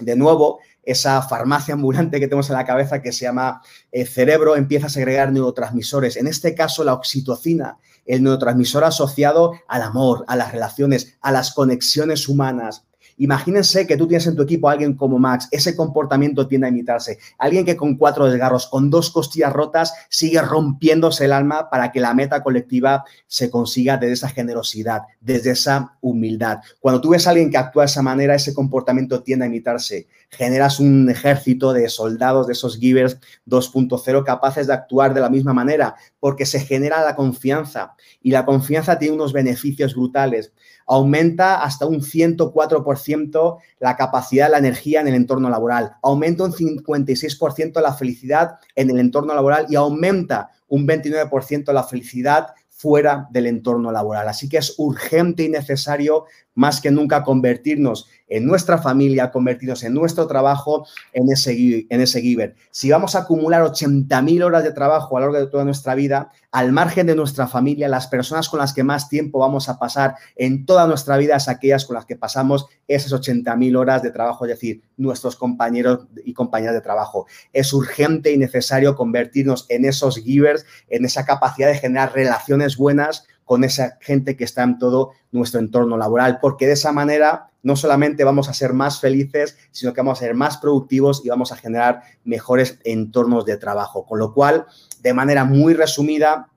De 0.01 0.17
nuevo, 0.17 0.61
esa 0.87 1.21
farmacia 1.23 1.75
ambulante 1.75 2.21
que 2.21 2.27
tenemos 2.27 2.51
en 2.51 2.57
la 2.57 2.67
cabeza 2.67 3.03
que 3.03 3.13
se 3.13 3.25
llama 3.25 3.63
eh, 3.93 4.05
cerebro 4.05 4.57
empieza 4.57 4.87
a 4.87 4.91
segregar 4.91 5.33
neurotransmisores. 5.33 6.17
En 6.17 6.27
este 6.27 6.55
caso, 6.55 6.85
la 6.85 6.95
oxitocina 6.95 7.79
el 8.07 8.23
neurotransmisor 8.23 8.85
asociado 8.85 9.53
al 9.69 9.83
amor, 9.83 10.25
a 10.29 10.37
las 10.37 10.53
relaciones, 10.53 11.17
a 11.21 11.33
las 11.33 11.53
conexiones 11.53 12.29
humanas. 12.29 12.85
Imagínense 13.17 13.87
que 13.87 13.97
tú 13.97 14.09
tienes 14.09 14.27
en 14.27 14.37
tu 14.37 14.43
equipo 14.43 14.69
a 14.69 14.73
alguien 14.73 14.95
como 14.95 15.19
Max, 15.19 15.49
ese 15.51 15.77
comportamiento 15.77 16.49
tiende 16.49 16.67
a 16.67 16.71
imitarse. 16.71 17.19
Alguien 17.39 17.65
que 17.65 17.77
con 17.77 17.97
cuatro 17.97 18.27
desgarros, 18.27 18.67
con 18.67 18.91
dos 18.91 19.11
costillas 19.11 19.53
rotas, 19.53 19.95
sigue 20.09 20.41
rompiéndose 20.41 21.27
el 21.27 21.33
alma 21.33 21.71
para 21.71 21.93
que 21.93 22.01
la 22.01 22.15
meta 22.15 22.43
colectiva 22.43 23.05
se 23.27 23.51
consiga 23.51 23.97
desde 23.97 24.15
esa 24.15 24.29
generosidad, 24.29 25.03
desde 25.21 25.53
esa 25.53 25.97
humildad. 26.01 26.59
Cuando 26.81 27.01
tú 27.01 27.11
ves 27.11 27.27
a 27.27 27.31
alguien 27.31 27.51
que 27.51 27.59
actúa 27.59 27.85
de 27.85 27.87
esa 27.87 28.03
manera, 28.03 28.35
ese 28.35 28.55
comportamiento 28.55 29.23
tiende 29.23 29.45
a 29.45 29.49
imitarse. 29.49 30.09
Generas 30.31 30.81
un 30.81 31.09
ejército 31.09 31.73
de 31.73 31.89
soldados, 31.89 32.47
de 32.47 32.55
esos 32.55 32.79
givers 32.79 33.19
2.0 33.47 34.25
capaces 34.25 34.67
de 34.67 34.73
actuar 34.73 35.15
de 35.15 35.21
la 35.21 35.31
misma 35.31 35.53
manera, 35.53 35.95
porque 36.19 36.47
se 36.47 36.61
genera 36.61 37.05
la 37.05 37.15
confianza 37.15 37.95
y 38.21 38.31
la 38.31 38.45
confianza 38.45 38.99
tiene 38.99 39.15
unos 39.15 39.33
beneficios 39.33 39.95
brutales 39.95 40.53
aumenta 40.87 41.63
hasta 41.63 41.87
un 41.87 42.01
104% 42.01 43.59
la 43.81 43.97
capacidad 43.97 44.47
de 44.47 44.53
la 44.53 44.59
energía 44.59 45.01
en 45.01 45.09
el 45.09 45.15
entorno 45.15 45.49
laboral, 45.51 45.97
aumenta 46.03 46.45
un 46.45 46.53
56% 46.53 47.81
la 47.81 47.95
felicidad 47.95 48.59
en 48.75 48.91
el 48.91 48.99
entorno 48.99 49.35
laboral 49.35 49.67
y 49.69 49.77
aumenta 49.77 50.51
un 50.69 50.87
29% 50.87 51.73
la 51.73 51.85
felicidad 51.85 52.49
fuera 52.69 53.29
del 53.31 53.47
entorno 53.47 53.93
laboral. 53.93 54.29
Así 54.29 54.49
que 54.49 54.59
es 54.59 54.75
urgente 54.79 55.45
y 55.45 55.49
necesario 55.49 56.25
más 56.55 56.81
que 56.81 56.91
nunca 56.91 57.23
convertirnos 57.23 58.09
en 58.29 58.47
nuestra 58.47 58.79
familia, 58.79 59.31
convertirnos 59.31 59.83
en 59.83 59.95
nuestro 59.95 60.27
trabajo 60.27 60.87
en 61.13 61.31
ese, 61.31 61.87
en 61.89 62.01
ese 62.01 62.21
giver. 62.21 62.55
Si 62.71 62.91
vamos 62.91 63.15
a 63.15 63.21
acumular 63.21 63.63
80.000 63.63 64.43
horas 64.43 64.65
de 64.65 64.73
trabajo 64.73 65.17
a 65.17 65.21
lo 65.21 65.27
largo 65.27 65.45
de 65.45 65.51
toda 65.51 65.65
nuestra 65.65 65.95
vida, 65.95 66.31
al 66.51 66.73
margen 66.73 67.07
de 67.07 67.17
nuestra 67.17 67.47
familia, 67.47 67.89
las 67.89 68.07
personas 68.07 68.49
con 68.49 68.61
las 68.61 68.73
que 68.73 68.83
más 68.83 69.09
tiempo 69.09 69.39
vamos 69.39 69.69
a 69.69 69.79
pasar 69.79 70.15
en 70.37 70.65
toda 70.65 70.87
nuestra 70.87 71.17
vida 71.17 71.37
es 71.37 71.49
aquellas 71.49 71.85
con 71.85 71.95
las 71.95 72.07
que 72.07 72.17
pasamos 72.17 72.67
esas 72.89 73.13
80.000 73.13 73.77
horas 73.77 74.03
de 74.03 74.11
trabajo, 74.11 74.45
es 74.47 74.51
decir, 74.51 74.83
nuestros 74.97 75.37
compañeros 75.37 76.07
y 76.25 76.33
compañeras 76.33 76.75
de 76.75 76.81
trabajo. 76.81 77.27
Es 77.53 77.73
urgente 77.73 78.33
y 78.33 78.39
necesario 78.39 78.97
convertirnos 78.97 79.67
en 79.69 79.85
esos 79.85 80.17
givers, 80.17 80.65
en 80.89 81.05
esa 81.05 81.25
capacidad 81.25 81.69
de 81.69 81.79
generar 81.79 82.15
relaciones 82.15 82.77
buenas 82.77 83.27
con 83.45 83.65
esa 83.65 83.99
gente 84.01 84.37
que 84.37 84.45
está 84.45 84.63
en 84.63 84.79
todo 84.79 85.13
nuestro 85.33 85.61
entorno 85.61 85.97
laboral, 85.97 86.39
porque 86.41 86.67
de 86.67 86.73
esa 86.73 86.93
manera 86.93 87.51
no 87.63 87.77
solamente 87.77 88.25
vamos 88.25 88.49
a 88.49 88.55
ser 88.55 88.73
más 88.73 89.01
felices, 89.01 89.57
sino 89.71 89.93
que 89.93 90.01
vamos 90.01 90.19
a 90.19 90.25
ser 90.25 90.35
más 90.35 90.59
productivos 90.59 91.25
y 91.25 91.31
vamos 91.31 91.51
a 91.51 91.57
generar 91.57 92.03
mejores 92.25 92.79
entornos 92.85 93.45
de 93.47 93.57
trabajo. 93.57 94.05
Con 94.07 94.19
lo 94.19 94.35
cual, 94.35 94.67
de 95.01 95.15
manera 95.15 95.45
muy 95.45 95.75
resumida, 95.75 96.51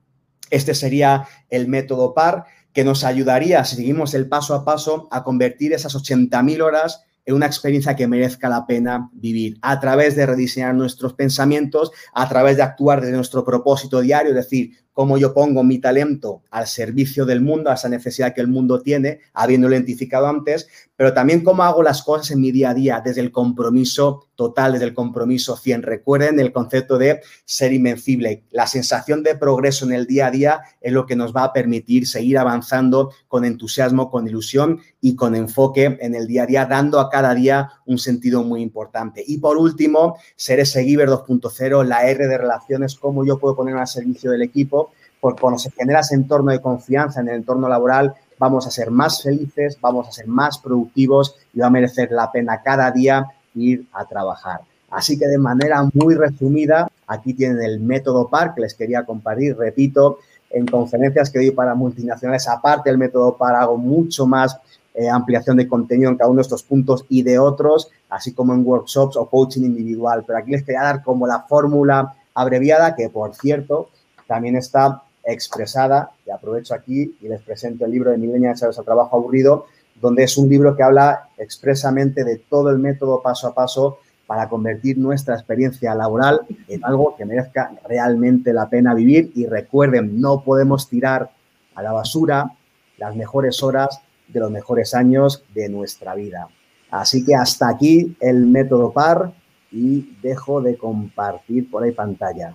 este 0.50 0.74
sería 0.74 1.26
el 1.48 1.66
método 1.66 2.14
PAR 2.14 2.44
que 2.72 2.84
nos 2.84 3.04
ayudaría, 3.04 3.64
si 3.64 3.76
seguimos 3.76 4.14
el 4.14 4.28
paso 4.28 4.54
a 4.54 4.64
paso, 4.64 5.08
a 5.10 5.24
convertir 5.24 5.72
esas 5.72 5.96
80.000 5.96 6.62
horas 6.62 7.02
en 7.24 7.34
una 7.34 7.46
experiencia 7.46 7.94
que 7.96 8.06
merezca 8.06 8.48
la 8.48 8.66
pena 8.66 9.10
vivir, 9.12 9.58
a 9.60 9.80
través 9.80 10.16
de 10.16 10.24
rediseñar 10.24 10.74
nuestros 10.74 11.12
pensamientos, 11.12 11.90
a 12.14 12.26
través 12.28 12.56
de 12.56 12.62
actuar 12.62 13.00
desde 13.00 13.16
nuestro 13.16 13.44
propósito 13.44 14.00
diario, 14.00 14.30
es 14.30 14.36
decir, 14.36 14.78
cómo 14.98 15.16
yo 15.16 15.32
pongo 15.32 15.62
mi 15.62 15.78
talento 15.78 16.42
al 16.50 16.66
servicio 16.66 17.24
del 17.24 17.40
mundo, 17.40 17.70
a 17.70 17.74
esa 17.74 17.88
necesidad 17.88 18.34
que 18.34 18.40
el 18.40 18.48
mundo 18.48 18.80
tiene, 18.80 19.20
habiendo 19.32 19.70
identificado 19.70 20.26
antes, 20.26 20.66
pero 20.96 21.14
también 21.14 21.44
cómo 21.44 21.62
hago 21.62 21.84
las 21.84 22.02
cosas 22.02 22.32
en 22.32 22.40
mi 22.40 22.50
día 22.50 22.70
a 22.70 22.74
día, 22.74 23.00
desde 23.04 23.20
el 23.20 23.30
compromiso 23.30 24.26
total, 24.34 24.72
desde 24.72 24.86
el 24.86 24.94
compromiso 24.94 25.56
100. 25.56 25.82
Recuerden 25.82 26.40
el 26.40 26.50
concepto 26.50 26.98
de 26.98 27.20
ser 27.44 27.72
invencible. 27.72 28.42
La 28.50 28.66
sensación 28.66 29.22
de 29.22 29.36
progreso 29.36 29.84
en 29.84 29.92
el 29.92 30.06
día 30.06 30.26
a 30.26 30.30
día 30.32 30.60
es 30.80 30.92
lo 30.92 31.06
que 31.06 31.14
nos 31.14 31.34
va 31.34 31.44
a 31.44 31.52
permitir 31.52 32.08
seguir 32.08 32.36
avanzando 32.36 33.12
con 33.28 33.44
entusiasmo, 33.44 34.10
con 34.10 34.26
ilusión 34.26 34.80
y 35.00 35.14
con 35.14 35.36
enfoque 35.36 35.96
en 36.00 36.16
el 36.16 36.26
día 36.26 36.42
a 36.42 36.46
día, 36.46 36.66
dando 36.66 36.98
a 36.98 37.08
cada 37.08 37.34
día 37.34 37.70
un 37.86 37.98
sentido 37.98 38.42
muy 38.42 38.62
importante. 38.62 39.22
Y 39.24 39.38
por 39.38 39.58
último, 39.58 40.18
ser 40.34 40.58
ese 40.58 40.82
Giver 40.82 41.08
2.0, 41.08 41.84
la 41.84 42.08
R 42.08 42.26
de 42.26 42.38
relaciones, 42.38 42.96
cómo 42.96 43.24
yo 43.24 43.38
puedo 43.38 43.54
poner 43.54 43.76
al 43.76 43.86
servicio 43.86 44.32
del 44.32 44.42
equipo 44.42 44.87
porque 45.20 45.40
cuando 45.40 45.58
se 45.58 45.70
genera 45.70 46.00
ese 46.00 46.14
entorno 46.14 46.52
de 46.52 46.60
confianza 46.60 47.20
en 47.20 47.28
el 47.28 47.36
entorno 47.36 47.68
laboral, 47.68 48.14
vamos 48.38 48.66
a 48.66 48.70
ser 48.70 48.90
más 48.90 49.22
felices, 49.22 49.78
vamos 49.80 50.08
a 50.08 50.12
ser 50.12 50.26
más 50.26 50.58
productivos 50.58 51.36
y 51.52 51.60
va 51.60 51.66
a 51.66 51.70
merecer 51.70 52.10
la 52.12 52.30
pena 52.30 52.62
cada 52.62 52.90
día 52.90 53.26
ir 53.54 53.86
a 53.92 54.04
trabajar. 54.04 54.60
Así 54.90 55.18
que 55.18 55.26
de 55.26 55.38
manera 55.38 55.86
muy 55.92 56.14
resumida, 56.14 56.88
Aquí 57.08 57.32
tienen 57.32 57.62
el 57.62 57.80
método 57.80 58.28
PAR 58.28 58.54
que 58.54 58.60
les 58.60 58.74
quería 58.74 59.04
compartir, 59.04 59.56
repito, 59.56 60.18
en 60.50 60.66
conferencias 60.66 61.30
que 61.30 61.38
doy 61.38 61.50
para 61.50 61.74
multinacionales, 61.74 62.46
aparte 62.48 62.90
del 62.90 62.98
método 62.98 63.36
PAR, 63.36 63.56
hago 63.56 63.78
mucho 63.78 64.26
más 64.26 64.58
eh, 64.94 65.08
ampliación 65.08 65.56
de 65.56 65.66
contenido 65.66 66.10
en 66.10 66.16
cada 66.16 66.30
uno 66.30 66.36
de 66.36 66.42
estos 66.42 66.62
puntos 66.62 67.06
y 67.08 67.22
de 67.22 67.38
otros, 67.38 67.90
así 68.10 68.32
como 68.32 68.52
en 68.52 68.64
workshops 68.64 69.16
o 69.16 69.24
coaching 69.24 69.62
individual. 69.62 70.22
Pero 70.26 70.38
aquí 70.38 70.50
les 70.50 70.62
quería 70.62 70.82
dar 70.82 71.02
como 71.02 71.26
la 71.26 71.40
fórmula 71.40 72.14
abreviada, 72.34 72.94
que 72.94 73.08
por 73.08 73.34
cierto, 73.34 73.88
también 74.26 74.56
está 74.56 75.02
expresada, 75.24 76.10
y 76.26 76.30
aprovecho 76.30 76.74
aquí 76.74 77.16
y 77.20 77.28
les 77.28 77.42
presento 77.42 77.84
el 77.84 77.90
libro 77.90 78.10
de 78.10 78.18
Milenias 78.18 78.62
al 78.62 78.74
Trabajo 78.84 79.16
Aburrido, 79.16 79.66
donde 80.00 80.24
es 80.24 80.38
un 80.38 80.48
libro 80.48 80.76
que 80.76 80.82
habla 80.82 81.28
expresamente 81.36 82.24
de 82.24 82.36
todo 82.36 82.70
el 82.70 82.78
método 82.78 83.20
paso 83.20 83.48
a 83.48 83.54
paso 83.54 83.98
para 84.26 84.48
convertir 84.48 84.98
nuestra 84.98 85.34
experiencia 85.34 85.94
laboral 85.94 86.42
en 86.68 86.84
algo 86.84 87.16
que 87.16 87.24
merezca 87.24 87.72
realmente 87.88 88.52
la 88.52 88.68
pena 88.68 88.94
vivir. 88.94 89.32
Y 89.34 89.46
recuerden, 89.46 90.20
no 90.20 90.44
podemos 90.44 90.88
tirar 90.88 91.30
a 91.74 91.82
la 91.82 91.92
basura 91.92 92.52
las 92.98 93.16
mejores 93.16 93.62
horas 93.62 94.00
de 94.28 94.40
los 94.40 94.50
mejores 94.50 94.94
años 94.94 95.44
de 95.54 95.68
nuestra 95.68 96.14
vida. 96.14 96.48
Así 96.90 97.24
que 97.24 97.34
hasta 97.34 97.68
aquí 97.68 98.16
el 98.20 98.46
método 98.46 98.92
PAR 98.92 99.32
y 99.70 100.16
dejo 100.22 100.60
de 100.60 100.76
compartir 100.76 101.70
por 101.70 101.82
ahí 101.82 101.92
pantalla. 101.92 102.54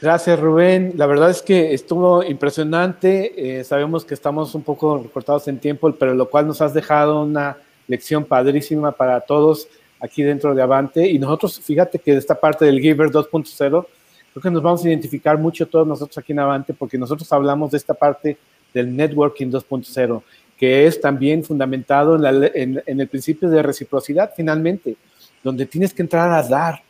Gracias, 0.00 0.38
Rubén. 0.38 0.92
La 0.94 1.06
verdad 1.06 1.30
es 1.30 1.42
que 1.42 1.74
estuvo 1.74 2.22
impresionante. 2.22 3.58
Eh, 3.58 3.64
sabemos 3.64 4.04
que 4.04 4.14
estamos 4.14 4.54
un 4.54 4.62
poco 4.62 4.98
recortados 4.98 5.48
en 5.48 5.58
tiempo, 5.58 5.92
pero 5.92 6.14
lo 6.14 6.30
cual 6.30 6.46
nos 6.46 6.60
has 6.60 6.72
dejado 6.72 7.22
una 7.24 7.56
lección 7.88 8.24
padrísima 8.24 8.92
para 8.92 9.20
todos 9.20 9.66
aquí 9.98 10.22
dentro 10.22 10.54
de 10.54 10.62
Avante. 10.62 11.08
Y 11.08 11.18
nosotros, 11.18 11.58
fíjate 11.58 11.98
que 11.98 12.12
de 12.12 12.18
esta 12.18 12.38
parte 12.38 12.64
del 12.64 12.80
Giver 12.80 13.10
2.0, 13.10 13.58
creo 13.58 14.42
que 14.42 14.50
nos 14.52 14.62
vamos 14.62 14.84
a 14.84 14.88
identificar 14.88 15.36
mucho 15.36 15.66
todos 15.66 15.84
nosotros 15.84 16.16
aquí 16.16 16.30
en 16.30 16.38
Avante, 16.38 16.74
porque 16.74 16.96
nosotros 16.96 17.32
hablamos 17.32 17.72
de 17.72 17.78
esta 17.78 17.94
parte 17.94 18.38
del 18.72 18.94
Networking 18.94 19.48
2.0, 19.48 20.22
que 20.56 20.86
es 20.86 21.00
también 21.00 21.42
fundamentado 21.42 22.14
en, 22.24 22.80
en 22.86 23.00
el 23.00 23.08
principio 23.08 23.50
de 23.50 23.64
reciprocidad, 23.64 24.30
finalmente, 24.36 24.94
donde 25.42 25.66
tienes 25.66 25.92
que 25.92 26.02
entrar 26.02 26.30
a 26.30 26.46
dar 26.46 26.87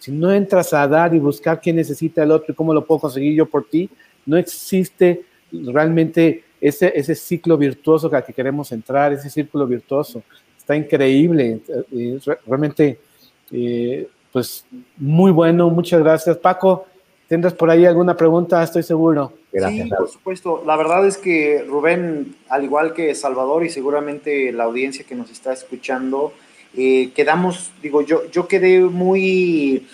si 0.00 0.10
no 0.10 0.32
entras 0.32 0.72
a 0.72 0.88
dar 0.88 1.14
y 1.14 1.18
buscar 1.18 1.60
qué 1.60 1.72
necesita 1.72 2.22
el 2.22 2.32
otro 2.32 2.52
y 2.52 2.54
cómo 2.54 2.72
lo 2.72 2.84
puedo 2.84 3.02
conseguir 3.02 3.34
yo 3.34 3.46
por 3.46 3.68
ti, 3.68 3.88
no 4.24 4.38
existe 4.38 5.22
realmente 5.52 6.42
ese, 6.58 6.90
ese 6.94 7.14
ciclo 7.14 7.58
virtuoso 7.58 8.10
que 8.10 8.22
que 8.22 8.32
queremos 8.32 8.72
entrar, 8.72 9.12
ese 9.12 9.28
círculo 9.28 9.66
virtuoso. 9.66 10.22
Está 10.56 10.74
increíble, 10.74 11.60
realmente, 12.46 12.98
eh, 13.52 14.08
pues 14.32 14.64
muy 14.96 15.32
bueno, 15.32 15.68
muchas 15.68 16.00
gracias. 16.00 16.38
Paco, 16.38 16.86
¿tendrás 17.28 17.52
por 17.52 17.68
ahí 17.68 17.84
alguna 17.84 18.16
pregunta? 18.16 18.62
Estoy 18.62 18.82
seguro. 18.82 19.34
Gracias. 19.52 19.88
Sí, 19.88 19.94
por 19.94 20.08
supuesto. 20.08 20.62
La 20.64 20.76
verdad 20.76 21.06
es 21.06 21.18
que 21.18 21.62
Rubén, 21.68 22.36
al 22.48 22.64
igual 22.64 22.94
que 22.94 23.14
Salvador 23.14 23.64
y 23.64 23.68
seguramente 23.68 24.50
la 24.52 24.64
audiencia 24.64 25.04
que 25.04 25.14
nos 25.14 25.30
está 25.30 25.52
escuchando, 25.52 26.32
eh, 26.76 27.10
quedamos, 27.14 27.70
digo, 27.82 28.02
yo, 28.02 28.30
yo 28.30 28.46
quedé 28.46 28.80
muy 28.80 29.86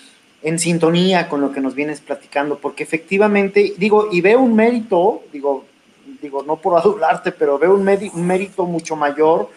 en 0.43 0.59
sintonía 0.59 1.27
con 1.27 1.41
lo 1.41 1.51
que 1.51 1.59
nos 1.59 1.75
vienes 1.75 2.01
platicando, 2.01 2.59
porque 2.59 2.83
efectivamente, 2.83 3.73
digo, 3.77 4.09
y 4.11 4.21
veo 4.21 4.39
un 4.39 4.55
mérito, 4.55 5.23
digo, 5.33 5.65
digo, 6.21 6.43
no 6.43 6.57
por 6.57 6.77
adularte, 6.79 7.31
pero 7.31 7.57
veo 7.57 7.73
un, 7.73 7.83
mérito 7.83 8.65
mucho 8.65 8.95
mayor, 8.95 9.49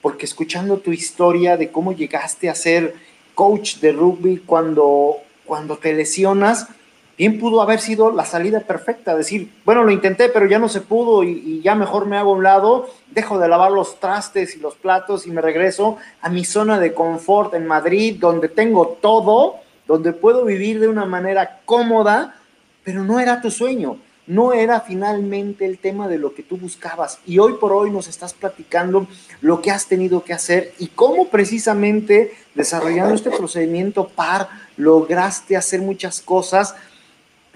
porque 0.00 0.26
escuchando 0.26 0.78
tu 0.78 0.92
historia 0.92 1.56
de 1.56 1.70
cómo 1.70 1.92
llegaste 1.92 2.48
a 2.48 2.54
ser 2.54 2.94
coach 3.34 3.76
de 3.76 3.92
rugby 3.92 4.38
cuando, 4.46 5.16
cuando 5.44 5.76
te 5.76 5.92
lesionas, 5.92 6.68
bien 7.18 7.40
pudo 7.40 7.60
haber 7.60 7.80
sido 7.80 8.12
la 8.12 8.24
salida 8.24 8.60
perfecta, 8.60 9.16
decir, 9.16 9.50
bueno, 9.64 9.82
lo 9.82 9.90
intenté, 9.90 10.28
pero 10.28 10.46
ya 10.46 10.60
no 10.60 10.68
se 10.68 10.80
pudo 10.80 11.24
y, 11.24 11.60
ya 11.60 11.74
mejor 11.74 12.06
me 12.06 12.16
hago 12.16 12.30
a 12.30 12.36
un 12.36 12.44
lado, 12.44 12.88
dejo 13.10 13.38
de 13.40 13.48
lavar 13.48 13.72
los 13.72 13.98
trastes 13.98 14.56
y 14.56 14.60
los 14.60 14.76
platos 14.76 15.26
y 15.26 15.32
me 15.32 15.42
regreso 15.42 15.96
a 16.22 16.30
mi 16.30 16.44
zona 16.44 16.78
de 16.78 16.94
confort 16.94 17.54
en 17.54 17.66
Madrid, 17.66 18.16
donde 18.20 18.48
tengo 18.48 18.96
todo, 19.00 19.56
donde 19.88 20.12
puedo 20.12 20.44
vivir 20.44 20.78
de 20.78 20.86
una 20.86 21.04
manera 21.04 21.60
cómoda, 21.64 22.36
pero 22.84 23.02
no 23.02 23.18
era 23.18 23.42
tu 23.42 23.50
sueño, 23.50 23.98
no 24.28 24.52
era 24.52 24.80
finalmente 24.80 25.64
el 25.64 25.78
tema 25.78 26.06
de 26.06 26.18
lo 26.18 26.34
que 26.34 26.44
tú 26.44 26.56
buscabas. 26.56 27.18
Y 27.26 27.38
hoy 27.38 27.54
por 27.54 27.72
hoy 27.72 27.90
nos 27.90 28.06
estás 28.06 28.32
platicando 28.32 29.08
lo 29.40 29.60
que 29.60 29.72
has 29.72 29.88
tenido 29.88 30.22
que 30.22 30.34
hacer 30.34 30.72
y 30.78 30.88
cómo 30.88 31.28
precisamente 31.28 32.34
desarrollando 32.54 33.14
este 33.14 33.30
procedimiento 33.30 34.06
PAR 34.06 34.48
lograste 34.76 35.56
hacer 35.56 35.80
muchas 35.80 36.20
cosas 36.20 36.76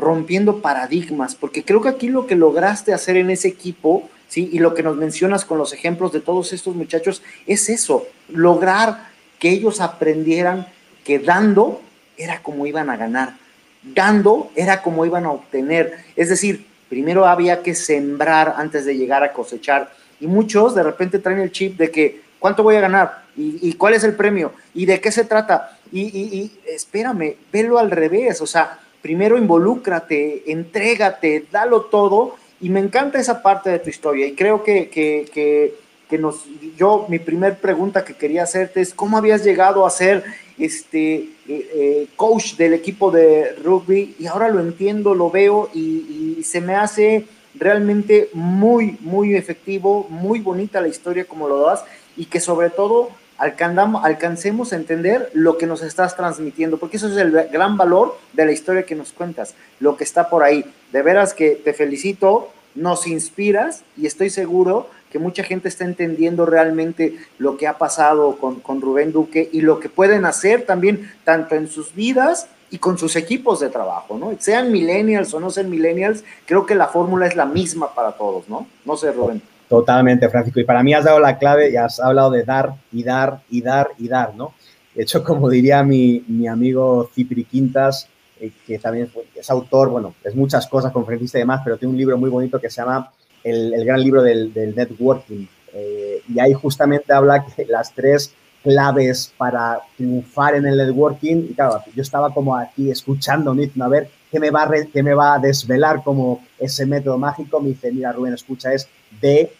rompiendo 0.02 0.60
paradigmas, 0.60 1.34
porque 1.34 1.64
creo 1.64 1.80
que 1.80 1.88
aquí 1.88 2.08
lo 2.08 2.26
que 2.26 2.34
lograste 2.34 2.92
hacer 2.92 3.16
en 3.16 3.30
ese 3.30 3.48
equipo, 3.48 4.08
¿sí? 4.28 4.50
Y 4.52 4.58
lo 4.58 4.74
que 4.74 4.82
nos 4.82 4.96
mencionas 4.96 5.44
con 5.44 5.58
los 5.58 5.72
ejemplos 5.72 6.12
de 6.12 6.20
todos 6.20 6.52
estos 6.52 6.74
muchachos, 6.74 7.22
es 7.46 7.68
eso, 7.70 8.06
lograr 8.28 9.08
que 9.38 9.50
ellos 9.50 9.80
aprendieran 9.80 10.66
que 11.04 11.18
dando 11.18 11.80
era 12.16 12.42
como 12.42 12.66
iban 12.66 12.90
a 12.90 12.96
ganar, 12.96 13.36
dando 13.82 14.50
era 14.56 14.82
como 14.82 15.06
iban 15.06 15.24
a 15.24 15.30
obtener, 15.30 16.04
es 16.16 16.28
decir, 16.28 16.66
primero 16.88 17.26
había 17.26 17.62
que 17.62 17.74
sembrar 17.74 18.54
antes 18.56 18.84
de 18.84 18.96
llegar 18.96 19.22
a 19.22 19.32
cosechar, 19.32 19.92
y 20.20 20.26
muchos 20.26 20.74
de 20.74 20.82
repente 20.82 21.20
traen 21.20 21.40
el 21.40 21.52
chip 21.52 21.78
de 21.78 21.90
que, 21.90 22.22
¿cuánto 22.38 22.62
voy 22.62 22.76
a 22.76 22.80
ganar? 22.80 23.22
¿Y, 23.36 23.72
cuál 23.74 23.94
es 23.94 24.04
el 24.04 24.14
premio? 24.14 24.52
¿Y 24.74 24.84
de 24.84 25.00
qué 25.00 25.10
se 25.10 25.24
trata? 25.24 25.78
Y, 25.90 26.02
y, 26.02 26.38
y 26.38 26.60
espérame, 26.66 27.36
velo 27.50 27.78
al 27.78 27.90
revés, 27.90 28.42
o 28.42 28.46
sea, 28.46 28.78
primero 29.02 29.36
involúcrate, 29.36 30.50
entrégate, 30.50 31.44
dalo 31.50 31.82
todo. 31.82 32.36
Y 32.60 32.70
me 32.70 32.80
encanta 32.80 33.18
esa 33.18 33.42
parte 33.42 33.70
de 33.70 33.80
tu 33.80 33.90
historia. 33.90 34.26
Y 34.26 34.34
creo 34.34 34.62
que, 34.62 34.88
que, 34.88 35.74
que, 36.08 36.18
nos, 36.18 36.44
yo, 36.76 37.06
mi 37.08 37.18
primer 37.18 37.58
pregunta 37.58 38.04
que 38.04 38.14
quería 38.14 38.44
hacerte 38.44 38.80
es, 38.80 38.94
¿cómo 38.94 39.18
habías 39.18 39.42
llegado 39.42 39.84
a 39.84 39.90
ser 39.90 40.22
este, 40.58 41.14
eh, 41.14 41.28
eh, 41.48 42.06
coach 42.14 42.54
del 42.54 42.74
equipo 42.74 43.10
de 43.10 43.56
rugby? 43.62 44.14
Y 44.18 44.26
ahora 44.26 44.48
lo 44.48 44.60
entiendo, 44.60 45.14
lo 45.14 45.30
veo 45.30 45.70
y, 45.74 46.36
y 46.38 46.44
se 46.44 46.60
me 46.60 46.76
hace 46.76 47.26
realmente 47.54 48.30
muy, 48.32 48.96
muy 49.00 49.34
efectivo, 49.34 50.06
muy 50.08 50.38
bonita 50.38 50.80
la 50.80 50.88
historia 50.88 51.24
como 51.24 51.48
lo 51.48 51.60
das 51.60 51.84
y 52.16 52.26
que 52.26 52.40
sobre 52.40 52.70
todo 52.70 53.10
alcancemos 53.38 54.72
a 54.72 54.76
entender 54.76 55.30
lo 55.34 55.58
que 55.58 55.66
nos 55.66 55.82
estás 55.82 56.16
transmitiendo, 56.16 56.78
porque 56.78 56.96
eso 56.96 57.08
es 57.08 57.16
el 57.16 57.32
gran 57.50 57.76
valor 57.76 58.16
de 58.32 58.46
la 58.46 58.52
historia 58.52 58.84
que 58.84 58.94
nos 58.94 59.12
cuentas, 59.12 59.54
lo 59.80 59.96
que 59.96 60.04
está 60.04 60.28
por 60.28 60.42
ahí. 60.42 60.64
De 60.92 61.02
veras 61.02 61.34
que 61.34 61.50
te 61.50 61.72
felicito, 61.72 62.50
nos 62.74 63.06
inspiras 63.06 63.82
y 63.96 64.06
estoy 64.06 64.30
seguro 64.30 64.88
que 65.10 65.18
mucha 65.18 65.44
gente 65.44 65.68
está 65.68 65.84
entendiendo 65.84 66.46
realmente 66.46 67.18
lo 67.38 67.56
que 67.56 67.66
ha 67.66 67.76
pasado 67.76 68.38
con, 68.38 68.60
con 68.60 68.80
Rubén 68.80 69.12
Duque 69.12 69.48
y 69.52 69.60
lo 69.60 69.78
que 69.78 69.90
pueden 69.90 70.24
hacer 70.24 70.64
también, 70.64 71.12
tanto 71.24 71.54
en 71.54 71.68
sus 71.68 71.94
vidas 71.94 72.48
y 72.70 72.78
con 72.78 72.96
sus 72.96 73.16
equipos 73.16 73.60
de 73.60 73.68
trabajo, 73.68 74.16
¿no? 74.16 74.34
Sean 74.38 74.72
millennials 74.72 75.34
o 75.34 75.40
no 75.40 75.50
sean 75.50 75.68
millennials, 75.68 76.24
creo 76.46 76.64
que 76.64 76.74
la 76.74 76.88
fórmula 76.88 77.26
es 77.26 77.36
la 77.36 77.44
misma 77.44 77.94
para 77.94 78.12
todos, 78.12 78.48
¿no? 78.48 78.66
No 78.86 78.96
sé, 78.96 79.12
Rubén. 79.12 79.42
Totalmente, 79.68 80.28
Francisco. 80.28 80.60
Y 80.60 80.64
para 80.64 80.82
mí 80.82 80.92
has 80.94 81.04
dado 81.04 81.18
la 81.18 81.38
clave 81.38 81.70
y 81.70 81.76
has 81.76 81.98
hablado 81.98 82.30
de 82.30 82.44
dar 82.44 82.74
y 82.92 83.02
dar 83.02 83.40
y 83.50 83.62
dar 83.62 83.88
y 83.98 84.08
dar, 84.08 84.34
¿no? 84.34 84.54
De 84.94 85.02
hecho, 85.02 85.24
como 85.24 85.48
diría 85.48 85.82
mi, 85.82 86.22
mi 86.28 86.46
amigo 86.46 87.10
Cipri 87.14 87.44
Quintas, 87.44 88.08
eh, 88.38 88.52
que 88.66 88.78
también 88.78 89.10
es 89.34 89.50
autor, 89.50 89.88
bueno, 89.88 90.14
es 90.22 90.34
muchas 90.34 90.66
cosas, 90.66 90.92
conferencista 90.92 91.38
y 91.38 91.42
demás, 91.42 91.62
pero 91.64 91.78
tiene 91.78 91.92
un 91.92 91.98
libro 91.98 92.18
muy 92.18 92.28
bonito 92.28 92.60
que 92.60 92.68
se 92.68 92.82
llama 92.82 93.10
El, 93.42 93.72
el 93.72 93.84
gran 93.84 94.00
libro 94.02 94.22
del, 94.22 94.52
del 94.52 94.74
networking. 94.74 95.46
Eh, 95.72 96.22
y 96.28 96.38
ahí 96.38 96.52
justamente 96.52 97.12
habla 97.12 97.44
que 97.44 97.64
las 97.64 97.94
tres 97.94 98.34
claves 98.62 99.32
para 99.36 99.80
triunfar 99.96 100.54
en 100.54 100.66
el 100.66 100.76
networking, 100.76 101.48
y 101.50 101.54
claro, 101.54 101.82
yo 101.94 102.02
estaba 102.02 102.32
como 102.32 102.56
aquí 102.56 102.90
escuchando, 102.90 103.54
¿no? 103.54 103.84
a 103.84 103.88
ver 103.88 104.08
qué 104.32 104.40
me, 104.40 104.50
va 104.50 104.62
a 104.62 105.34
a 105.34 105.38
desvelar 105.38 106.02
como 106.02 106.42
ese 106.58 106.86
método 106.86 107.18
mágico, 107.18 107.60
me 107.60 107.68
dice, 107.68 107.92
mira 107.92 108.12
Rubén, 108.12 108.32
escucha, 108.32 108.72
es 108.72 108.88
de 109.20 109.52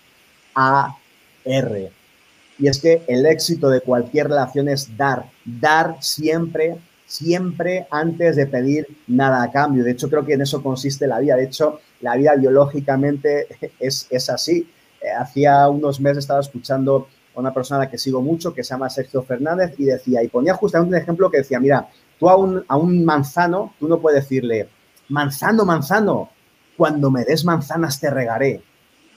a-R. 0.55 1.93
Y 2.59 2.69
es 2.69 2.81
que 2.81 3.03
el 3.07 3.27
éxito 3.27 3.69
de 3.69 3.83
cualquier 3.83 4.29
relación 4.29 4.71
es 4.71 4.97
dar, 4.97 5.27
dar 5.45 5.97
siempre, 6.01 6.77
siempre 7.05 7.87
antes 7.91 8.37
de 8.37 8.47
pedir 8.47 8.87
nada 9.07 9.43
a 9.43 9.51
cambio. 9.51 9.85
De 9.85 9.91
hecho, 9.91 10.09
creo 10.09 10.25
que 10.25 10.35
en 10.35 10.43
eso 10.43 10.63
consiste 10.63 11.07
la 11.07 11.19
vida. 11.19 11.37
De 11.37 11.45
hecho, 11.45 11.81
la 12.01 12.17
vida 12.17 12.35
biológicamente 12.35 13.49
es, 13.79 14.07
es 14.09 14.31
así. 14.31 14.67
Eh, 15.03 15.11
hacía 15.11 15.69
unos 15.69 16.01
meses 16.01 16.19
estaba 16.19 16.41
escuchando 16.41 17.09
a 17.35 17.41
una 17.41 17.53
persona 17.53 17.83
a 17.83 17.85
la 17.85 17.91
que 17.91 17.99
sigo 17.99 18.23
mucho, 18.23 18.55
que 18.55 18.65
se 18.65 18.71
llama 18.71 18.89
Sergio 18.89 19.23
Fernández, 19.23 19.75
y 19.77 19.85
decía, 19.85 20.23
y 20.23 20.29
ponía 20.29 20.55
justamente 20.55 20.97
un 20.97 21.03
ejemplo 21.03 21.31
que 21.31 21.39
decía, 21.39 21.61
mira, 21.61 21.89
tú 22.23 22.29
a 22.29 22.37
un, 22.37 22.65
a 22.69 22.77
un 22.77 23.05
manzano, 23.05 23.75
tú 23.81 23.89
no 23.89 23.99
puedes 23.99 24.23
decirle, 24.23 24.69
manzano, 25.09 25.65
manzano, 25.65 26.31
cuando 26.77 27.11
me 27.11 27.25
des 27.25 27.45
manzanas 27.45 27.99
te 27.99 28.11
regaré. 28.11 28.63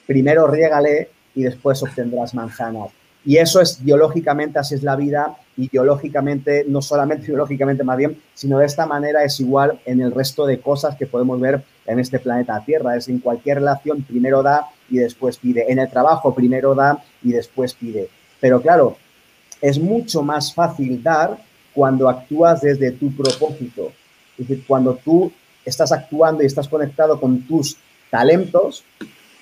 Primero 0.08 0.48
riégale 0.48 1.10
y 1.36 1.44
después 1.44 1.80
obtendrás 1.84 2.34
manzanas. 2.34 2.90
Y 3.24 3.36
eso 3.36 3.60
es 3.60 3.80
biológicamente, 3.80 4.58
así 4.58 4.74
es 4.74 4.82
la 4.82 4.96
vida, 4.96 5.36
y 5.56 5.68
biológicamente, 5.68 6.64
no 6.66 6.82
solamente 6.82 7.26
biológicamente 7.28 7.84
más 7.84 7.96
bien, 7.96 8.20
sino 8.34 8.58
de 8.58 8.66
esta 8.66 8.86
manera 8.86 9.22
es 9.22 9.38
igual 9.38 9.80
en 9.84 10.00
el 10.00 10.10
resto 10.10 10.44
de 10.44 10.60
cosas 10.60 10.96
que 10.96 11.06
podemos 11.06 11.40
ver 11.40 11.62
en 11.86 12.00
este 12.00 12.18
planeta 12.18 12.60
Tierra. 12.66 12.96
Es 12.96 13.06
en 13.06 13.20
cualquier 13.20 13.58
relación, 13.58 14.02
primero 14.02 14.42
da 14.42 14.66
y 14.90 14.96
después 14.96 15.36
pide. 15.36 15.70
En 15.70 15.78
el 15.78 15.88
trabajo, 15.88 16.34
primero 16.34 16.74
da 16.74 17.04
y 17.22 17.30
después 17.30 17.72
pide. 17.74 18.08
Pero 18.40 18.60
claro, 18.60 18.96
es 19.60 19.78
mucho 19.78 20.24
más 20.24 20.52
fácil 20.52 21.00
dar 21.04 21.38
cuando 21.76 22.08
actúas 22.08 22.62
desde 22.62 22.90
tu 22.92 23.14
propósito. 23.14 23.92
Es 24.38 24.48
decir, 24.48 24.64
cuando 24.66 24.94
tú 24.94 25.30
estás 25.62 25.92
actuando 25.92 26.42
y 26.42 26.46
estás 26.46 26.68
conectado 26.68 27.20
con 27.20 27.42
tus 27.42 27.76
talentos, 28.10 28.82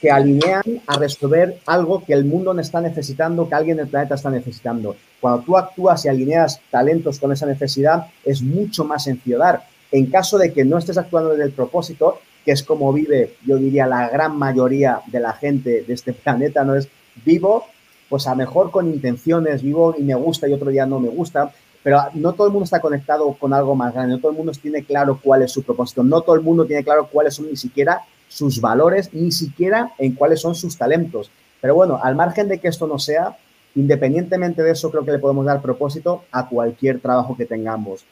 que 0.00 0.10
alinean 0.10 0.64
a 0.88 0.98
resolver 0.98 1.60
algo 1.64 2.04
que 2.04 2.12
el 2.12 2.24
mundo 2.24 2.58
está 2.58 2.80
necesitando, 2.80 3.48
que 3.48 3.54
alguien 3.54 3.76
del 3.76 3.86
planeta 3.86 4.16
está 4.16 4.30
necesitando. 4.30 4.96
Cuando 5.20 5.42
tú 5.42 5.56
actúas 5.56 6.04
y 6.04 6.08
alineas 6.08 6.60
talentos 6.72 7.20
con 7.20 7.30
esa 7.30 7.46
necesidad, 7.46 8.08
es 8.24 8.42
mucho 8.42 8.84
más 8.84 9.04
sencillo 9.04 9.38
dar. 9.38 9.66
En 9.92 10.06
caso 10.06 10.36
de 10.36 10.52
que 10.52 10.64
no 10.64 10.76
estés 10.76 10.98
actuando 10.98 11.30
desde 11.30 11.44
el 11.44 11.52
propósito, 11.52 12.18
que 12.44 12.50
es 12.50 12.64
como 12.64 12.92
vive, 12.92 13.36
yo 13.46 13.58
diría, 13.58 13.86
la 13.86 14.08
gran 14.08 14.36
mayoría 14.36 15.00
de 15.06 15.20
la 15.20 15.34
gente 15.34 15.84
de 15.86 15.94
este 15.94 16.12
planeta, 16.24 16.64
no 16.64 16.74
es 16.74 16.88
vivo, 17.24 17.64
pues 18.08 18.26
a 18.26 18.34
mejor 18.34 18.72
con 18.72 18.88
intenciones, 18.88 19.62
vivo 19.62 19.94
y 19.96 20.02
me 20.02 20.16
gusta 20.16 20.48
y 20.48 20.52
otro 20.52 20.70
día 20.70 20.84
no 20.84 20.98
me 20.98 21.08
gusta, 21.08 21.52
pero 21.84 22.00
no 22.14 22.32
todo 22.32 22.46
el 22.46 22.52
mundo 22.52 22.64
está 22.64 22.80
conectado 22.80 23.30
con 23.34 23.52
algo 23.52 23.76
más 23.76 23.92
grande, 23.92 24.14
no 24.14 24.18
todo 24.18 24.32
el 24.32 24.38
mundo 24.38 24.52
tiene 24.60 24.82
claro 24.84 25.20
cuál 25.22 25.42
es 25.42 25.52
su 25.52 25.62
propósito, 25.62 26.02
no 26.02 26.22
todo 26.22 26.34
el 26.34 26.40
mundo 26.40 26.64
tiene 26.64 26.82
claro 26.82 27.08
cuáles 27.12 27.34
son 27.34 27.46
ni 27.50 27.56
siquiera 27.56 28.00
sus 28.26 28.58
valores, 28.58 29.12
ni 29.12 29.30
siquiera 29.30 29.92
en 29.98 30.14
cuáles 30.14 30.40
son 30.40 30.54
sus 30.54 30.78
talentos. 30.78 31.30
Pero 31.60 31.74
bueno, 31.74 32.00
al 32.02 32.16
margen 32.16 32.48
de 32.48 32.58
que 32.58 32.68
esto 32.68 32.86
no 32.86 32.98
sea, 32.98 33.36
independientemente 33.74 34.62
de 34.62 34.70
eso, 34.70 34.90
creo 34.90 35.04
que 35.04 35.12
le 35.12 35.18
podemos 35.18 35.44
dar 35.44 35.60
propósito 35.60 36.24
a 36.32 36.48
cualquier 36.48 37.00
trabajo 37.00 37.36
que 37.36 37.44
tengamos. 37.44 38.06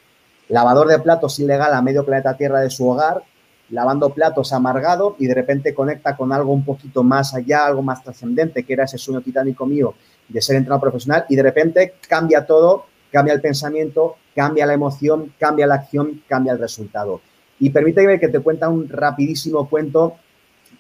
Lavador 0.49 0.89
de 0.89 0.99
platos 0.99 1.39
ilegal 1.39 1.73
a 1.73 1.81
medio 1.81 2.05
planeta 2.05 2.37
Tierra 2.37 2.61
de 2.61 2.69
su 2.69 2.87
hogar, 2.87 3.23
lavando 3.71 4.11
platos 4.11 4.53
amargado 4.53 5.17
y 5.19 5.27
de 5.27 5.35
repente 5.35 5.73
conecta 5.73 6.15
con 6.15 6.31
algo 6.31 6.53
un 6.53 6.63
poquito 6.63 7.03
más 7.03 7.33
allá, 7.35 7.65
algo 7.65 7.81
más 7.81 8.03
trascendente, 8.03 8.65
que 8.65 8.75
era 8.75 8.85
ese 8.85 8.99
sueño 8.99 9.23
titánico 9.23 9.65
mío 9.65 9.95
de 10.29 10.43
ser 10.43 10.57
entrenador 10.57 10.91
profesional 10.91 11.25
y 11.29 11.37
de 11.37 11.43
repente 11.43 11.95
cambia 12.07 12.45
todo, 12.45 12.87
cambia 13.13 13.35
el 13.35 13.41
pensamiento, 13.41 14.17
cambia 14.35 14.67
la 14.67 14.75
emoción, 14.75 15.33
cambia 15.39 15.67
la 15.67 15.77
acción, 15.77 16.23
cambia 16.27 16.53
el 16.53 16.59
resultado. 16.59 17.21
Y 17.61 17.71
permíteme 17.71 18.19
que 18.19 18.29
te 18.29 18.41
cuente 18.41 18.67
un 18.67 18.89
rapidísimo 18.89 19.69
cuento 19.69 20.17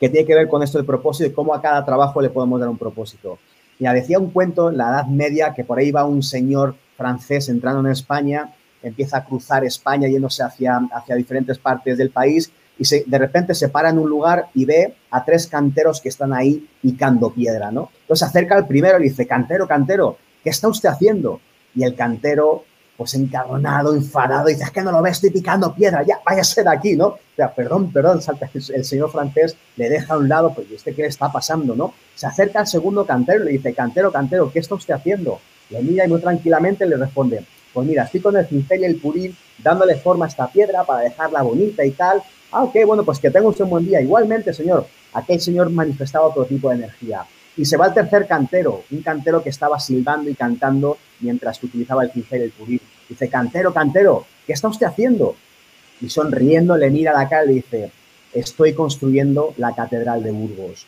que 0.01 0.09
tiene 0.09 0.26
que 0.26 0.35
ver 0.35 0.49
con 0.49 0.62
esto 0.62 0.78
del 0.78 0.87
propósito 0.87 1.28
y 1.28 1.33
cómo 1.33 1.55
a 1.55 1.62
cada 1.62 1.85
trabajo 1.85 2.20
le 2.20 2.30
podemos 2.30 2.59
dar 2.59 2.68
un 2.68 2.78
propósito. 2.78 3.39
Ya 3.78 3.93
decía 3.93 4.18
un 4.18 4.30
cuento 4.30 4.70
en 4.70 4.78
la 4.78 4.89
Edad 4.89 5.07
Media 5.07 5.55
que 5.55 5.64
por 5.64 5.78
ahí 5.78 5.93
va 5.93 6.05
un 6.05 6.22
señor 6.22 6.74
francés 6.97 7.49
entrando 7.49 7.80
en 7.80 7.93
España, 7.93 8.53
empieza 8.83 9.18
a 9.18 9.24
cruzar 9.24 9.64
España 9.64 10.09
yéndose 10.09 10.43
hacia, 10.43 10.80
hacia 10.93 11.14
diferentes 11.14 11.59
partes 11.59 11.99
del 11.99 12.11
país 12.11 12.51
y 12.78 12.85
se, 12.85 13.05
de 13.07 13.18
repente 13.18 13.55
se 13.55 13.68
para 13.68 13.91
en 13.91 13.99
un 13.99 14.09
lugar 14.09 14.49
y 14.55 14.64
ve 14.64 14.95
a 15.11 15.24
tres 15.24 15.47
canteros 15.47 16.01
que 16.01 16.09
están 16.09 16.33
ahí 16.33 16.68
picando 16.80 17.30
piedra, 17.30 17.70
¿no? 17.70 17.91
Entonces 18.01 18.20
se 18.20 18.24
acerca 18.24 18.57
al 18.57 18.66
primero 18.66 18.99
y 18.99 19.05
dice, 19.05 19.26
cantero, 19.26 19.68
cantero, 19.68 20.16
¿qué 20.43 20.51
está 20.51 20.68
usted 20.68 20.89
haciendo? 20.89 21.41
Y 21.74 21.84
el 21.84 21.94
cantero 21.94 22.64
pues 22.96 23.14
encabronado, 23.14 23.94
enfadado, 23.94 24.48
y 24.48 24.52
dice, 24.52 24.64
es 24.64 24.70
que 24.70 24.82
no 24.82 24.92
lo 24.92 25.02
ves, 25.02 25.12
estoy 25.12 25.30
picando 25.30 25.74
piedra, 25.74 26.04
ya, 26.06 26.20
váyase 26.24 26.62
de 26.62 26.70
aquí, 26.70 26.94
¿no? 26.94 27.06
O 27.06 27.18
sea, 27.34 27.52
perdón, 27.52 27.90
perdón, 27.90 28.22
salta, 28.22 28.48
el 28.54 28.84
señor 28.84 29.10
francés 29.10 29.56
le 29.76 29.88
deja 29.88 30.14
a 30.14 30.18
un 30.18 30.28
lado, 30.28 30.54
pues, 30.54 30.70
¿este 30.70 30.94
qué 30.94 31.02
le 31.02 31.08
está 31.08 31.32
pasando, 31.32 31.74
no? 31.74 31.94
Se 32.14 32.26
acerca 32.26 32.60
al 32.60 32.66
segundo 32.66 33.04
cantero 33.04 33.42
y 33.42 33.46
le 33.46 33.52
dice, 33.52 33.74
cantero, 33.74 34.12
cantero, 34.12 34.52
¿qué 34.52 34.60
está 34.60 34.76
usted 34.76 34.94
haciendo? 34.94 35.40
Le 35.70 35.82
mira 35.82 36.04
y 36.04 36.08
muy 36.08 36.20
tranquilamente 36.20 36.86
le 36.86 36.96
responde, 36.96 37.44
pues 37.72 37.86
mira, 37.86 38.04
estoy 38.04 38.20
con 38.20 38.36
el 38.36 38.46
cincel 38.46 38.82
y 38.82 38.84
el 38.84 38.96
purín 38.96 39.36
dándole 39.58 39.96
forma 39.96 40.26
a 40.26 40.28
esta 40.28 40.46
piedra 40.46 40.84
para 40.84 41.00
dejarla 41.00 41.42
bonita 41.42 41.84
y 41.84 41.92
tal. 41.92 42.22
Ah, 42.50 42.64
ok, 42.64 42.76
bueno, 42.86 43.02
pues 43.02 43.18
que 43.18 43.30
tenga 43.30 43.48
usted 43.48 43.64
un 43.64 43.70
buen 43.70 43.86
día. 43.86 44.00
Igualmente, 44.00 44.52
señor, 44.52 44.86
aquel 45.14 45.40
señor 45.40 45.70
manifestaba 45.70 46.26
otro 46.26 46.44
tipo 46.44 46.68
de 46.68 46.76
energía. 46.76 47.24
Y 47.57 47.64
se 47.64 47.76
va 47.76 47.86
al 47.86 47.94
tercer 47.94 48.26
cantero, 48.26 48.84
un 48.90 49.03
cantero 49.03 49.42
que 49.42 49.50
estaba 49.50 49.78
silbando 49.78 50.30
y 50.30 50.34
cantando 50.34 50.96
mientras 51.20 51.62
utilizaba 51.62 52.05
el 52.05 52.11
cincel 52.11 52.40
y 52.40 52.44
el 52.44 52.50
purín. 52.50 52.80
Dice, 53.09 53.28
cantero, 53.28 53.72
cantero, 53.74 54.24
¿qué 54.46 54.55
está 54.55 54.68
usted 54.68 54.86
haciendo? 54.86 55.36
Y 56.00 56.09
sonriendo 56.09 56.76
le 56.76 56.90
mira 56.90 57.12
la 57.12 57.28
cara 57.28 57.44
y 57.44 57.48
le 57.48 57.55
dice, 57.55 57.90
estoy 58.32 58.72
construyendo 58.72 59.55
la 59.59 59.74
Catedral 59.74 60.22
de 60.22 60.30
Burgos. 60.32 60.86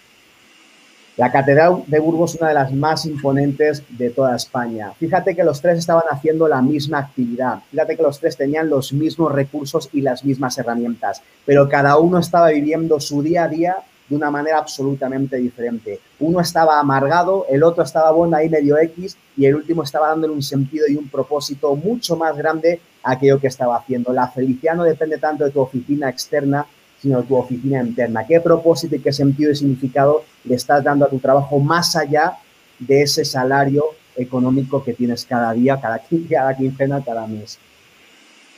La 1.17 1.31
Catedral 1.31 1.85
de 1.87 2.01
Burgos 2.01 2.35
es 2.35 2.41
una 2.41 2.49
de 2.49 2.55
las 2.55 2.73
más 2.73 3.07
imponentes 3.07 3.85
de 3.89 4.11
toda 4.11 4.35
España. 4.35 4.93
Fíjate 4.99 5.37
que 5.37 5.45
los 5.45 5.61
tres 5.61 5.79
estaban 5.79 6.03
haciendo 6.11 6.49
la 6.49 6.61
misma 6.61 6.99
actividad. 6.99 7.61
Fíjate 7.71 7.97
que 7.97 8.03
los 8.03 8.19
tres 8.19 8.37
tenían 8.37 8.69
los 8.69 8.93
mismos 8.93 9.31
recursos 9.31 9.89
y 9.93 10.01
las 10.01 10.25
mismas 10.25 10.59
herramientas, 10.59 11.23
pero 11.47 11.69
cada 11.69 11.99
uno 11.99 12.19
estaba 12.19 12.49
viviendo 12.49 12.99
su 12.99 13.23
día 13.23 13.45
a 13.45 13.49
día 13.49 13.77
de 14.09 14.17
una 14.17 14.31
manera 14.31 14.59
absolutamente 14.59 15.37
diferente. 15.37 16.01
Uno 16.21 16.41
estaba 16.41 16.79
amargado, 16.79 17.47
el 17.49 17.63
otro 17.63 17.83
estaba 17.83 18.11
bueno 18.11 18.37
ahí 18.37 18.49
medio 18.49 18.79
X 18.79 19.17
y 19.37 19.47
el 19.47 19.57
último 19.57 19.83
estaba 19.83 20.09
dándole 20.09 20.35
un 20.35 20.43
sentido 20.43 20.87
y 20.89 20.97
un 20.97 21.09
propósito 21.09 21.75
mucho 21.75 22.17
más 22.17 22.37
grande 22.37 22.81
a 23.03 23.13
aquello 23.13 23.41
que 23.41 23.47
estaba 23.47 23.77
haciendo. 23.77 24.13
La 24.13 24.29
felicidad 24.29 24.75
no 24.75 24.85
depende 24.85 25.19
tanto 25.19 25.45
de 25.45 25.51
tu 25.51 25.61
oficina 25.61 26.09
externa, 26.09 26.67
sino 27.01 27.21
de 27.21 27.27
tu 27.27 27.37
oficina 27.37 27.83
interna. 27.83 28.27
¿Qué 28.27 28.41
propósito 28.41 28.97
y 28.97 29.01
qué 29.01 29.13
sentido 29.13 29.51
y 29.51 29.57
significado 29.57 30.25
le 30.45 30.55
estás 30.55 30.85
dando 30.85 31.07
a 31.07 31.09
tu 31.09 31.19
trabajo 31.19 31.59
más 31.59 31.97
allá 31.97 32.39
de 32.79 33.03
ese 33.03 33.25
salario 33.25 33.85
económico 34.17 34.85
que 34.85 34.93
tienes 34.93 35.25
cada 35.25 35.53
día, 35.53 35.81
cada, 35.81 36.01
cada 36.31 36.57
quincena, 36.57 37.03
cada 37.03 37.27
mes? 37.27 37.59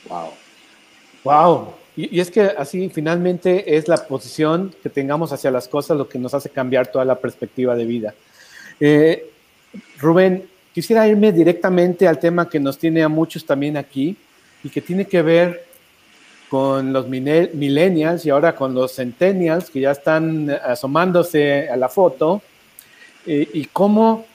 Wow. 0.09 0.29
Wow. 1.23 1.86
Y, 1.97 2.19
es 2.19 2.29
que 2.29 2.41
así 2.41 2.89
finalmente 2.89 3.75
es 3.75 3.87
la 3.87 3.97
posición 3.97 4.73
que 4.83 4.89
tengamos 4.89 5.33
hacia 5.33 5.49
las 5.49 5.67
cosas 5.67 5.97
lo 5.97 6.07
que 6.07 6.19
nos 6.19 6.33
hace 6.35 6.49
cambiar 6.49 6.87
toda 6.87 7.03
la 7.03 7.15
perspectiva 7.15 7.75
de 7.75 7.85
vida. 7.85 8.13
Eh, 8.79 9.31
Rubén, 9.97 10.47
quisiera 10.73 11.07
irme 11.07 11.31
directamente 11.31 12.07
al 12.07 12.19
tema 12.19 12.47
que 12.47 12.59
nos 12.59 12.77
tiene 12.77 13.01
a 13.01 13.09
muchos 13.09 13.43
también 13.43 13.77
aquí 13.77 14.15
y 14.63 14.69
que 14.69 14.79
tiene 14.79 15.05
que 15.05 15.23
ver 15.23 15.65
con 16.49 16.93
los 16.93 17.07
millennials 17.07 18.25
y 18.25 18.29
ahora 18.29 18.55
con 18.55 18.73
los 18.73 18.95
centennials 18.95 19.69
que 19.69 19.81
ya 19.81 19.91
están 19.91 20.49
asomándose 20.63 21.67
a 21.67 21.75
la 21.75 21.89
foto 21.89 22.41
eh, 23.25 23.49
y 23.53 23.65
cómo 23.65 24.25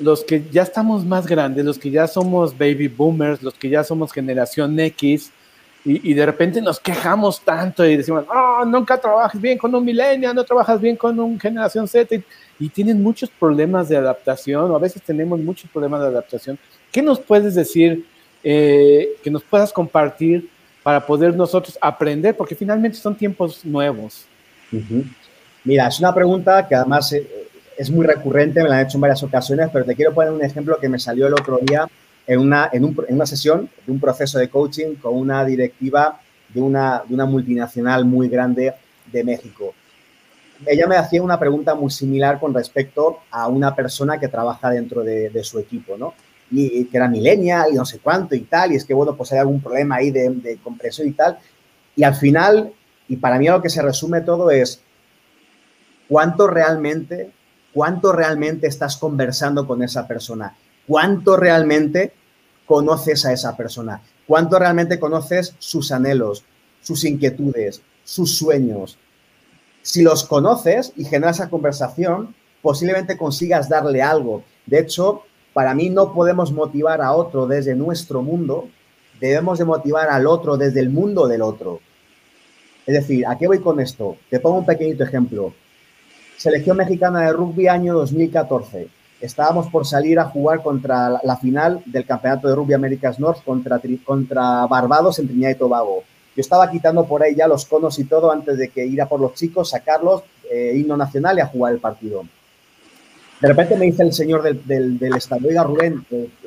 los 0.00 0.24
que 0.24 0.44
ya 0.50 0.62
estamos 0.62 1.04
más 1.04 1.26
grandes, 1.26 1.64
los 1.64 1.78
que 1.78 1.90
ya 1.90 2.06
somos 2.08 2.56
baby 2.56 2.88
boomers, 2.88 3.42
los 3.42 3.54
que 3.54 3.68
ya 3.68 3.84
somos 3.84 4.12
generación 4.12 4.78
X, 4.80 5.30
y, 5.88 6.14
de 6.14 6.26
repente 6.26 6.60
nos 6.60 6.80
quejamos 6.80 7.40
tanto 7.40 7.86
y 7.86 7.96
decimos, 7.96 8.24
oh, 8.28 8.64
nunca 8.64 8.98
trabajas 8.98 9.40
bien 9.40 9.56
con 9.56 9.72
un 9.72 9.84
millennial, 9.84 10.34
no 10.34 10.42
trabajas 10.42 10.80
bien 10.80 10.96
con 10.96 11.18
un 11.20 11.38
generación 11.38 11.86
Z 11.86 12.16
y, 12.58 12.68
tienen 12.70 13.00
muchos 13.00 13.30
problemas 13.30 13.88
de 13.88 13.96
adaptación 13.96 14.68
o 14.68 14.74
a 14.74 14.80
veces 14.80 15.00
tenemos 15.02 15.38
muchos 15.38 15.70
problemas 15.70 16.00
de 16.00 16.08
adaptación. 16.08 16.58
¿Qué 16.90 17.02
nos 17.02 17.20
puedes 17.20 17.54
decir 17.54 18.04
eh, 18.42 19.10
que 19.22 19.30
nos 19.30 19.44
puedas 19.44 19.72
compartir 19.72 20.48
para 20.82 21.06
poder 21.06 21.36
nosotros 21.36 21.78
aprender? 21.80 22.36
Porque 22.36 22.56
finalmente 22.56 22.98
son 22.98 23.14
tiempos 23.14 23.64
nuevos. 23.64 24.26
Mira, 25.62 25.86
es 25.86 26.00
una 26.00 26.12
pregunta 26.12 26.66
que 26.66 26.74
además 26.74 27.12
eh, 27.12 27.28
es 27.78 27.90
muy 27.90 28.04
recurrente, 28.04 28.60
me 28.60 28.68
la 28.68 28.78
han 28.78 28.86
hecho 28.86 28.96
en 28.96 29.02
varias 29.02 29.22
ocasiones, 29.22 29.68
pero 29.72 29.84
te 29.84 29.94
quiero 29.94 30.12
poner 30.12 30.32
un 30.32 30.42
ejemplo 30.42 30.78
que 30.80 30.88
me 30.88 30.98
salió 30.98 31.28
el 31.28 31.34
otro 31.34 31.58
día 31.62 31.86
en 32.26 32.40
una, 32.40 32.68
en, 32.72 32.84
un, 32.84 33.04
en 33.08 33.14
una 33.14 33.26
sesión 33.26 33.70
de 33.86 33.92
un 33.92 34.00
proceso 34.00 34.38
de 34.38 34.48
coaching 34.48 34.96
con 34.96 35.16
una 35.16 35.44
directiva 35.44 36.20
de 36.48 36.60
una, 36.60 37.02
de 37.06 37.14
una 37.14 37.26
multinacional 37.26 38.04
muy 38.04 38.28
grande 38.28 38.74
de 39.12 39.24
México. 39.24 39.74
Ella 40.64 40.86
me 40.86 40.96
hacía 40.96 41.22
una 41.22 41.38
pregunta 41.38 41.74
muy 41.74 41.90
similar 41.90 42.40
con 42.40 42.54
respecto 42.54 43.20
a 43.30 43.46
una 43.46 43.74
persona 43.74 44.18
que 44.18 44.28
trabaja 44.28 44.70
dentro 44.70 45.02
de, 45.02 45.30
de 45.30 45.44
su 45.44 45.58
equipo, 45.58 45.96
¿no? 45.96 46.14
Y, 46.50 46.84
que 46.86 46.96
era 46.96 47.08
millennial 47.08 47.70
y 47.72 47.74
no 47.74 47.84
sé 47.84 47.98
cuánto 47.98 48.34
y 48.34 48.42
tal, 48.42 48.72
y 48.72 48.76
es 48.76 48.84
que, 48.84 48.94
bueno, 48.94 49.16
pues 49.16 49.32
hay 49.32 49.38
algún 49.38 49.60
problema 49.60 49.96
ahí 49.96 50.10
de, 50.10 50.30
de 50.30 50.56
compresión 50.58 51.08
y 51.08 51.12
tal. 51.12 51.38
Y 51.94 52.04
al 52.04 52.14
final, 52.14 52.72
y 53.08 53.16
para 53.16 53.38
mí 53.38 53.48
lo 53.48 53.60
que 53.60 53.68
se 53.68 53.82
resume 53.82 54.20
todo 54.20 54.50
es 54.50 54.80
cuánto 56.08 56.46
realmente, 56.46 57.32
cuánto 57.72 58.12
realmente 58.12 58.66
estás 58.66 58.96
conversando 58.96 59.66
con 59.66 59.82
esa 59.82 60.06
persona 60.06 60.54
cuánto 60.86 61.36
realmente 61.36 62.12
conoces 62.66 63.24
a 63.24 63.32
esa 63.32 63.56
persona, 63.56 64.02
cuánto 64.26 64.58
realmente 64.58 64.98
conoces 64.98 65.54
sus 65.58 65.92
anhelos, 65.92 66.44
sus 66.82 67.04
inquietudes, 67.04 67.82
sus 68.04 68.36
sueños. 68.36 68.98
Si 69.82 70.02
los 70.02 70.24
conoces 70.24 70.92
y 70.96 71.04
generas 71.04 71.36
esa 71.36 71.50
conversación, 71.50 72.34
posiblemente 72.62 73.16
consigas 73.16 73.68
darle 73.68 74.02
algo. 74.02 74.42
De 74.66 74.80
hecho, 74.80 75.22
para 75.52 75.74
mí 75.74 75.90
no 75.90 76.12
podemos 76.12 76.52
motivar 76.52 77.00
a 77.00 77.12
otro 77.12 77.46
desde 77.46 77.74
nuestro 77.74 78.22
mundo, 78.22 78.68
debemos 79.20 79.58
de 79.58 79.64
motivar 79.64 80.10
al 80.10 80.26
otro 80.26 80.56
desde 80.56 80.80
el 80.80 80.90
mundo 80.90 81.28
del 81.28 81.42
otro. 81.42 81.80
Es 82.84 82.94
decir, 82.94 83.26
¿a 83.26 83.36
qué 83.38 83.46
voy 83.46 83.60
con 83.60 83.80
esto? 83.80 84.16
Te 84.30 84.38
pongo 84.38 84.58
un 84.58 84.66
pequeñito 84.66 85.04
ejemplo. 85.04 85.52
Selección 86.36 86.76
mexicana 86.76 87.22
de 87.22 87.32
rugby 87.32 87.66
año 87.68 87.94
2014 87.94 88.95
estábamos 89.20 89.68
por 89.68 89.86
salir 89.86 90.18
a 90.18 90.24
jugar 90.24 90.62
contra 90.62 91.20
la, 91.22 91.36
final 91.36 91.82
del 91.86 92.04
campeonato 92.04 92.48
de 92.48 92.54
rugby 92.54 92.74
Americas 92.74 93.18
North 93.18 93.42
contra, 93.44 93.80
contra 94.04 94.66
Barbados 94.66 95.18
en 95.18 95.28
Trinidad 95.28 95.50
y 95.50 95.54
Tobago. 95.54 96.04
Yo 96.34 96.40
estaba 96.40 96.70
quitando 96.70 97.06
por 97.06 97.22
ahí 97.22 97.34
ya 97.34 97.48
los 97.48 97.64
conos 97.64 97.98
y 97.98 98.04
todo 98.04 98.30
antes 98.30 98.58
de 98.58 98.68
que 98.68 98.84
ir 98.84 99.00
a 99.00 99.08
por 99.08 99.20
los 99.20 99.34
chicos, 99.34 99.70
sacarlos, 99.70 100.22
eh, 100.50 100.74
himno 100.76 100.96
nacional 100.96 101.38
y 101.38 101.40
a 101.40 101.46
jugar 101.46 101.72
el 101.72 101.80
partido. 101.80 102.24
De 103.40 103.48
repente 103.48 103.76
me 103.76 103.86
dice 103.86 104.02
el 104.02 104.12
señor 104.12 104.42
del, 104.42 104.98
del, 104.98 105.14
estadio, 105.14 105.48
oiga 105.48 105.62
Rubén, 105.62 106.06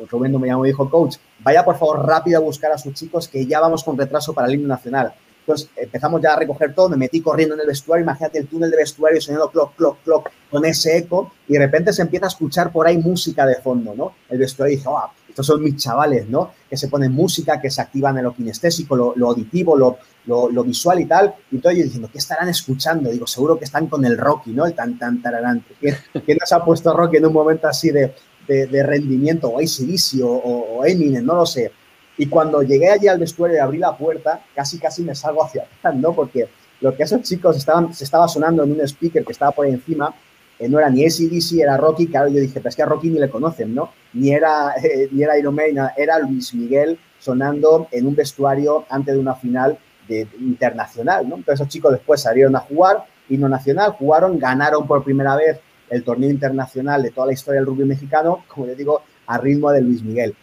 Rubén 0.10 0.32
no 0.32 0.40
me 0.40 0.48
llamó, 0.48 0.64
me 0.64 0.70
dijo, 0.70 0.90
coach, 0.90 1.18
vaya 1.40 1.64
por 1.64 1.78
favor 1.78 2.06
rápido 2.06 2.40
a 2.40 2.42
buscar 2.42 2.72
a 2.72 2.80
sus 2.80 2.94
chicos 2.94 3.28
que 3.28 3.46
ya 3.46 3.60
vamos 3.60 3.84
con 3.84 3.98
retraso 3.98 4.34
para 4.34 4.48
el 4.48 4.56
himno 4.56 4.68
nacional. 4.68 5.14
Entonces 5.50 5.70
empezamos 5.78 6.22
ya 6.22 6.34
a 6.34 6.36
recoger 6.36 6.76
todo, 6.76 6.90
me 6.90 6.98
metí 6.98 7.22
corriendo 7.22 7.56
en 7.56 7.62
el 7.62 7.68
vestuario, 7.68 8.04
imagínate 8.04 8.38
el 8.38 8.46
túnel 8.46 8.70
de 8.70 8.78
vestuario 8.78 9.20
sonando 9.20 9.50
clock, 9.50 9.76
clock, 9.76 10.04
clock, 10.04 10.30
con 10.48 10.64
ese 10.64 10.96
eco, 10.96 11.32
y 11.48 11.54
de 11.54 11.60
repente 11.60 11.92
se 11.92 12.04
empieza 12.04 12.28
a 12.28 12.30
escuchar 12.30 12.72
por 12.72 12.86
ahí 12.86 13.00
música 13.00 13.48
de 13.48 13.56
fondo, 13.56 13.96
¿no? 13.96 14.14
El 14.30 14.38
vestuario 14.38 14.78
dice, 14.78 14.88
oh, 14.88 15.10
estos 15.28 15.48
son 15.48 15.64
mis 15.64 15.76
chavales, 15.78 16.30
¿no? 16.30 16.52
Que 16.70 16.78
se 16.78 16.88
ponen 16.88 17.12
música, 17.14 17.60
que 17.60 17.72
se 17.72 17.82
activan 17.82 18.16
en 18.20 18.26
lo 18.26 18.36
kinestésico, 18.36 18.96
lo, 18.96 19.28
auditivo, 19.28 19.76
lo, 19.76 19.98
lo, 20.28 20.64
visual 20.64 21.00
y 21.00 21.06
tal. 21.06 21.34
Y 21.50 21.58
todo 21.58 21.74
yo 21.74 21.82
diciendo, 21.82 22.10
¿qué 22.12 22.20
estarán 22.20 22.48
escuchando? 22.50 23.10
Digo, 23.10 23.26
seguro 23.26 23.58
que 23.58 23.66
están 23.66 23.88
con 23.88 24.06
el 24.06 24.20
Rocky, 24.20 24.52
¿no? 24.52 24.68
El 24.68 24.76
tan, 24.76 25.00
tan, 25.00 25.20
tararán. 25.20 25.66
¿Quién, 25.80 25.96
¿Quién 26.26 26.38
nos 26.40 26.52
ha 26.52 26.64
puesto 26.64 26.96
Rocky 26.96 27.18
en 27.18 27.26
un 27.26 27.34
momento 27.34 27.68
así 27.68 27.90
de, 27.90 28.14
de, 28.48 28.68
de 28.68 28.84
rendimiento? 28.84 29.50
O 29.50 29.58
ACDC 29.58 30.24
o, 30.24 30.28
o, 30.28 30.78
o 30.78 30.86
Eminem, 30.86 31.26
no 31.26 31.34
lo 31.34 31.46
sé. 31.48 31.72
Y 32.20 32.28
cuando 32.28 32.62
llegué 32.62 32.90
allí 32.90 33.08
al 33.08 33.18
vestuario 33.18 33.56
y 33.56 33.60
abrí 33.60 33.78
la 33.78 33.96
puerta, 33.96 34.42
casi 34.54 34.78
casi 34.78 35.04
me 35.04 35.16
salgo 35.16 35.42
hacia 35.42 35.64
atrás, 35.64 35.96
¿no? 35.96 36.12
Porque 36.12 36.50
lo 36.82 36.94
que 36.94 37.04
esos 37.04 37.22
chicos 37.22 37.56
estaban, 37.56 37.94
se 37.94 38.04
estaba 38.04 38.28
sonando 38.28 38.62
en 38.62 38.74
un 38.74 38.82
speaker 38.82 39.24
que 39.24 39.32
estaba 39.32 39.52
por 39.52 39.66
encima, 39.66 40.14
eh, 40.60 40.68
no 40.68 40.80
era 40.80 40.90
ni 40.90 41.06
ACDC, 41.06 41.62
era 41.62 41.78
Rocky, 41.78 42.08
claro, 42.08 42.28
yo 42.28 42.42
dije, 42.42 42.56
pero 42.56 42.68
es 42.68 42.76
que 42.76 42.84
a 42.84 42.88
Rocky 42.88 43.10
ni 43.10 43.20
le 43.20 43.30
conocen, 43.30 43.74
¿no? 43.74 43.94
Ni 44.12 44.34
era, 44.34 44.74
eh, 44.84 45.08
ni 45.14 45.24
era 45.24 45.40
Iron 45.40 45.56
Maiden, 45.56 45.86
era 45.96 46.20
Luis 46.20 46.54
Miguel 46.54 47.00
sonando 47.20 47.88
en 47.90 48.06
un 48.06 48.16
vestuario 48.16 48.84
antes 48.90 49.16
de 49.16 49.20
una 49.22 49.36
final 49.36 49.80
de, 50.10 50.28
internacional, 50.42 51.24
¿no? 51.30 51.38
Entonces 51.38 51.62
esos 51.62 51.72
chicos 51.72 51.94
después 51.94 52.22
salieron 52.22 52.54
a 52.58 52.60
jugar, 52.60 53.06
himno 53.30 53.48
nacional, 53.48 53.94
jugaron, 53.94 54.38
ganaron 54.38 54.86
por 54.86 55.06
primera 55.06 55.38
vez 55.38 55.58
el 55.90 56.04
torneo 56.04 56.30
internacional 56.30 57.02
de 57.02 57.12
toda 57.12 57.28
la 57.28 57.34
historia 57.34 57.62
del 57.62 57.68
rugby 57.68 57.86
mexicano, 57.86 58.44
como 58.50 58.66
les 58.66 58.78
digo, 58.78 59.04
a 59.26 59.38
ritmo 59.38 59.72
de 59.72 59.80
Luis 59.80 60.04
Miguel 60.04 60.36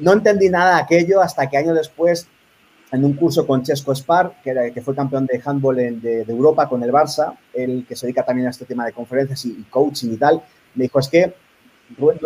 no 0.00 0.12
entendí 0.12 0.48
nada 0.48 0.76
de 0.76 0.82
aquello 0.82 1.20
hasta 1.20 1.48
que 1.48 1.56
años 1.56 1.76
después, 1.76 2.26
en 2.90 3.04
un 3.04 3.14
curso 3.14 3.46
con 3.46 3.62
Chesco 3.62 3.94
Spar, 3.94 4.40
que, 4.42 4.50
era, 4.50 4.70
que 4.70 4.80
fue 4.80 4.94
campeón 4.94 5.26
de 5.26 5.40
handball 5.44 5.78
en, 5.78 6.00
de, 6.00 6.22
Europa 6.22 6.68
con 6.68 6.82
el 6.82 6.90
Barça, 6.90 7.36
el 7.52 7.86
que 7.86 7.96
se 7.96 8.06
dedica 8.06 8.24
también 8.24 8.48
a 8.48 8.50
este 8.50 8.64
tema 8.64 8.84
de 8.84 8.92
conferencias 8.92 9.44
y, 9.44 9.64
coaching 9.70 10.12
y 10.12 10.16
tal, 10.16 10.42
me 10.74 10.84
dijo, 10.84 10.98
es 10.98 11.08
que 11.08 11.34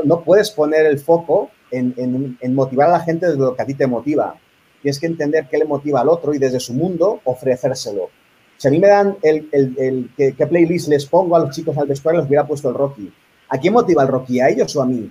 no 0.04 0.22
puedes 0.22 0.50
poner 0.50 0.86
el 0.86 0.98
foco 0.98 1.50
en, 1.70 2.54
motivar 2.54 2.88
a 2.88 2.92
la 2.92 3.00
gente 3.00 3.26
desde 3.26 3.38
lo 3.38 3.56
que 3.56 3.62
a 3.62 3.66
ti 3.66 3.74
te 3.74 3.86
motiva. 3.86 4.36
Tienes 4.82 5.00
que 5.00 5.06
entender 5.06 5.48
qué 5.50 5.58
le 5.58 5.64
motiva 5.64 6.00
al 6.00 6.08
otro 6.08 6.34
y 6.34 6.38
desde 6.38 6.60
su 6.60 6.74
mundo 6.74 7.20
ofrecérselo. 7.24 8.10
Si 8.56 8.68
a 8.68 8.70
mí 8.70 8.78
me 8.78 8.88
dan 8.88 9.16
el, 9.22 9.48
el, 9.52 10.10
qué 10.16 10.46
playlist 10.46 10.88
les 10.88 11.06
pongo 11.06 11.36
a 11.36 11.40
los 11.40 11.50
chicos 11.50 11.76
al 11.76 11.88
vestuario, 11.88 12.20
les 12.20 12.28
hubiera 12.28 12.46
puesto 12.46 12.68
el 12.68 12.74
Rocky. 12.74 13.12
¿A 13.48 13.58
quién 13.58 13.72
motiva 13.72 14.02
el 14.02 14.08
Rocky? 14.08 14.40
¿A 14.40 14.48
ellos 14.48 14.74
o 14.76 14.82
a 14.82 14.86
mí? 14.86 15.10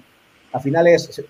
Al 0.52 0.62
final 0.62 0.88
es, 0.88 1.22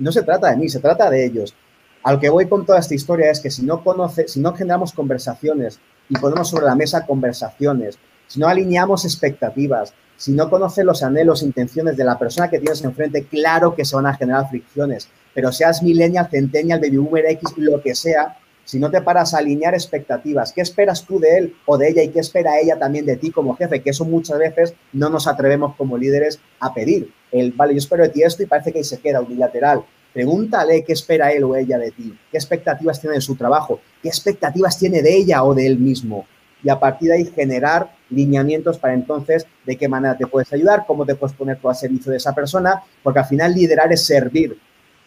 no 0.00 0.12
se 0.12 0.22
trata 0.22 0.50
de 0.50 0.56
mí, 0.56 0.68
se 0.68 0.80
trata 0.80 1.10
de 1.10 1.24
ellos. 1.24 1.54
Al 2.02 2.20
que 2.20 2.28
voy 2.28 2.46
con 2.48 2.66
toda 2.66 2.78
esta 2.78 2.94
historia 2.94 3.30
es 3.30 3.40
que 3.40 3.50
si 3.50 3.62
no 3.62 3.82
conoce, 3.82 4.28
si 4.28 4.40
no 4.40 4.52
generamos 4.54 4.92
conversaciones 4.92 5.80
y 6.08 6.18
ponemos 6.18 6.48
sobre 6.48 6.66
la 6.66 6.74
mesa 6.74 7.06
conversaciones, 7.06 7.98
si 8.26 8.40
no 8.40 8.48
alineamos 8.48 9.04
expectativas, 9.04 9.94
si 10.16 10.32
no 10.32 10.48
conoces 10.50 10.84
los 10.84 11.02
anhelos, 11.02 11.42
intenciones 11.42 11.96
de 11.96 12.04
la 12.04 12.18
persona 12.18 12.48
que 12.48 12.58
tienes 12.58 12.84
enfrente, 12.84 13.24
claro 13.24 13.74
que 13.74 13.84
se 13.84 13.96
van 13.96 14.06
a 14.06 14.14
generar 14.14 14.48
fricciones. 14.48 15.08
Pero 15.34 15.50
seas 15.50 15.82
millennial, 15.82 16.28
centennial, 16.30 16.80
baby 16.80 16.98
boomer 16.98 17.26
X, 17.26 17.54
lo 17.56 17.80
que 17.82 17.94
sea, 17.94 18.36
si 18.64 18.78
no 18.78 18.90
te 18.90 19.02
paras 19.02 19.34
a 19.34 19.38
alinear 19.38 19.74
expectativas, 19.74 20.52
¿qué 20.52 20.62
esperas 20.62 21.04
tú 21.04 21.20
de 21.20 21.38
él 21.38 21.56
o 21.66 21.76
de 21.76 21.88
ella 21.88 22.02
y 22.02 22.08
qué 22.08 22.20
espera 22.20 22.58
ella 22.58 22.78
también 22.78 23.04
de 23.04 23.16
ti 23.16 23.30
como 23.30 23.54
jefe? 23.56 23.82
Que 23.82 23.90
eso 23.90 24.04
muchas 24.04 24.38
veces 24.38 24.74
no 24.92 25.10
nos 25.10 25.26
atrevemos 25.26 25.76
como 25.76 25.98
líderes 25.98 26.40
a 26.60 26.72
pedir. 26.72 27.12
El, 27.30 27.52
vale, 27.52 27.74
yo 27.74 27.78
espero 27.78 28.04
de 28.04 28.08
ti 28.08 28.22
esto 28.22 28.42
y 28.42 28.46
parece 28.46 28.72
que 28.72 28.78
ahí 28.78 28.84
se 28.84 28.98
queda 28.98 29.20
unilateral. 29.20 29.84
Pregúntale 30.12 30.84
qué 30.84 30.92
espera 30.92 31.32
él 31.32 31.44
o 31.44 31.56
ella 31.56 31.76
de 31.76 31.90
ti, 31.90 32.16
qué 32.30 32.38
expectativas 32.38 33.00
tiene 33.00 33.16
de 33.16 33.20
su 33.20 33.34
trabajo, 33.34 33.80
qué 34.02 34.08
expectativas 34.08 34.78
tiene 34.78 35.02
de 35.02 35.14
ella 35.14 35.42
o 35.42 35.54
de 35.54 35.66
él 35.66 35.78
mismo. 35.78 36.24
Y 36.62 36.70
a 36.70 36.78
partir 36.78 37.08
de 37.08 37.16
ahí 37.16 37.24
generar 37.26 37.90
lineamientos 38.08 38.78
para 38.78 38.94
entonces 38.94 39.46
de 39.66 39.76
qué 39.76 39.88
manera 39.88 40.16
te 40.16 40.26
puedes 40.26 40.50
ayudar, 40.52 40.84
cómo 40.86 41.04
te 41.04 41.14
puedes 41.14 41.36
poner 41.36 41.58
tú 41.58 41.68
a 41.68 41.74
servicio 41.74 42.10
de 42.10 42.18
esa 42.18 42.34
persona, 42.34 42.82
porque 43.02 43.18
al 43.18 43.26
final 43.26 43.52
liderar 43.52 43.92
es 43.92 44.06
servir, 44.06 44.56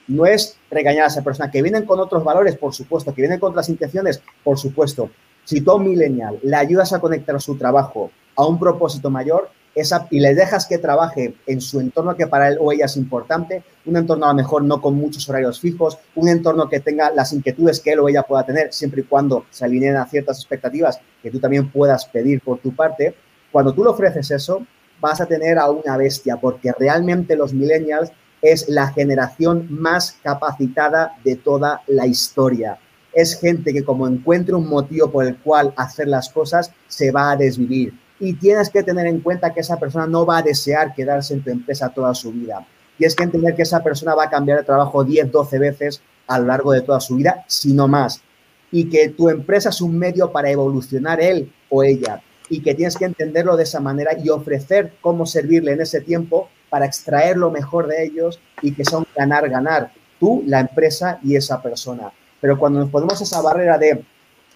no 0.08 0.26
es 0.26 0.58
regañar 0.70 1.06
a 1.06 1.08
esa 1.08 1.24
persona, 1.24 1.52
que 1.52 1.62
vienen 1.62 1.86
con 1.86 2.00
otros 2.00 2.24
valores, 2.24 2.56
por 2.58 2.74
supuesto, 2.74 3.14
que 3.14 3.22
vienen 3.22 3.40
con 3.40 3.52
otras 3.52 3.70
intenciones, 3.70 4.22
por 4.44 4.58
supuesto. 4.58 5.10
Si 5.44 5.62
tú 5.62 5.72
a 5.72 5.76
un 5.76 5.90
millennial 5.90 6.40
le 6.44 6.56
ayudas 6.56 6.94
a 6.94 7.00
conectar 7.00 7.40
su 7.42 7.58
trabajo 7.58 8.12
a 8.36 8.46
un 8.46 8.60
propósito 8.60 9.10
mayor 9.10 9.50
esa, 9.76 10.08
y 10.10 10.20
le 10.20 10.34
dejas 10.34 10.66
que 10.66 10.80
trabaje 10.80 11.36
en 11.46 11.62
su 11.62 11.80
entorno 11.80 12.16
que 12.16 12.26
para 12.26 12.48
él 12.50 12.58
o 12.60 12.72
ella 12.72 12.86
es 12.86 12.98
importante, 12.98 13.64
un 13.86 13.96
entorno 13.96 14.26
a 14.26 14.30
lo 14.30 14.34
mejor 14.34 14.64
no 14.64 14.82
con 14.82 14.96
muchos 14.96 15.30
horarios 15.30 15.60
fijos, 15.60 16.00
un 16.16 16.28
entorno 16.30 16.68
que 16.68 16.80
tenga 16.80 17.12
las 17.12 17.32
inquietudes 17.32 17.80
que 17.80 17.92
él 17.92 18.00
o 18.00 18.10
ella 18.10 18.24
pueda 18.24 18.44
tener, 18.44 18.74
siempre 18.74 19.02
y 19.02 19.04
cuando 19.04 19.46
se 19.52 19.66
alineen 19.66 19.98
a 19.98 20.08
ciertas 20.08 20.40
expectativas 20.40 21.00
que 21.22 21.30
tú 21.30 21.40
también 21.40 21.72
puedas 21.72 22.06
pedir 22.06 22.42
por 22.42 22.58
tu 22.58 22.76
parte, 22.76 23.16
cuando 23.52 23.72
tú 23.72 23.84
le 23.84 23.92
ofreces 23.92 24.32
eso, 24.32 24.66
vas 25.00 25.22
a 25.22 25.28
tener 25.28 25.60
a 25.60 25.70
una 25.70 25.96
bestia, 25.96 26.38
porque 26.38 26.72
realmente 26.78 27.36
los 27.36 27.54
millennials 27.54 28.12
es 28.52 28.68
la 28.70 28.88
generación 28.94 29.68
más 29.70 30.18
capacitada 30.24 31.18
de 31.24 31.36
toda 31.36 31.82
la 31.88 32.06
historia. 32.06 32.78
Es 33.14 33.40
gente 33.40 33.74
que 33.74 33.84
como 33.84 34.08
encuentre 34.08 34.56
un 34.56 34.68
motivo 34.68 35.10
por 35.10 35.26
el 35.26 35.38
cual 35.38 35.74
hacer 35.76 36.08
las 36.08 36.30
cosas, 36.30 36.72
se 36.88 37.12
va 37.12 37.32
a 37.32 37.36
desvivir. 37.36 37.94
Y 38.20 38.34
tienes 38.34 38.70
que 38.70 38.84
tener 38.84 39.08
en 39.08 39.22
cuenta 39.22 39.54
que 39.54 39.60
esa 39.60 39.78
persona 39.78 40.08
no 40.08 40.26
va 40.26 40.40
a 40.40 40.42
desear 40.44 40.94
quedarse 40.94 41.34
en 41.34 41.44
tu 41.44 41.50
empresa 41.50 41.90
toda 41.90 42.14
su 42.14 42.32
vida. 42.32 42.66
Tienes 42.98 43.16
que 43.16 43.24
entender 43.24 43.56
que 43.56 43.62
esa 43.62 43.84
persona 43.84 44.16
va 44.16 44.26
a 44.26 44.30
cambiar 44.30 44.60
de 44.60 44.64
trabajo 44.64 45.04
10, 45.04 45.32
12 45.32 45.60
veces 45.60 46.02
a 46.28 46.40
lo 46.40 46.48
largo 46.48 46.72
de 46.72 46.82
toda 46.82 47.00
su 47.00 47.16
vida, 47.16 47.44
si 47.48 47.74
no 47.74 47.88
más. 47.88 48.22
Y 48.72 48.90
que 48.90 49.10
tu 49.10 49.30
empresa 49.30 49.70
es 49.70 49.82
un 49.82 49.98
medio 49.98 50.32
para 50.32 50.50
evolucionar 50.50 51.22
él 51.22 51.52
o 51.70 51.84
ella. 51.84 52.22
Y 52.50 52.62
que 52.62 52.76
tienes 52.76 52.98
que 52.98 53.06
entenderlo 53.06 53.58
de 53.58 53.64
esa 53.64 53.80
manera 53.80 54.12
y 54.18 54.30
ofrecer 54.30 54.94
cómo 55.02 55.26
servirle 55.26 55.74
en 55.74 55.82
ese 55.82 56.02
tiempo 56.02 56.50
para 56.70 56.86
extraer 56.86 57.38
lo 57.38 57.52
mejor 57.52 57.88
de 57.88 58.06
ellos 58.06 58.40
y 58.62 58.74
que 58.74 58.86
son 58.86 59.06
ganar, 59.16 59.50
ganar, 59.50 59.92
tú, 60.20 60.44
la 60.46 60.60
empresa 60.60 61.20
y 61.24 61.36
esa 61.36 61.62
persona. 61.62 62.12
Pero 62.40 62.58
cuando 62.58 62.80
nos 62.80 62.90
ponemos 62.90 63.20
esa 63.22 63.42
barrera 63.42 63.78
de, 63.78 64.04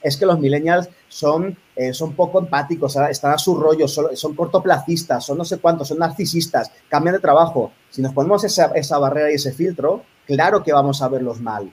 es 0.01 0.17
que 0.17 0.25
los 0.25 0.39
millennials 0.39 0.89
son, 1.07 1.57
eh, 1.75 1.93
son 1.93 2.13
poco 2.13 2.39
empáticos, 2.39 2.95
están 2.95 3.33
a 3.33 3.37
su 3.37 3.55
rollo, 3.55 3.87
son, 3.87 4.15
son, 4.15 4.35
cortoplacistas, 4.35 5.25
son 5.25 5.37
no 5.37 5.45
sé 5.45 5.57
cuántos, 5.57 5.87
son 5.87 5.99
narcisistas, 5.99 6.71
cambian 6.89 7.15
de 7.15 7.21
trabajo. 7.21 7.71
Si 7.89 8.01
nos 8.01 8.13
ponemos 8.13 8.43
esa, 8.43 8.67
esa 8.75 8.97
barrera 8.97 9.31
y 9.31 9.35
ese 9.35 9.51
filtro, 9.51 10.03
claro 10.25 10.63
que 10.63 10.73
vamos 10.73 11.01
a 11.01 11.07
verlos 11.07 11.39
mal. 11.39 11.71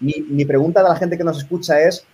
Mi, 0.00 0.14
mi 0.28 0.44
pregunta 0.44 0.82
de 0.82 0.88
la 0.88 0.96
gente 0.96 1.16
que 1.16 1.24
nos 1.24 1.38
escucha 1.38 1.80
es, 1.80 2.04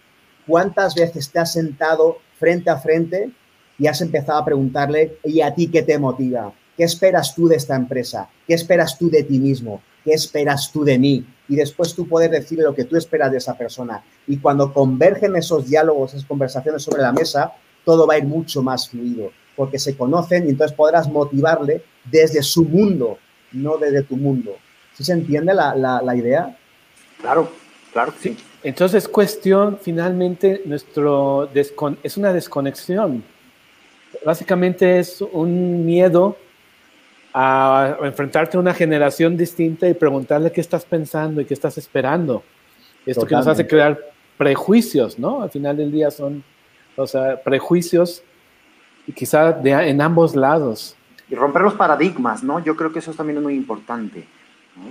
¿cuántas 0.46 0.94
veces 0.94 1.30
te 1.30 1.38
has 1.38 1.52
sentado 1.52 2.18
frente 2.38 2.70
a 2.70 2.78
frente 2.78 3.30
y 3.78 3.86
has 3.86 4.00
empezado 4.00 4.38
a 4.38 4.44
preguntarle, 4.44 5.18
¿y 5.24 5.40
a 5.40 5.54
ti 5.54 5.68
qué 5.68 5.82
te 5.82 5.98
motiva? 5.98 6.52
¿Qué 6.76 6.84
esperas 6.84 7.34
tú 7.34 7.48
de 7.48 7.56
esta 7.56 7.74
empresa? 7.74 8.28
¿Qué 8.46 8.54
esperas 8.54 8.98
tú 8.98 9.10
de 9.10 9.22
ti 9.22 9.38
mismo? 9.38 9.82
¿Qué 10.04 10.12
esperas 10.12 10.70
tú 10.70 10.84
de 10.84 10.98
mí? 10.98 11.26
Y 11.48 11.56
después 11.56 11.94
tú 11.94 12.06
poder 12.06 12.30
decirle 12.30 12.64
lo 12.64 12.74
que 12.74 12.84
tú 12.84 12.96
esperas 12.96 13.30
de 13.32 13.38
esa 13.38 13.56
persona. 13.56 14.04
Y 14.26 14.38
cuando 14.38 14.72
convergen 14.72 15.36
esos 15.36 15.68
diálogos, 15.68 16.14
esas 16.14 16.26
conversaciones 16.26 16.82
sobre 16.82 17.02
la 17.02 17.12
mesa, 17.12 17.52
todo 17.84 18.06
va 18.06 18.14
a 18.14 18.18
ir 18.18 18.24
mucho 18.24 18.62
más 18.62 18.88
fluido, 18.88 19.30
porque 19.54 19.78
se 19.78 19.96
conocen 19.96 20.46
y 20.46 20.50
entonces 20.50 20.76
podrás 20.76 21.08
motivarle 21.08 21.82
desde 22.04 22.42
su 22.42 22.64
mundo, 22.64 23.18
no 23.52 23.78
desde 23.78 24.02
tu 24.02 24.16
mundo. 24.16 24.56
¿Sí 24.94 25.04
se 25.04 25.12
entiende 25.12 25.54
la, 25.54 25.74
la, 25.74 26.16
idea? 26.16 26.56
Claro, 27.20 27.50
claro 27.92 28.12
sí. 28.20 28.36
Entonces, 28.66 29.06
cuestión, 29.06 29.78
finalmente, 29.80 30.62
nuestro 30.64 31.48
es 31.54 32.16
una 32.16 32.32
desconexión. 32.32 33.22
Básicamente 34.24 34.98
es 34.98 35.20
un 35.20 35.86
miedo 35.86 36.36
a 37.32 37.96
enfrentarte 38.02 38.56
a 38.56 38.60
una 38.60 38.74
generación 38.74 39.36
distinta 39.36 39.88
y 39.88 39.94
preguntarle 39.94 40.50
qué 40.50 40.60
estás 40.60 40.84
pensando 40.84 41.40
y 41.40 41.44
qué 41.44 41.54
estás 41.54 41.78
esperando. 41.78 42.42
Esto 43.06 43.20
Totalmente. 43.20 43.28
que 43.28 43.36
nos 43.36 43.46
hace 43.46 43.66
crear 43.68 44.00
prejuicios, 44.36 45.16
¿no? 45.16 45.42
Al 45.42 45.50
final 45.50 45.76
del 45.76 45.92
día 45.92 46.10
son, 46.10 46.42
o 46.96 47.06
sea, 47.06 47.40
prejuicios 47.40 48.24
y 49.06 49.12
quizá 49.12 49.52
de, 49.52 49.70
en 49.70 50.00
ambos 50.00 50.34
lados. 50.34 50.96
Y 51.30 51.36
romper 51.36 51.62
los 51.62 51.74
paradigmas, 51.74 52.42
¿no? 52.42 52.58
Yo 52.58 52.74
creo 52.74 52.92
que 52.92 52.98
eso 52.98 53.12
también 53.12 53.36
es 53.36 53.44
muy 53.44 53.54
importante. 53.54 54.26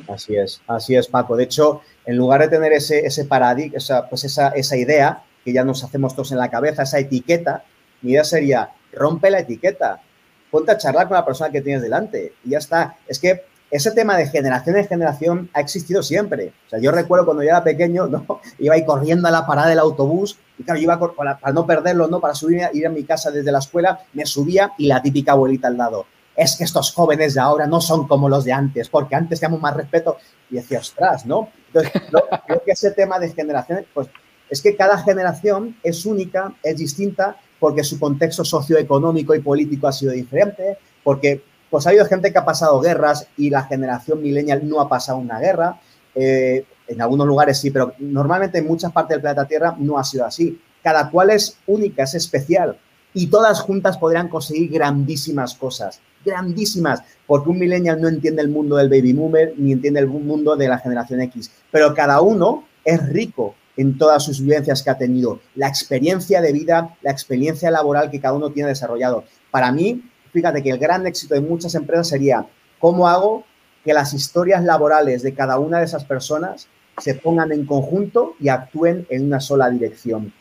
Así 0.07 0.35
es, 0.35 0.61
así 0.67 0.95
es, 0.95 1.07
Paco. 1.07 1.35
De 1.35 1.43
hecho, 1.43 1.81
en 2.05 2.17
lugar 2.17 2.41
de 2.41 2.47
tener 2.47 2.73
ese, 2.73 3.05
ese 3.05 3.25
paradigma, 3.25 3.77
esa, 3.77 4.07
pues 4.09 4.23
esa, 4.23 4.49
esa 4.49 4.77
idea 4.77 5.23
que 5.43 5.53
ya 5.53 5.63
nos 5.63 5.83
hacemos 5.83 6.15
todos 6.15 6.31
en 6.31 6.39
la 6.39 6.49
cabeza, 6.49 6.83
esa 6.83 6.99
etiqueta, 6.99 7.63
mi 8.01 8.11
idea 8.11 8.23
sería, 8.23 8.71
rompe 8.93 9.29
la 9.29 9.39
etiqueta, 9.39 10.01
ponte 10.49 10.71
a 10.71 10.77
charlar 10.77 11.07
con 11.07 11.15
la 11.15 11.25
persona 11.25 11.51
que 11.51 11.61
tienes 11.61 11.81
delante 11.81 12.33
y 12.43 12.51
ya 12.51 12.57
está. 12.57 12.97
Es 13.07 13.19
que 13.19 13.43
ese 13.71 13.91
tema 13.91 14.15
de 14.15 14.27
generación 14.27 14.77
en 14.77 14.87
generación 14.87 15.49
ha 15.53 15.59
existido 15.59 16.01
siempre. 16.01 16.53
O 16.67 16.69
sea, 16.69 16.79
yo 16.79 16.91
recuerdo 16.91 17.25
cuando 17.25 17.43
yo 17.43 17.49
era 17.49 17.63
pequeño, 17.63 18.07
¿no? 18.07 18.25
Iba 18.59 18.75
ahí 18.75 18.85
corriendo 18.85 19.27
a 19.27 19.31
la 19.31 19.45
parada 19.45 19.69
del 19.69 19.79
autobús 19.79 20.37
y 20.57 20.63
claro, 20.63 20.79
iba 20.79 20.97
para, 20.97 21.37
para 21.37 21.53
no 21.53 21.65
perderlo, 21.65 22.07
¿no? 22.07 22.21
Para 22.21 22.33
subir, 22.33 22.61
ir 22.73 22.87
a 22.87 22.89
mi 22.89 23.03
casa 23.03 23.31
desde 23.31 23.51
la 23.51 23.59
escuela, 23.59 23.99
me 24.13 24.25
subía 24.25 24.71
y 24.77 24.87
la 24.87 25.01
típica 25.01 25.33
abuelita 25.33 25.67
al 25.67 25.77
lado. 25.77 26.05
Es 26.35 26.55
que 26.57 26.63
estos 26.63 26.91
jóvenes 26.91 27.33
de 27.35 27.41
ahora 27.41 27.65
no 27.65 27.79
son 27.79 28.07
como 28.07 28.27
los 28.27 28.43
de 28.43 28.51
antes, 28.51 28.89
porque 28.89 29.15
antes 29.15 29.39
teníamos 29.39 29.61
más 29.61 29.75
respeto. 29.75 30.17
Y 30.49 30.55
decía, 30.55 30.79
ostras, 30.79 31.25
¿no? 31.25 31.49
Entonces, 31.67 32.01
creo 32.45 32.63
que 32.63 32.71
ese 32.71 32.91
tema 32.91 33.19
de 33.19 33.31
generación, 33.31 33.85
pues 33.93 34.09
es 34.49 34.61
que 34.61 34.75
cada 34.75 34.97
generación 34.99 35.77
es 35.81 36.05
única, 36.05 36.53
es 36.61 36.77
distinta, 36.77 37.37
porque 37.59 37.83
su 37.83 37.99
contexto 37.99 38.43
socioeconómico 38.43 39.33
y 39.33 39.39
político 39.39 39.87
ha 39.87 39.91
sido 39.91 40.11
diferente, 40.11 40.77
porque 41.03 41.43
pues 41.69 41.85
ha 41.85 41.89
habido 41.89 42.05
gente 42.05 42.31
que 42.31 42.37
ha 42.37 42.45
pasado 42.45 42.79
guerras 42.79 43.27
y 43.37 43.49
la 43.49 43.63
generación 43.63 44.21
millennial 44.21 44.67
no 44.67 44.79
ha 44.81 44.87
pasado 44.87 45.17
una 45.17 45.39
guerra. 45.39 45.79
Eh, 46.13 46.65
en 46.87 47.01
algunos 47.01 47.25
lugares 47.25 47.57
sí, 47.59 47.71
pero 47.71 47.93
normalmente 47.97 48.59
en 48.59 48.67
muchas 48.67 48.91
partes 48.91 49.15
del 49.15 49.21
planeta 49.21 49.47
Tierra 49.47 49.75
no 49.77 49.97
ha 49.97 50.03
sido 50.03 50.25
así. 50.25 50.61
Cada 50.83 51.09
cual 51.09 51.31
es 51.31 51.57
única, 51.65 52.03
es 52.03 52.13
especial 52.13 52.77
y 53.15 53.27
todas 53.27 53.61
juntas 53.61 53.97
podrían 53.97 54.27
conseguir 54.27 54.69
grandísimas 54.69 55.55
cosas, 55.55 56.01
grandísimas, 56.25 57.01
porque 57.27 57.49
un 57.49 57.59
millennial 57.59 58.01
no 58.01 58.07
entiende 58.07 58.41
el 58.41 58.49
mundo 58.49 58.75
del 58.75 58.89
baby 58.89 59.13
boomer 59.13 59.53
ni 59.57 59.71
entiende 59.71 59.99
el 59.99 60.07
mundo 60.07 60.55
de 60.55 60.67
la 60.67 60.79
generación 60.79 61.21
X, 61.21 61.51
pero 61.71 61.93
cada 61.93 62.21
uno 62.21 62.65
es 62.83 63.07
rico 63.09 63.55
en 63.77 63.97
todas 63.97 64.23
sus 64.23 64.41
vivencias 64.41 64.81
que 64.81 64.89
ha 64.89 64.97
tenido, 64.97 65.39
la 65.55 65.67
experiencia 65.67 66.41
de 66.41 66.53
vida, 66.53 66.95
la 67.01 67.11
experiencia 67.11 67.69
laboral 67.71 68.09
que 68.09 68.21
cada 68.21 68.35
uno 68.35 68.51
tiene 68.51 68.69
desarrollado. 68.69 69.25
Para 69.51 69.71
mí, 69.71 70.03
fíjate 70.31 70.63
que 70.63 70.69
el 70.69 70.77
gran 70.77 71.05
éxito 71.05 71.35
de 71.35 71.41
muchas 71.41 71.75
empresas 71.75 72.07
sería 72.07 72.47
cómo 72.79 73.07
hago 73.07 73.43
que 73.83 73.93
las 73.93 74.13
historias 74.13 74.63
laborales 74.63 75.23
de 75.23 75.33
cada 75.33 75.59
una 75.59 75.79
de 75.79 75.85
esas 75.85 76.05
personas 76.05 76.67
se 76.97 77.15
pongan 77.15 77.51
en 77.51 77.65
conjunto 77.65 78.35
y 78.39 78.47
actúen 78.47 79.05
en 79.09 79.25
una 79.25 79.39
sola 79.39 79.69
dirección. 79.69 80.33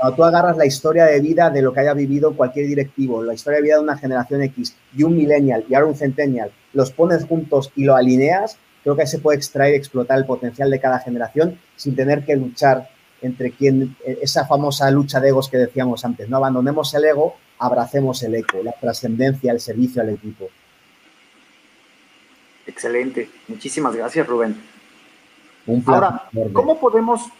Cuando 0.00 0.16
tú 0.16 0.24
agarras 0.24 0.56
la 0.56 0.64
historia 0.64 1.04
de 1.04 1.20
vida 1.20 1.50
de 1.50 1.60
lo 1.60 1.74
que 1.74 1.80
haya 1.80 1.92
vivido 1.92 2.34
cualquier 2.34 2.66
directivo, 2.66 3.22
la 3.22 3.34
historia 3.34 3.58
de 3.58 3.64
vida 3.64 3.74
de 3.74 3.82
una 3.82 3.98
generación 3.98 4.40
X 4.40 4.74
y 4.96 5.02
un 5.02 5.14
millennial 5.14 5.62
y 5.68 5.74
ahora 5.74 5.88
un 5.88 5.94
centennial, 5.94 6.50
los 6.72 6.90
pones 6.90 7.26
juntos 7.26 7.70
y 7.76 7.84
lo 7.84 7.94
alineas, 7.94 8.56
creo 8.82 8.96
que 8.96 9.06
se 9.06 9.18
puede 9.18 9.36
extraer 9.36 9.74
y 9.74 9.76
explotar 9.76 10.16
el 10.16 10.24
potencial 10.24 10.70
de 10.70 10.80
cada 10.80 11.00
generación 11.00 11.58
sin 11.76 11.94
tener 11.96 12.24
que 12.24 12.34
luchar 12.34 12.88
entre 13.20 13.50
quien, 13.50 13.94
esa 14.06 14.46
famosa 14.46 14.90
lucha 14.90 15.20
de 15.20 15.28
egos 15.28 15.50
que 15.50 15.58
decíamos 15.58 16.02
antes, 16.02 16.30
no 16.30 16.38
abandonemos 16.38 16.94
el 16.94 17.04
ego, 17.04 17.36
abracemos 17.58 18.22
el 18.22 18.36
eco, 18.36 18.62
la 18.62 18.72
trascendencia, 18.72 19.52
el 19.52 19.60
servicio 19.60 20.00
al 20.00 20.08
equipo. 20.08 20.48
Excelente, 22.66 23.28
muchísimas 23.48 23.94
gracias 23.94 24.26
Rubén. 24.26 24.56
Un 25.66 25.84
Ahora, 25.86 26.24
¿cómo 26.54 26.80
podemos 26.80 27.30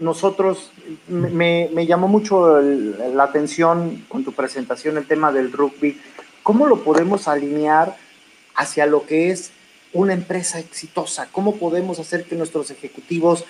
nosotros, 0.00 0.72
me, 1.08 1.70
me 1.72 1.86
llamó 1.86 2.08
mucho 2.08 2.60
la 2.60 3.24
atención 3.24 4.04
con 4.08 4.24
tu 4.24 4.32
presentación 4.32 4.96
el 4.96 5.06
tema 5.06 5.30
del 5.30 5.52
rugby, 5.52 6.00
¿cómo 6.42 6.66
lo 6.66 6.82
podemos 6.82 7.28
alinear 7.28 7.96
hacia 8.54 8.86
lo 8.86 9.06
que 9.06 9.30
es 9.30 9.52
una 9.92 10.14
empresa 10.14 10.58
exitosa? 10.58 11.28
¿Cómo 11.30 11.56
podemos 11.56 11.98
hacer 12.00 12.24
que 12.24 12.34
nuestros 12.34 12.70
ejecutivos 12.70 13.44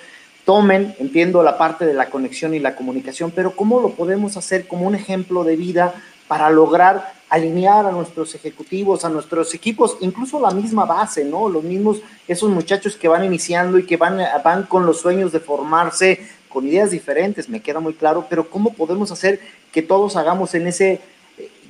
tomen, 0.45 0.95
entiendo 0.99 1.43
la 1.43 1.57
parte 1.59 1.87
de 1.87 1.95
la 1.95 2.11
conexión 2.11 2.55
y 2.55 2.59
la 2.59 2.75
comunicación, 2.75 3.31
pero 3.31 3.55
cómo 3.55 3.81
lo 3.81 3.91
podemos 3.91 4.37
hacer 4.37 4.67
como 4.67 4.87
un 4.87 4.95
ejemplo 4.95 5.45
de 5.45 5.57
vida 5.57 5.95
para 6.27 6.51
lograr 6.51 7.13
alinear 7.29 7.87
a 7.87 7.93
nuestros 7.93 8.35
ejecutivos, 8.35 9.05
a 9.05 9.09
nuestros 9.09 9.55
equipos, 9.55 9.97
incluso 10.01 10.41
la 10.41 10.51
misma 10.51 10.85
base, 10.85 11.25
¿no? 11.25 11.49
Los 11.49 11.63
mismos, 11.63 12.01
esos 12.27 12.51
muchachos 12.51 12.97
que 12.97 13.07
van 13.07 13.25
iniciando 13.25 13.79
y 13.79 13.87
que 13.87 13.97
van, 13.97 14.19
van 14.45 14.65
con 14.65 14.85
los 14.85 15.01
sueños 15.01 15.31
de 15.31 15.39
formarse, 15.39 16.21
con 16.51 16.67
ideas 16.67 16.91
diferentes, 16.91 17.49
me 17.49 17.61
queda 17.61 17.81
muy 17.81 17.95
claro, 17.95 18.27
pero 18.29 18.51
¿cómo 18.51 18.75
podemos 18.75 19.11
hacer 19.11 19.41
que 19.73 19.81
todos 19.81 20.17
hagamos 20.17 20.55
en 20.55 20.67
ese 20.67 21.01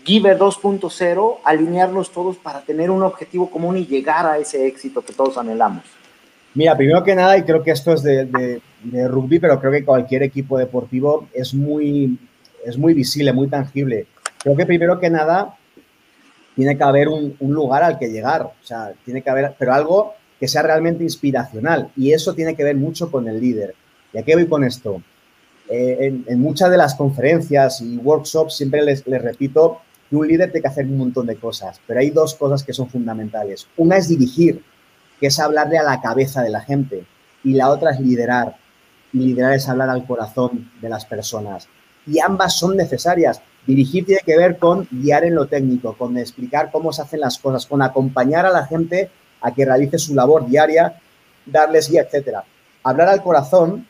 Giver 0.05 0.39
2.0, 0.39 1.37
alinearnos 1.45 2.11
todos 2.11 2.37
para 2.37 2.62
tener 2.62 2.91
un 2.91 3.03
objetivo 3.03 3.51
común 3.51 3.76
y 3.76 3.87
llegar 3.87 4.26
a 4.26 4.39
ese 4.39 4.66
éxito 4.66 5.03
que 5.03 5.12
todos 5.12 5.37
anhelamos? 5.37 5.85
Mira, 6.55 6.76
primero 6.76 7.05
que 7.05 7.14
nada, 7.14 7.37
y 7.37 7.43
creo 7.43 7.62
que 7.62 7.70
esto 7.70 7.93
es 7.93 8.03
de, 8.03 8.61
rugby, 9.09 9.39
pero 9.39 9.61
creo 9.61 9.70
que 9.70 9.85
cualquier 9.85 10.22
equipo 10.22 10.59
deportivo 10.59 11.28
es 11.33 11.55
muy, 11.55 12.18
es 12.64 12.76
muy 12.76 12.95
visible, 12.95 13.33
muy 13.33 13.49
tangible. 13.49 14.07
Creo 14.43 14.57
que 14.57 14.66
primero 14.66 14.99
que 14.99 15.11
nada 15.11 15.57
tiene 16.57 16.76
que 16.76 16.83
haber 16.83 17.09
un, 17.09 17.37
lugar 17.39 17.85
al 17.85 17.99
que 17.99 18.09
llegar, 18.09 18.43
o 18.43 18.53
sea, 18.62 18.93
tiene 19.05 19.22
que 19.22 19.31
haber, 19.31 19.55
pero 19.59 19.74
algo 19.74 20.14
que 20.41 20.49
sea 20.49 20.62
realmente 20.62 21.05
inspiracional 21.05 21.91
y 21.97 22.12
eso 22.12 22.35
tiene 22.35 22.57
que 22.57 22.64
ver 22.64 22.76
mucho 22.76 23.11
con 23.11 23.28
el 23.28 23.41
líder. 23.41 23.74
¿Y 24.13 24.19
a 24.19 24.23
qué 24.23 24.35
voy 24.35 24.47
con 24.47 24.65
esto? 24.65 25.03
Eh, 25.69 26.23
en, 26.27 26.41
muchas 26.41 26.71
de 26.71 26.77
las 26.77 26.95
conferencias 26.95 27.81
y 27.81 27.97
workshops 27.97 28.57
siempre 28.57 28.83
les, 28.83 29.07
les 29.07 29.23
repito 29.23 29.81
que 30.09 30.17
un 30.17 30.27
líder 30.27 30.51
tiene 30.51 30.63
que 30.63 30.69
hacer 30.69 30.85
un 30.87 30.99
montón 30.99 31.27
de 31.27 31.37
cosas, 31.37 31.81
pero 31.87 32.01
hay 32.01 32.11
dos 32.11 32.35
cosas 32.35 32.65
que 32.65 32.73
son 32.73 32.89
fundamentales. 32.89 33.69
Una 33.77 33.97
es 33.97 34.09
dirigir, 34.09 34.63
que 35.21 35.29
es 35.29 35.39
hablarle 35.39 35.79
a 35.79 35.85
la 35.85 36.01
cabeza 36.01 36.43
de 36.43 36.51
la 36.51 36.61
gente, 36.61 37.05
y 37.45 37.55
la 37.55 37.71
otra 37.71 37.93
es 37.93 38.01
liderar. 38.01 38.57
Y 39.13 39.19
liderar 39.19 39.55
es 39.55 39.69
hablar 39.69 39.89
al 39.91 40.07
corazón 40.07 40.71
de 40.81 40.89
las 40.89 41.05
personas. 41.05 41.69
Y 42.07 42.19
ambas 42.21 42.59
son 42.59 42.77
necesarias. 42.77 43.41
Dirigir 43.67 44.07
tiene 44.07 44.23
que 44.25 44.37
ver 44.37 44.59
con 44.59 44.89
guiar 44.91 45.25
en 45.25 45.35
lo 45.35 45.47
técnico, 45.47 45.95
con 45.97 46.17
explicar 46.17 46.71
cómo 46.71 46.93
se 46.93 47.03
hacen 47.03 47.21
las 47.21 47.39
cosas, 47.39 47.67
con 47.67 47.83
acompañar 47.83 48.47
a 48.47 48.51
la 48.51 48.67
gente 48.67 49.11
a 49.41 49.53
que 49.53 49.65
realice 49.65 49.99
su 49.99 50.15
labor 50.15 50.47
diaria, 50.47 51.01
darles 51.47 51.91
guía, 51.91 52.03
etcétera. 52.03 52.45
Hablar 52.83 53.09
al 53.09 53.23
corazón 53.23 53.87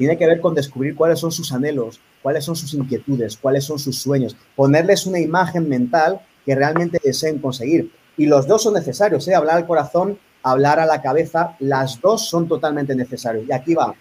tiene 0.00 0.16
que 0.16 0.24
ver 0.24 0.40
con 0.40 0.54
descubrir 0.54 0.96
cuáles 0.96 1.18
son 1.18 1.30
sus 1.30 1.52
anhelos, 1.52 2.00
cuáles 2.22 2.42
son 2.42 2.56
sus 2.56 2.72
inquietudes, 2.72 3.36
cuáles 3.36 3.64
son 3.64 3.78
sus 3.78 3.98
sueños, 3.98 4.34
ponerles 4.56 5.04
una 5.04 5.20
imagen 5.20 5.68
mental 5.68 6.22
que 6.46 6.54
realmente 6.54 6.98
deseen 7.04 7.38
conseguir. 7.38 7.92
Y 8.16 8.24
los 8.24 8.46
dos 8.46 8.62
son 8.62 8.72
necesarios, 8.72 9.28
¿eh? 9.28 9.34
hablar 9.34 9.58
al 9.58 9.66
corazón 9.66 10.18
hablar 10.42 10.80
a 10.80 10.86
la 10.86 11.02
cabeza, 11.02 11.56
las 11.58 12.00
dos 12.00 12.28
son 12.28 12.48
totalmente 12.48 12.94
necesarias. 12.94 13.44
Y 13.48 13.52
aquí 13.52 13.74
va, 13.74 13.94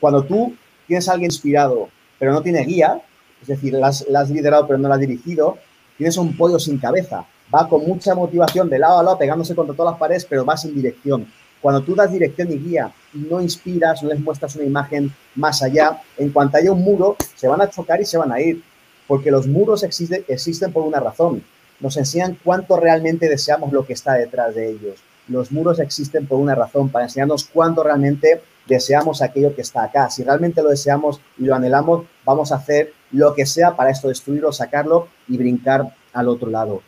cuando 0.00 0.22
tú 0.24 0.54
tienes 0.86 1.08
a 1.08 1.12
alguien 1.12 1.30
inspirado, 1.30 1.88
pero 2.18 2.32
no 2.32 2.42
tiene 2.42 2.64
guía, 2.64 3.02
es 3.40 3.48
decir, 3.48 3.74
la 3.74 3.88
has, 3.88 4.30
liderado 4.30 4.66
pero 4.66 4.78
no 4.78 4.88
la 4.88 4.94
has 4.94 5.00
dirigido, 5.00 5.58
tienes 5.96 6.16
un 6.16 6.36
pollo 6.36 6.58
sin 6.58 6.78
cabeza, 6.78 7.26
va 7.52 7.68
con 7.68 7.84
mucha 7.84 8.14
motivación 8.14 8.68
de 8.68 8.78
lado 8.78 9.00
a 9.00 9.02
lado, 9.02 9.18
pegándose 9.18 9.54
contra 9.54 9.74
todas 9.74 9.92
las 9.92 9.98
paredes, 9.98 10.24
pero 10.24 10.44
va 10.44 10.56
sin 10.56 10.74
dirección. 10.74 11.26
Cuando 11.62 11.82
tú 11.82 11.94
das 11.94 12.12
dirección 12.12 12.52
y 12.52 12.58
guía 12.58 12.92
y 13.14 13.18
no 13.18 13.40
inspiras, 13.40 14.02
no 14.02 14.10
les 14.10 14.20
muestras 14.20 14.56
una 14.56 14.64
imagen 14.64 15.14
más 15.36 15.62
allá, 15.62 16.02
en 16.18 16.30
cuanto 16.30 16.58
haya 16.58 16.72
un 16.72 16.82
muro, 16.82 17.16
se 17.36 17.48
van 17.48 17.62
a 17.62 17.70
chocar 17.70 18.00
y 18.00 18.04
se 18.04 18.18
van 18.18 18.32
a 18.32 18.40
ir, 18.40 18.62
porque 19.06 19.30
los 19.30 19.46
muros 19.46 19.82
existen 19.84 20.72
por 20.72 20.82
una 20.82 21.00
razón. 21.00 21.42
Nos 21.80 21.96
enseñan 21.96 22.36
cuánto 22.44 22.76
realmente 22.76 23.28
deseamos 23.28 23.72
lo 23.72 23.86
que 23.86 23.94
está 23.94 24.14
detrás 24.14 24.54
de 24.54 24.70
ellos 24.70 25.02
los 25.28 25.52
muros 25.52 25.78
existen 25.78 26.26
por 26.26 26.38
una 26.38 26.54
razón, 26.54 26.88
para 26.88 27.04
enseñarnos 27.04 27.44
cuándo 27.44 27.82
realmente 27.82 28.42
deseamos 28.66 29.22
aquello 29.22 29.54
que 29.54 29.62
está 29.62 29.84
acá. 29.84 30.10
Si 30.10 30.22
realmente 30.22 30.62
lo 30.62 30.70
deseamos 30.70 31.20
y 31.38 31.44
lo 31.44 31.54
anhelamos, 31.54 32.06
vamos 32.24 32.52
a 32.52 32.56
hacer 32.56 32.92
lo 33.10 33.34
que 33.34 33.46
sea 33.46 33.76
para 33.76 33.90
esto, 33.90 34.08
destruirlo, 34.08 34.52
sacarlo 34.52 35.08
y 35.28 35.36
brincar 35.36 35.94
al 36.12 36.28
otro 36.28 36.50
lado. 36.50 36.82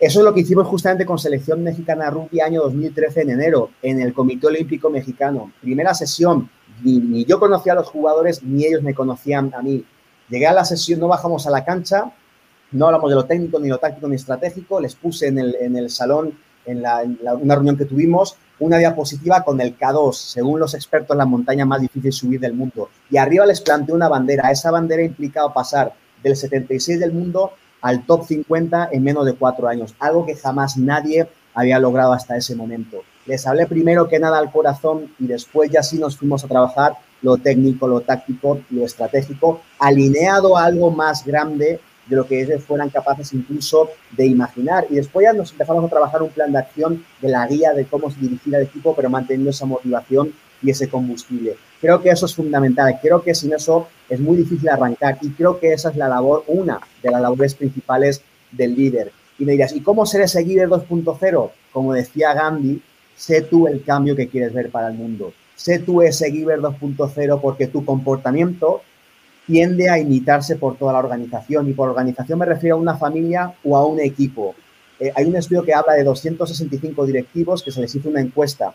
Eso 0.00 0.20
es 0.20 0.24
lo 0.24 0.32
que 0.32 0.40
hicimos 0.40 0.68
justamente 0.68 1.04
con 1.04 1.18
Selección 1.18 1.64
Mexicana 1.64 2.08
Rugby 2.08 2.40
año 2.40 2.62
2013 2.62 3.22
en 3.22 3.30
enero, 3.30 3.70
en 3.82 4.00
el 4.00 4.14
Comité 4.14 4.46
Olímpico 4.46 4.90
Mexicano. 4.90 5.52
Primera 5.60 5.92
sesión, 5.92 6.48
ni, 6.84 7.24
yo 7.24 7.40
conocía 7.40 7.72
a 7.72 7.76
los 7.76 7.88
jugadores, 7.88 8.44
ni 8.44 8.64
ellos 8.64 8.82
me 8.82 8.94
conocían 8.94 9.52
a 9.54 9.60
mí. 9.60 9.84
Llegué 10.28 10.46
a 10.46 10.52
la 10.52 10.64
sesión, 10.64 11.00
no 11.00 11.08
bajamos 11.08 11.48
a 11.48 11.50
la 11.50 11.64
cancha, 11.64 12.12
no 12.70 12.86
hablamos 12.86 13.10
de 13.10 13.16
lo 13.16 13.24
técnico, 13.24 13.58
ni 13.58 13.68
lo 13.68 13.78
táctico, 13.78 14.06
ni 14.06 14.14
estratégico, 14.14 14.80
les 14.80 14.94
puse 14.94 15.26
en 15.26 15.38
el, 15.40 15.56
en 15.56 15.76
el 15.76 15.90
salón 15.90 16.38
en, 16.64 16.84
una 17.40 17.54
reunión 17.54 17.76
que 17.76 17.84
tuvimos 17.84 18.36
una 18.60 18.78
diapositiva 18.78 19.42
con 19.42 19.60
el 19.60 19.76
K2, 19.76 20.12
según 20.12 20.60
los 20.60 20.74
expertos, 20.74 21.16
la 21.16 21.24
montaña 21.24 21.64
más 21.64 21.80
difícil 21.80 22.12
subir 22.12 22.38
del 22.38 22.54
mundo. 22.54 22.88
Y 23.10 23.16
arriba 23.16 23.46
les 23.46 23.60
planteé 23.60 23.94
una 23.94 24.08
bandera. 24.08 24.50
Esa 24.50 24.70
bandera 24.70 25.02
implicaba 25.02 25.52
pasar 25.52 25.92
del 26.22 26.36
76 26.36 27.00
del 27.00 27.12
mundo 27.12 27.52
al 27.82 28.04
top 28.04 28.24
50 28.26 28.90
en 28.92 29.02
menos 29.02 29.24
de 29.26 29.34
cuatro 29.34 29.68
años, 29.68 29.94
algo 29.98 30.26
que 30.26 30.34
jamás 30.34 30.76
nadie 30.76 31.28
había 31.54 31.78
logrado 31.78 32.12
hasta 32.12 32.36
ese 32.36 32.54
momento. 32.54 33.02
Les 33.26 33.46
hablé 33.46 33.66
primero 33.66 34.08
que 34.08 34.18
nada 34.18 34.38
al 34.38 34.50
corazón 34.50 35.12
y 35.18 35.26
después 35.26 35.70
ya 35.70 35.82
sí 35.82 35.98
nos 35.98 36.16
fuimos 36.16 36.44
a 36.44 36.48
trabajar 36.48 36.94
lo 37.20 37.36
técnico, 37.36 37.88
lo 37.88 38.00
táctico, 38.00 38.60
lo 38.70 38.84
estratégico, 38.84 39.60
alineado 39.78 40.56
a 40.56 40.64
algo 40.64 40.90
más 40.90 41.24
grande 41.24 41.80
de 42.06 42.16
lo 42.16 42.26
que 42.26 42.40
ellos 42.40 42.64
fueran 42.64 42.90
capaces 42.90 43.32
incluso 43.32 43.90
de 44.16 44.26
imaginar. 44.26 44.86
Y 44.88 44.94
después 44.94 45.24
ya 45.24 45.32
nos 45.32 45.52
empezamos 45.52 45.84
a 45.84 45.88
trabajar 45.88 46.22
un 46.22 46.30
plan 46.30 46.52
de 46.52 46.58
acción 46.58 47.04
de 47.20 47.28
la 47.28 47.46
guía 47.46 47.72
de 47.72 47.84
cómo 47.84 48.08
dirigir 48.10 48.56
al 48.56 48.62
equipo, 48.62 48.94
pero 48.94 49.10
manteniendo 49.10 49.50
esa 49.50 49.66
motivación 49.66 50.32
y 50.62 50.70
ese 50.70 50.88
combustible. 50.88 51.56
Creo 51.80 52.02
que 52.02 52.10
eso 52.10 52.26
es 52.26 52.34
fundamental. 52.34 52.98
Creo 53.00 53.22
que 53.22 53.34
sin 53.34 53.52
eso 53.52 53.88
es 54.08 54.18
muy 54.20 54.36
difícil 54.36 54.68
arrancar 54.68 55.18
y 55.20 55.30
creo 55.30 55.58
que 55.58 55.72
esa 55.72 55.90
es 55.90 55.96
la 55.96 56.08
labor, 56.08 56.44
una 56.48 56.80
de 57.02 57.10
las 57.10 57.20
labores 57.20 57.54
principales 57.54 58.22
del 58.50 58.74
líder. 58.74 59.12
Y 59.38 59.44
me 59.44 59.52
dirías, 59.52 59.72
¿y 59.74 59.80
cómo 59.80 60.04
ser 60.06 60.22
ese 60.22 60.44
líder 60.44 60.68
2.0? 60.68 61.50
Como 61.72 61.94
decía 61.94 62.34
Gandhi, 62.34 62.82
sé 63.14 63.42
tú 63.42 63.68
el 63.68 63.84
cambio 63.84 64.16
que 64.16 64.28
quieres 64.28 64.52
ver 64.52 64.70
para 64.70 64.88
el 64.88 64.94
mundo. 64.94 65.32
Sé 65.58 65.80
tú 65.80 66.02
ese 66.02 66.30
Giver 66.30 66.60
2.0 66.60 67.40
porque 67.40 67.66
tu 67.66 67.84
comportamiento 67.84 68.80
tiende 69.44 69.88
a 69.88 69.98
imitarse 69.98 70.54
por 70.54 70.76
toda 70.76 70.92
la 70.92 71.00
organización. 71.00 71.68
Y 71.68 71.72
por 71.72 71.88
organización 71.88 72.38
me 72.38 72.46
refiero 72.46 72.76
a 72.76 72.78
una 72.78 72.96
familia 72.96 73.52
o 73.64 73.76
a 73.76 73.84
un 73.84 73.98
equipo. 73.98 74.54
Eh, 75.00 75.10
hay 75.16 75.24
un 75.24 75.34
estudio 75.34 75.64
que 75.64 75.74
habla 75.74 75.94
de 75.94 76.04
265 76.04 77.04
directivos 77.06 77.64
que 77.64 77.72
se 77.72 77.80
les 77.80 77.92
hizo 77.92 78.08
una 78.08 78.20
encuesta. 78.20 78.72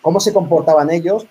¿Cómo 0.00 0.18
se 0.18 0.32
comportaban 0.32 0.90
ellos? 0.90 1.26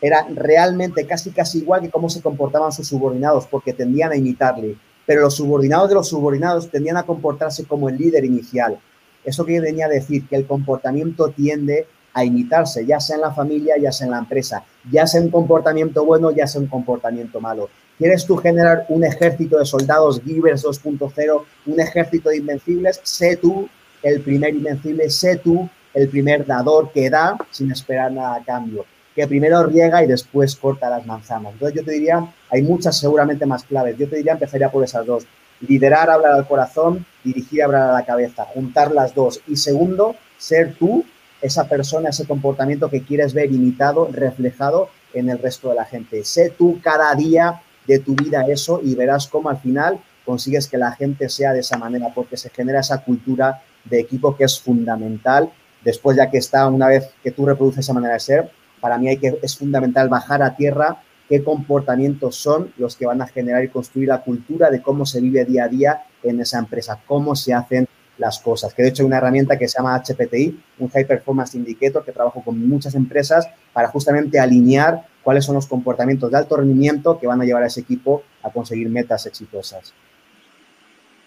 Era 0.00 0.26
realmente 0.34 1.06
casi 1.06 1.30
casi 1.30 1.58
igual 1.58 1.82
que 1.82 1.90
cómo 1.90 2.08
se 2.08 2.22
comportaban 2.22 2.72
sus 2.72 2.88
subordinados, 2.88 3.46
porque 3.46 3.72
tendían 3.72 4.12
a 4.12 4.16
imitarle. 4.16 4.76
Pero 5.06 5.22
los 5.22 5.36
subordinados 5.36 5.88
de 5.88 5.94
los 5.94 6.08
subordinados 6.08 6.70
tendían 6.70 6.96
a 6.96 7.04
comportarse 7.04 7.64
como 7.64 7.88
el 7.88 7.96
líder 7.96 8.24
inicial. 8.24 8.78
Eso 9.24 9.44
que 9.44 9.60
venía 9.60 9.86
a 9.86 9.90
decir, 9.90 10.26
que 10.28 10.36
el 10.36 10.46
comportamiento 10.46 11.30
tiende 11.30 11.86
a 12.14 12.24
imitarse, 12.24 12.84
ya 12.84 13.00
sea 13.00 13.16
en 13.16 13.22
la 13.22 13.32
familia, 13.32 13.76
ya 13.80 13.92
sea 13.92 14.06
en 14.06 14.12
la 14.12 14.18
empresa, 14.18 14.64
ya 14.90 15.06
sea 15.06 15.20
un 15.20 15.30
comportamiento 15.30 16.04
bueno, 16.04 16.30
ya 16.30 16.46
sea 16.46 16.60
un 16.60 16.66
comportamiento 16.66 17.40
malo. 17.40 17.68
¿Quieres 17.98 18.24
tú 18.26 18.36
generar 18.36 18.86
un 18.88 19.04
ejército 19.04 19.58
de 19.58 19.64
soldados 19.64 20.20
Givers 20.22 20.64
2.0, 20.64 21.42
un 21.66 21.80
ejército 21.80 22.30
de 22.30 22.38
invencibles? 22.38 23.00
Sé 23.02 23.36
tú 23.36 23.68
el 24.02 24.20
primer 24.20 24.54
invencible, 24.54 25.10
sé 25.10 25.36
tú 25.36 25.68
el 25.94 26.08
primer 26.08 26.46
dador 26.46 26.92
que 26.92 27.10
da 27.10 27.36
sin 27.50 27.70
esperar 27.72 28.12
nada 28.12 28.36
a 28.36 28.44
cambio, 28.44 28.84
que 29.18 29.26
primero 29.26 29.64
riega 29.64 30.04
y 30.04 30.06
después 30.06 30.54
corta 30.54 30.88
las 30.88 31.04
manzanas. 31.04 31.54
Entonces 31.54 31.76
yo 31.76 31.84
te 31.84 31.90
diría, 31.90 32.24
hay 32.50 32.62
muchas 32.62 32.96
seguramente 32.96 33.46
más 33.46 33.64
claves. 33.64 33.98
Yo 33.98 34.08
te 34.08 34.14
diría, 34.14 34.34
empezaría 34.34 34.70
por 34.70 34.84
esas 34.84 35.04
dos. 35.04 35.26
Liderar, 35.60 36.08
hablar 36.08 36.34
al 36.34 36.46
corazón, 36.46 37.04
dirigir, 37.24 37.64
hablar 37.64 37.90
a 37.90 37.92
la 37.94 38.04
cabeza, 38.04 38.44
juntar 38.44 38.92
las 38.92 39.16
dos. 39.16 39.40
Y 39.48 39.56
segundo, 39.56 40.14
ser 40.36 40.74
tú 40.74 41.04
esa 41.42 41.64
persona, 41.68 42.10
ese 42.10 42.28
comportamiento 42.28 42.88
que 42.88 43.02
quieres 43.02 43.34
ver 43.34 43.50
imitado, 43.50 44.08
reflejado 44.12 44.88
en 45.12 45.30
el 45.30 45.40
resto 45.40 45.70
de 45.70 45.74
la 45.74 45.84
gente. 45.84 46.22
Sé 46.22 46.50
tú 46.56 46.78
cada 46.80 47.12
día 47.16 47.60
de 47.88 47.98
tu 47.98 48.14
vida 48.14 48.44
eso 48.46 48.80
y 48.84 48.94
verás 48.94 49.26
cómo 49.26 49.50
al 49.50 49.58
final 49.58 49.98
consigues 50.24 50.68
que 50.68 50.78
la 50.78 50.92
gente 50.92 51.28
sea 51.28 51.52
de 51.52 51.60
esa 51.60 51.76
manera, 51.76 52.12
porque 52.14 52.36
se 52.36 52.50
genera 52.50 52.78
esa 52.78 52.98
cultura 52.98 53.62
de 53.82 53.98
equipo 53.98 54.36
que 54.36 54.44
es 54.44 54.60
fundamental. 54.60 55.50
Después, 55.82 56.16
ya 56.16 56.30
que 56.30 56.38
está, 56.38 56.68
una 56.68 56.86
vez 56.86 57.10
que 57.20 57.32
tú 57.32 57.46
reproduces 57.46 57.80
esa 57.80 57.94
manera 57.94 58.14
de 58.14 58.20
ser, 58.20 58.50
para 58.80 58.98
mí 58.98 59.08
hay 59.08 59.18
que, 59.18 59.38
es 59.42 59.56
fundamental 59.56 60.08
bajar 60.08 60.42
a 60.42 60.56
tierra 60.56 61.02
qué 61.28 61.44
comportamientos 61.44 62.36
son 62.36 62.72
los 62.78 62.96
que 62.96 63.06
van 63.06 63.20
a 63.20 63.26
generar 63.26 63.62
y 63.62 63.68
construir 63.68 64.08
la 64.08 64.22
cultura 64.22 64.70
de 64.70 64.80
cómo 64.80 65.04
se 65.04 65.20
vive 65.20 65.44
día 65.44 65.64
a 65.64 65.68
día 65.68 66.02
en 66.22 66.40
esa 66.40 66.58
empresa, 66.58 67.00
cómo 67.06 67.36
se 67.36 67.52
hacen 67.52 67.86
las 68.16 68.38
cosas. 68.40 68.74
Que 68.74 68.82
de 68.82 68.88
hecho 68.88 69.02
hay 69.02 69.06
una 69.06 69.18
herramienta 69.18 69.58
que 69.58 69.68
se 69.68 69.78
llama 69.78 70.02
HPTI, 70.02 70.60
un 70.78 70.88
High 70.88 71.06
Performance 71.06 71.54
Indicator, 71.54 72.04
que 72.04 72.12
trabajo 72.12 72.42
con 72.42 72.66
muchas 72.68 72.94
empresas 72.94 73.48
para 73.72 73.88
justamente 73.88 74.40
alinear 74.40 75.06
cuáles 75.22 75.44
son 75.44 75.54
los 75.54 75.66
comportamientos 75.66 76.30
de 76.30 76.38
alto 76.38 76.56
rendimiento 76.56 77.18
que 77.18 77.26
van 77.26 77.40
a 77.40 77.44
llevar 77.44 77.62
a 77.62 77.66
ese 77.66 77.80
equipo 77.80 78.22
a 78.42 78.50
conseguir 78.50 78.88
metas 78.88 79.26
exitosas. 79.26 79.92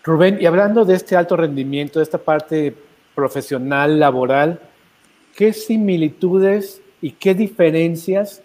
Rubén, 0.04 0.39
y 0.41 0.47
hablando 0.47 0.84
de 0.84 0.95
este 0.95 1.16
alto 1.16 1.38
rendimiento, 1.38 1.99
de 1.99 2.04
esta 2.04 2.18
parte 2.18 2.76
profesional, 3.14 3.99
laboral, 3.99 4.60
¿qué 5.36 5.54
similitudes 5.54 6.82
y 7.02 7.12
qué 7.12 7.34
diferencias 7.34 8.41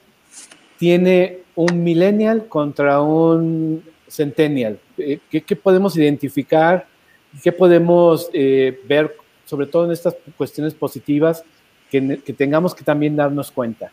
tiene 0.78 1.40
un 1.54 1.82
millennial 1.82 2.48
contra 2.48 3.00
un 3.00 3.84
centennial? 4.08 4.78
Eh, 4.98 5.18
¿Qué, 5.30 5.42
qué 5.42 5.56
podemos 5.56 5.96
identificar? 5.96 6.86
¿Qué 7.42 7.52
podemos 7.52 8.30
eh, 8.32 8.80
ver, 8.86 9.14
sobre 9.44 9.66
todo 9.66 9.84
en 9.84 9.92
estas 9.92 10.16
cuestiones 10.36 10.74
positivas, 10.74 11.44
que, 11.90 12.00
tengamos 12.36 12.74
que 12.74 12.84
también 12.84 13.16
darnos 13.16 13.50
cuenta? 13.50 13.92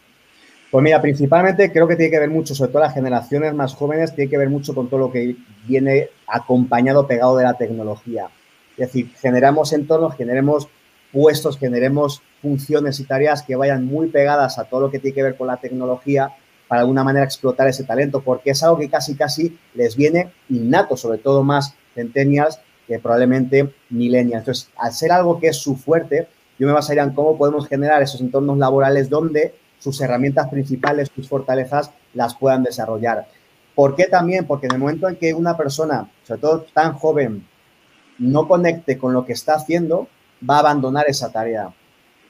Pues 0.72 0.84
mira, 0.84 1.02
principalmente 1.02 1.72
creo 1.72 1.88
que 1.88 1.96
tiene 1.96 2.10
que 2.10 2.20
ver 2.20 2.30
mucho, 2.30 2.56
sobre 2.56 2.72
todo 2.72 2.82
las 2.82 2.94
generaciones 2.94 3.54
más 3.54 3.76
jóvenes, 3.76 4.16
tiene 4.16 4.30
que 4.30 4.38
ver 4.38 4.50
mucho 4.50 4.74
con 4.74 4.90
todo 4.90 5.02
lo 5.02 5.12
que 5.12 5.36
viene 5.68 6.10
acompañado, 6.26 7.06
pegado 7.06 7.38
de 7.38 7.44
la 7.44 7.54
tecnología. 7.54 8.30
Es 8.72 8.88
decir, 8.88 9.12
generamos 9.20 9.72
entornos, 9.72 10.16
generemos 10.16 10.68
puestos, 11.14 11.58
generemos 11.58 12.22
funciones 12.42 13.00
y 13.00 13.06
tareas 13.06 13.44
que 13.44 13.56
vayan 13.56 13.86
muy 13.86 14.08
pegadas 14.08 14.60
a 14.60 14.66
todo 14.66 14.82
lo 14.82 14.92
que 14.92 15.00
tiene 15.00 15.16
que 15.16 15.24
ver 15.24 15.38
con 15.38 15.48
la 15.48 15.58
tecnología 15.58 16.34
para 16.68 16.80
de 16.80 16.84
alguna 16.84 17.04
manera 17.04 17.24
explotar 17.24 17.68
ese 17.68 17.84
talento, 17.84 18.22
porque 18.22 18.50
es 18.50 18.64
algo 18.64 18.80
que 18.80 18.90
casi 18.90 19.16
casi 19.16 19.58
les 19.76 19.96
viene 19.96 20.34
innato, 20.50 20.98
sobre 20.98 21.20
todo 21.20 21.44
más 21.44 21.76
centennials, 21.94 22.60
que 22.88 23.00
probablemente 23.00 23.74
millennials. 23.90 24.42
Entonces, 24.42 24.70
al 24.76 24.92
ser 24.92 25.12
algo 25.12 25.40
que 25.40 25.48
es 25.50 25.58
su 25.58 25.76
fuerte, 25.76 26.28
yo 26.58 26.68
me 26.68 26.74
basaría 26.74 27.04
en 27.04 27.14
cómo 27.14 27.38
podemos 27.38 27.68
generar 27.68 28.02
esos 28.02 28.22
entornos 28.22 28.58
laborales 28.58 29.10
donde 29.10 29.54
sus 29.80 30.02
herramientas 30.02 30.50
principales, 30.50 31.12
sus 31.14 31.30
fortalezas, 31.30 31.92
las 32.14 32.36
puedan 32.36 32.64
desarrollar. 32.64 33.28
¿Por 33.76 33.96
qué 33.96 34.06
también? 34.06 34.46
Porque 34.46 34.68
en 34.68 34.74
el 34.74 34.80
momento 34.80 35.08
en 35.08 35.16
que 35.16 35.34
una 35.34 35.58
persona, 35.58 36.10
sobre 36.24 36.42
todo 36.42 36.66
tan 36.74 36.94
joven, 36.94 37.48
no 38.20 38.48
conecte 38.48 38.98
con 38.98 39.14
lo 39.14 39.26
que 39.26 39.34
está 39.34 39.56
haciendo, 39.56 40.08
va 40.50 40.58
a 40.58 40.60
abandonar 40.60 41.06
esa 41.08 41.32
tarea. 41.32 41.74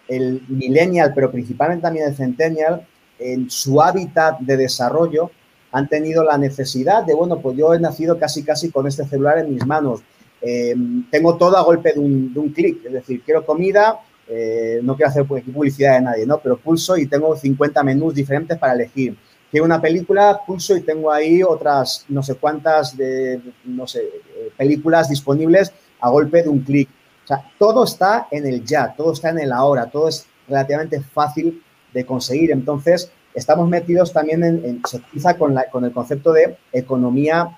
El 0.07 0.43
millennial, 0.47 1.14
pero 1.16 1.32
principalmente 1.32 1.84
también 1.84 2.07
el 2.07 2.16
centennial, 2.16 2.86
en 3.20 3.49
su 3.49 3.82
hábitat 3.82 4.39
de 4.39 4.57
desarrollo, 4.57 5.32
han 5.72 5.88
tenido 5.88 6.24
la 6.24 6.38
necesidad 6.38 7.03
de, 7.03 7.14
bueno, 7.14 7.39
pues 7.39 7.57
yo 7.57 7.74
he 7.74 7.80
nacido 7.80 8.20
casi 8.20 8.43
casi 8.43 8.70
con 8.70 8.88
este 8.88 9.05
celular 9.05 9.39
en 9.39 9.53
mis 9.53 9.66
manos, 9.66 10.03
eh, 10.45 10.76
tengo 11.09 11.38
todo 11.38 11.57
a 11.57 11.64
golpe 11.64 11.93
de 11.93 11.99
un, 11.99 12.51
clic, 12.53 12.86
es 12.86 12.91
decir, 12.91 13.22
quiero 13.24 13.45
comida, 13.45 14.01
eh, 14.28 14.82
no 14.84 14.95
quiero 14.95 15.09
hacer 15.09 15.26
publicidad 15.26 15.95
de 15.95 16.01
nadie, 16.01 16.26
¿no? 16.26 16.39
Pero 16.39 16.57
pulso 16.57 16.97
y 16.97 17.07
tengo 17.07 17.36
50 17.36 17.82
menús 17.84 18.14
diferentes 18.14 18.57
para 18.57 18.74
elegir. 18.74 19.18
Quiero 19.49 19.66
una 19.66 19.82
película, 19.82 20.41
pulso 20.45 20.76
y 20.76 20.82
tengo 20.82 21.11
ahí 21.11 21.43
otras 21.43 22.05
no 22.09 22.22
sé 22.22 22.36
cuántas 22.36 22.97
de, 22.97 23.39
no 23.64 23.88
sé, 23.88 24.01
eh, 24.01 24.51
películas 24.57 25.09
disponibles 25.09 25.72
a 26.01 26.09
golpe 26.09 26.43
de 26.43 26.49
un 26.49 26.59
clic. 26.59 26.89
O 27.24 27.28
sea, 27.28 27.43
todo 27.57 27.84
está 27.84 28.28
en 28.32 28.45
el 28.45 28.65
ya, 28.65 28.93
todo 28.95 29.13
está 29.13 29.30
en 29.30 29.39
el 29.39 29.51
ahora, 29.51 29.86
todo 29.86 30.09
es 30.09 30.26
relativamente 30.47 31.01
fácil 31.01 31.63
de 31.93 32.05
conseguir. 32.05 32.51
Entonces, 32.51 33.11
estamos 33.34 33.69
metidos 33.69 34.11
también 34.11 34.43
en, 34.43 34.82
se 34.86 34.97
utiliza 34.97 35.38
con, 35.38 35.53
la, 35.53 35.69
con 35.69 35.86
el 35.86 35.91
concepto 35.91 36.34
de 36.34 36.57
economía 36.71 37.57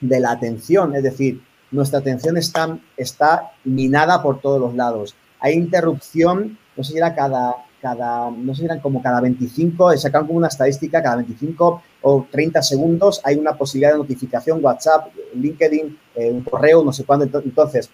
de 0.00 0.20
la 0.20 0.32
atención, 0.32 0.94
es 0.94 1.02
decir, 1.02 1.42
nuestra 1.70 1.98
atención 1.98 2.36
está, 2.36 3.52
minada 3.64 4.22
por 4.22 4.40
todos 4.40 4.60
los 4.60 4.74
lados. 4.74 5.14
Hay 5.40 5.54
interrupción, 5.54 6.58
no 6.76 6.84
sé 6.84 6.92
si 6.92 6.98
era 6.98 7.14
cada, 7.14 7.56
cada 7.82 8.30
no 8.30 8.54
sé 8.54 8.60
si 8.60 8.64
eran 8.64 8.80
como 8.80 9.02
cada 9.02 9.20
25, 9.20 9.96
sacaron 9.98 10.26
como 10.26 10.38
una 10.38 10.48
estadística, 10.48 11.02
cada 11.02 11.16
25 11.16 11.82
o 12.02 12.26
30 12.30 12.62
segundos 12.62 13.20
hay 13.24 13.36
una 13.36 13.54
posibilidad 13.54 13.92
de 13.92 13.98
notificación, 13.98 14.64
WhatsApp, 14.64 15.08
LinkedIn, 15.34 15.98
eh, 16.14 16.30
un 16.30 16.42
correo, 16.42 16.82
no 16.82 16.92
sé 16.92 17.04
cuándo. 17.04 17.24
Entonces, 17.26 17.90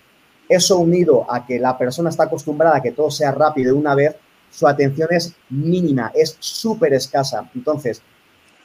eso 0.49 0.79
unido 0.79 1.27
a 1.31 1.47
que 1.47 1.59
la 1.59 1.77
persona 1.77 2.11
está 2.11 2.25
acostumbrada 2.25 2.77
a 2.77 2.83
que 2.83 2.93
todo 2.93 3.11
sea 3.11 3.33
rápido 3.33 3.77
una 3.77 3.95
vez, 3.95 4.17
su 4.51 4.67
atención 4.67 5.09
es 5.11 5.35
mínima, 5.51 6.13
es 6.15 6.37
súper 6.39 6.95
escasa. 6.95 7.51
Entonces, 7.55 8.03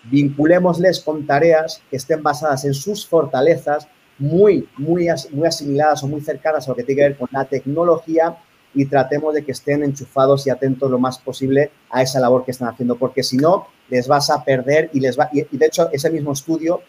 vinculémosles 0.03 0.99
con 0.99 1.25
tareas 1.25 1.81
que 1.89 1.97
estén 1.97 2.21
basadas 2.21 2.65
en 2.65 2.73
sus 2.73 3.07
fortalezas, 3.07 3.87
muy, 4.17 4.67
muy, 4.77 5.07
muy 5.31 5.47
asimiladas 5.47 6.03
o 6.03 6.07
muy 6.07 6.21
cercanas 6.21 6.67
a 6.67 6.71
lo 6.71 6.75
que 6.75 6.83
tiene 6.83 7.01
que 7.01 7.07
ver 7.07 7.17
con 7.17 7.29
la 7.31 7.45
tecnología 7.45 8.37
y 8.73 8.85
tratemos 8.85 9.33
de 9.33 9.43
que 9.43 9.53
estén 9.53 9.83
enchufados 9.83 10.45
y 10.45 10.49
atentos 10.49 10.91
lo 10.91 10.99
más 10.99 11.17
posible 11.17 11.71
a 11.89 12.03
esa 12.03 12.19
labor 12.19 12.45
que 12.45 12.51
están 12.51 12.67
haciendo, 12.67 12.97
porque 12.97 13.23
si 13.23 13.37
no, 13.37 13.67
les 13.89 14.07
vas 14.07 14.29
a 14.29 14.43
perder 14.43 14.91
y 14.93 14.99
les 14.99 15.17
va, 15.17 15.29
y 15.31 15.57
de 15.57 15.65
hecho 15.65 15.89
ese 15.91 16.11
mismo 16.11 16.33
estudio 16.33 16.81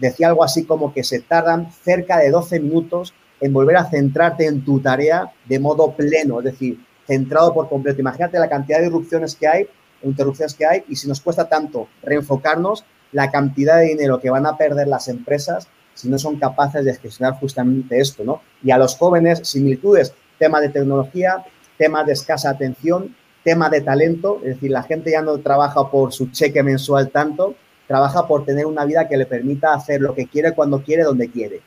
decía 0.00 0.28
algo 0.28 0.42
así 0.42 0.64
como 0.64 0.92
que 0.92 1.04
se 1.04 1.20
tardan 1.20 1.70
cerca 1.70 2.18
de 2.18 2.30
12 2.30 2.60
minutos 2.60 3.14
en 3.40 3.52
volver 3.52 3.76
a 3.76 3.88
centrarte 3.88 4.46
en 4.46 4.64
tu 4.64 4.80
tarea 4.80 5.30
de 5.46 5.58
modo 5.58 5.92
pleno, 5.92 6.38
es 6.38 6.44
decir, 6.44 6.78
centrado 7.06 7.52
por 7.52 7.68
completo. 7.68 8.00
Imagínate 8.00 8.38
la 8.38 8.48
cantidad 8.48 8.80
de 8.80 8.86
irrupciones 8.86 9.34
que 9.34 9.48
hay, 9.48 9.66
interrupciones 10.02 10.54
que 10.54 10.66
hay, 10.66 10.84
y 10.88 10.96
si 10.96 11.08
nos 11.08 11.20
cuesta 11.20 11.48
tanto 11.48 11.88
reenfocarnos, 12.02 12.84
la 13.12 13.30
cantidad 13.30 13.78
de 13.78 13.86
dinero 13.86 14.20
que 14.20 14.30
van 14.30 14.46
a 14.46 14.56
perder 14.56 14.86
las 14.86 15.08
empresas 15.08 15.68
si 15.94 16.08
no 16.08 16.18
son 16.18 16.38
capaces 16.38 16.84
de 16.84 16.94
gestionar 16.94 17.38
justamente 17.38 18.00
esto, 18.00 18.24
¿no? 18.24 18.40
Y 18.62 18.70
a 18.70 18.78
los 18.78 18.96
jóvenes, 18.96 19.40
similitudes, 19.44 20.14
tema 20.38 20.60
de 20.60 20.70
tecnología, 20.70 21.44
tema 21.76 22.04
de 22.04 22.12
escasa 22.12 22.50
atención, 22.50 23.14
tema 23.42 23.68
de 23.68 23.80
talento, 23.80 24.38
es 24.42 24.54
decir, 24.54 24.70
la 24.70 24.82
gente 24.82 25.10
ya 25.10 25.22
no 25.22 25.38
trabaja 25.38 25.90
por 25.90 26.12
su 26.12 26.30
cheque 26.30 26.62
mensual 26.62 27.10
tanto, 27.10 27.54
trabaja 27.86 28.26
por 28.26 28.44
tener 28.44 28.66
una 28.66 28.84
vida 28.84 29.08
que 29.08 29.16
le 29.16 29.26
permita 29.26 29.74
hacer 29.74 30.00
lo 30.00 30.14
que 30.14 30.26
quiere, 30.26 30.52
cuando 30.52 30.82
quiere, 30.82 31.02
donde 31.02 31.30
quiere. 31.30 31.60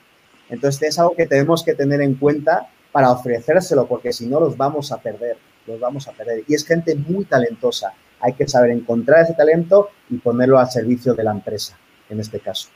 Entonces 0.53 0.89
es 0.89 0.99
algo 0.99 1.15
que 1.15 1.25
tenemos 1.25 1.63
que 1.63 1.73
tener 1.73 1.99
en 2.01 2.13
cuenta 2.13 2.69
para 2.91 3.11
ofrecérselo, 3.11 3.87
porque 3.87 4.13
si 4.13 4.27
no 4.27 4.39
los 4.39 4.55
vamos 4.55 4.91
a 4.91 5.01
perder, 5.01 5.35
los 5.65 5.79
vamos 5.79 6.07
a 6.07 6.11
perder. 6.11 6.43
Y 6.47 6.53
es 6.53 6.63
gente 6.63 6.93
muy 6.95 7.25
talentosa. 7.25 7.93
Hay 8.19 8.33
que 8.33 8.47
saber 8.47 8.69
encontrar 8.69 9.23
ese 9.23 9.33
talento 9.33 9.89
y 10.11 10.17
ponerlo 10.17 10.59
al 10.59 10.69
servicio 10.69 11.15
de 11.15 11.23
la 11.23 11.31
empresa, 11.31 11.75
en 12.07 12.19
este 12.19 12.39
caso. 12.39 12.69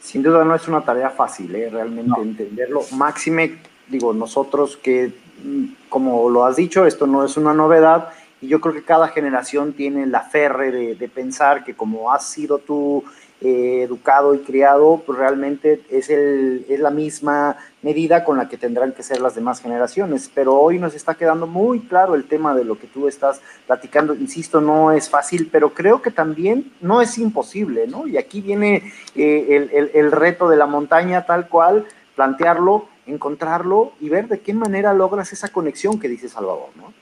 Sin 0.00 0.24
duda 0.24 0.44
no 0.44 0.54
es 0.56 0.66
una 0.66 0.84
tarea 0.84 1.10
fácil, 1.10 1.54
¿eh? 1.54 1.70
realmente 1.70 2.20
entenderlo. 2.20 2.82
Máxime 2.92 3.58
digo, 3.88 4.12
nosotros 4.12 4.76
que, 4.76 5.12
mm, 5.44 5.64
como 5.88 6.28
lo 6.28 6.44
has 6.44 6.56
dicho, 6.56 6.86
esto 6.86 7.06
no 7.06 7.24
es 7.24 7.36
una 7.36 7.54
novedad, 7.54 8.08
y 8.40 8.48
yo 8.48 8.60
creo 8.60 8.74
que 8.74 8.82
cada 8.82 9.08
generación 9.08 9.74
tiene 9.74 10.06
la 10.06 10.22
ferre 10.22 10.72
de, 10.72 10.94
de 10.96 11.08
pensar 11.08 11.62
que 11.62 11.74
como 11.74 12.12
has 12.12 12.26
sido 12.26 12.58
tú 12.58 13.04
eh, 13.40 13.82
educado 13.82 14.34
y 14.34 14.40
criado, 14.40 15.02
pues 15.06 15.18
realmente 15.18 15.82
es, 15.90 16.10
el, 16.10 16.66
es 16.68 16.78
la 16.78 16.90
misma 16.90 17.56
medida 17.82 18.22
con 18.24 18.36
la 18.36 18.48
que 18.48 18.58
tendrán 18.58 18.92
que 18.92 19.02
ser 19.02 19.20
las 19.20 19.34
demás 19.34 19.60
generaciones. 19.60 20.30
Pero 20.34 20.60
hoy 20.60 20.78
nos 20.78 20.94
está 20.94 21.14
quedando 21.14 21.46
muy 21.46 21.80
claro 21.80 22.14
el 22.14 22.24
tema 22.24 22.54
de 22.54 22.64
lo 22.64 22.78
que 22.78 22.86
tú 22.86 23.08
estás 23.08 23.40
platicando. 23.66 24.14
Insisto, 24.14 24.60
no 24.60 24.92
es 24.92 25.08
fácil, 25.08 25.48
pero 25.50 25.72
creo 25.72 26.02
que 26.02 26.10
también 26.10 26.72
no 26.80 27.00
es 27.00 27.16
imposible, 27.18 27.86
¿no? 27.86 28.06
Y 28.06 28.18
aquí 28.18 28.40
viene 28.40 28.92
eh, 29.14 29.46
el, 29.50 29.70
el, 29.72 29.90
el 29.94 30.12
reto 30.12 30.48
de 30.48 30.56
la 30.56 30.66
montaña 30.66 31.24
tal 31.24 31.48
cual, 31.48 31.86
plantearlo, 32.16 32.88
encontrarlo 33.06 33.92
y 34.00 34.08
ver 34.08 34.28
de 34.28 34.40
qué 34.40 34.52
manera 34.52 34.92
logras 34.92 35.32
esa 35.32 35.48
conexión 35.48 35.98
que 35.98 36.08
dice 36.08 36.28
Salvador, 36.28 36.68
¿no? 36.76 36.92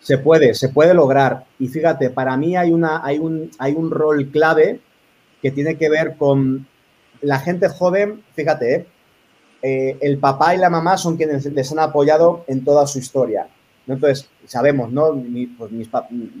Se 0.00 0.16
puede, 0.16 0.54
se 0.54 0.70
puede 0.70 0.94
lograr. 0.94 1.44
Y 1.58 1.68
fíjate, 1.68 2.10
para 2.10 2.36
mí 2.36 2.56
hay, 2.56 2.72
una, 2.72 3.04
hay, 3.04 3.18
un, 3.18 3.50
hay 3.58 3.74
un 3.74 3.90
rol 3.90 4.28
clave 4.28 4.80
que 5.42 5.50
tiene 5.50 5.76
que 5.76 5.88
ver 5.88 6.16
con 6.16 6.66
la 7.22 7.38
gente 7.38 7.68
joven, 7.68 8.22
fíjate, 8.34 8.74
¿eh? 8.74 8.86
Eh, 9.62 9.98
el 10.00 10.18
papá 10.18 10.54
y 10.54 10.58
la 10.58 10.70
mamá 10.70 10.96
son 10.96 11.16
quienes 11.16 11.44
les 11.44 11.72
han 11.72 11.80
apoyado 11.80 12.44
en 12.46 12.64
toda 12.64 12.86
su 12.86 12.98
historia. 12.98 13.46
Entonces, 13.86 14.28
sabemos, 14.46 14.90
¿no? 14.90 15.10
Pues 15.58 15.70
mis, 15.70 15.88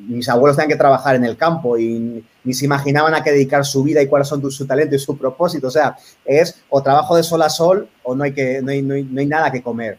mis, 0.08 0.28
abuelos 0.28 0.56
tenían 0.56 0.70
que 0.70 0.76
trabajar 0.76 1.16
en 1.16 1.24
el 1.24 1.36
campo 1.36 1.76
y 1.76 2.24
ni 2.44 2.54
se 2.54 2.64
imaginaban 2.64 3.12
a 3.14 3.22
qué 3.22 3.32
dedicar 3.32 3.64
su 3.66 3.82
vida 3.82 4.00
y 4.00 4.06
cuáles 4.06 4.28
son 4.28 4.48
su 4.50 4.66
talento 4.66 4.94
y 4.94 4.98
su 4.98 5.18
propósito. 5.18 5.66
O 5.66 5.70
sea, 5.70 5.96
es 6.24 6.62
o 6.70 6.82
trabajo 6.82 7.16
de 7.16 7.22
sol 7.22 7.42
a 7.42 7.50
sol 7.50 7.88
o 8.04 8.14
no 8.14 8.24
hay, 8.24 8.32
que, 8.32 8.62
no 8.62 8.70
hay, 8.70 9.26
nada 9.26 9.50
que 9.50 9.62
comer. 9.62 9.98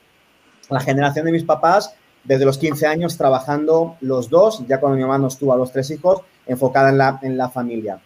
La 0.70 0.80
generación 0.80 1.26
de 1.26 1.34
mis 1.34 1.44
papás, 1.44 1.94
desde 2.24 2.46
los 2.46 2.58
15 2.58 2.88
años 2.88 3.18
trabajando 3.18 3.98
los 4.00 4.30
dos, 4.30 4.64
ya 4.68 4.80
cuando 4.80 4.96
mi 4.96 5.04
mamá 5.04 5.18
nos 5.18 5.38
tuvo 5.38 5.54
a 5.54 5.58
los 5.58 5.72
tres 5.72 5.92
hijos, 5.92 6.22
enfocada 6.48 7.20
en 7.22 7.38
la 7.38 7.50
familia 7.50 8.00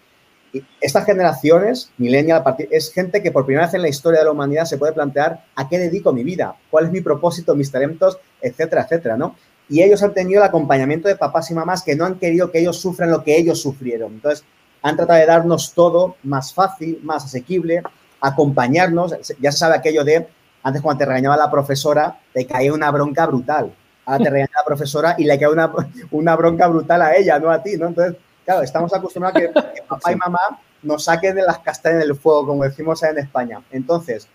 estas 0.79 1.05
generaciones, 1.05 1.91
millennial, 1.97 2.43
es 2.71 2.91
gente 2.91 3.21
que 3.21 3.31
por 3.31 3.45
primera 3.45 3.65
vez 3.65 3.73
en 3.73 3.81
la 3.81 3.89
historia 3.89 4.19
de 4.19 4.25
la 4.25 4.31
humanidad 4.31 4.65
se 4.65 4.77
puede 4.77 4.93
plantear 4.93 5.45
a 5.55 5.67
qué 5.67 5.79
dedico 5.79 6.13
mi 6.13 6.23
vida, 6.23 6.55
cuál 6.69 6.85
es 6.85 6.91
mi 6.91 7.01
propósito, 7.01 7.55
mis 7.55 7.71
talentos, 7.71 8.19
etcétera, 8.41 8.83
etcétera, 8.83 9.17
¿no? 9.17 9.35
Y 9.67 9.81
ellos 9.81 10.03
han 10.03 10.13
tenido 10.13 10.41
el 10.41 10.47
acompañamiento 10.47 11.07
de 11.07 11.15
papás 11.15 11.49
y 11.49 11.55
mamás 11.55 11.83
que 11.83 11.95
no 11.95 12.05
han 12.05 12.15
querido 12.15 12.51
que 12.51 12.59
ellos 12.59 12.79
sufran 12.79 13.09
lo 13.09 13.23
que 13.23 13.35
ellos 13.35 13.61
sufrieron. 13.61 14.13
Entonces, 14.13 14.45
han 14.81 14.95
tratado 14.95 15.19
de 15.19 15.25
darnos 15.25 15.73
todo 15.73 16.15
más 16.23 16.53
fácil, 16.53 16.99
más 17.01 17.25
asequible, 17.25 17.81
acompañarnos. 18.21 19.15
Ya 19.39 19.51
se 19.51 19.57
sabe 19.57 19.75
aquello 19.75 20.03
de, 20.03 20.27
antes 20.61 20.81
cuando 20.81 20.99
te 20.99 21.05
regañaba 21.05 21.37
la 21.37 21.49
profesora, 21.49 22.19
te 22.31 22.45
caía 22.45 22.71
una 22.71 22.91
bronca 22.91 23.25
brutal. 23.25 23.73
Ahora 24.05 24.23
te 24.23 24.29
regaña 24.29 24.51
la 24.55 24.63
profesora 24.63 25.15
y 25.17 25.23
le 25.23 25.39
cae 25.39 25.51
una, 25.51 25.71
una 26.11 26.35
bronca 26.35 26.67
brutal 26.67 27.01
a 27.01 27.15
ella, 27.15 27.39
no 27.39 27.49
a 27.49 27.63
ti, 27.63 27.75
¿no? 27.77 27.87
Entonces, 27.87 28.15
Claro, 28.45 28.61
estamos 28.61 28.93
acostumbrados 28.93 29.37
a 29.37 29.39
que, 29.39 29.51
que 29.51 29.81
papá 29.87 30.11
y 30.11 30.15
mamá 30.15 30.61
nos 30.83 31.05
saquen 31.05 31.35
de 31.35 31.41
las 31.41 31.59
castañas 31.59 31.99
del 31.99 32.15
fuego, 32.15 32.45
como 32.47 32.63
decimos 32.63 33.01
en 33.03 33.17
España. 33.17 33.61
Entonces, 33.71 34.27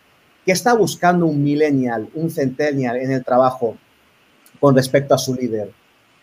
¿qué 0.44 0.52
está 0.52 0.74
buscando 0.74 1.26
un 1.26 1.42
millennial, 1.42 2.08
un 2.14 2.28
centennial 2.28 2.96
en 2.96 3.12
el 3.12 3.24
trabajo 3.24 3.76
con 4.58 4.74
respecto 4.74 5.14
a 5.14 5.18
su 5.18 5.34
líder? 5.34 5.72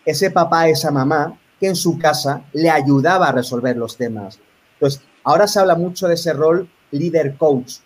Ese 0.06 0.30
papá, 0.32 0.68
esa 0.68 0.92
mamá 0.92 1.40
que 1.60 1.68
en 1.68 1.76
su 1.76 1.98
casa 1.98 2.44
le 2.54 2.70
ayudaba 2.70 3.30
a 3.30 3.32
resolver 3.32 3.78
los 3.78 3.96
temas. 3.98 4.40
Entonces, 4.74 5.02
ahora 5.24 5.48
se 5.48 5.60
habla 5.60 5.76
mucho 5.76 6.08
de 6.08 6.16
ese 6.16 6.34
rol 6.34 6.70
líder 6.92 7.36
coach. 7.38 7.78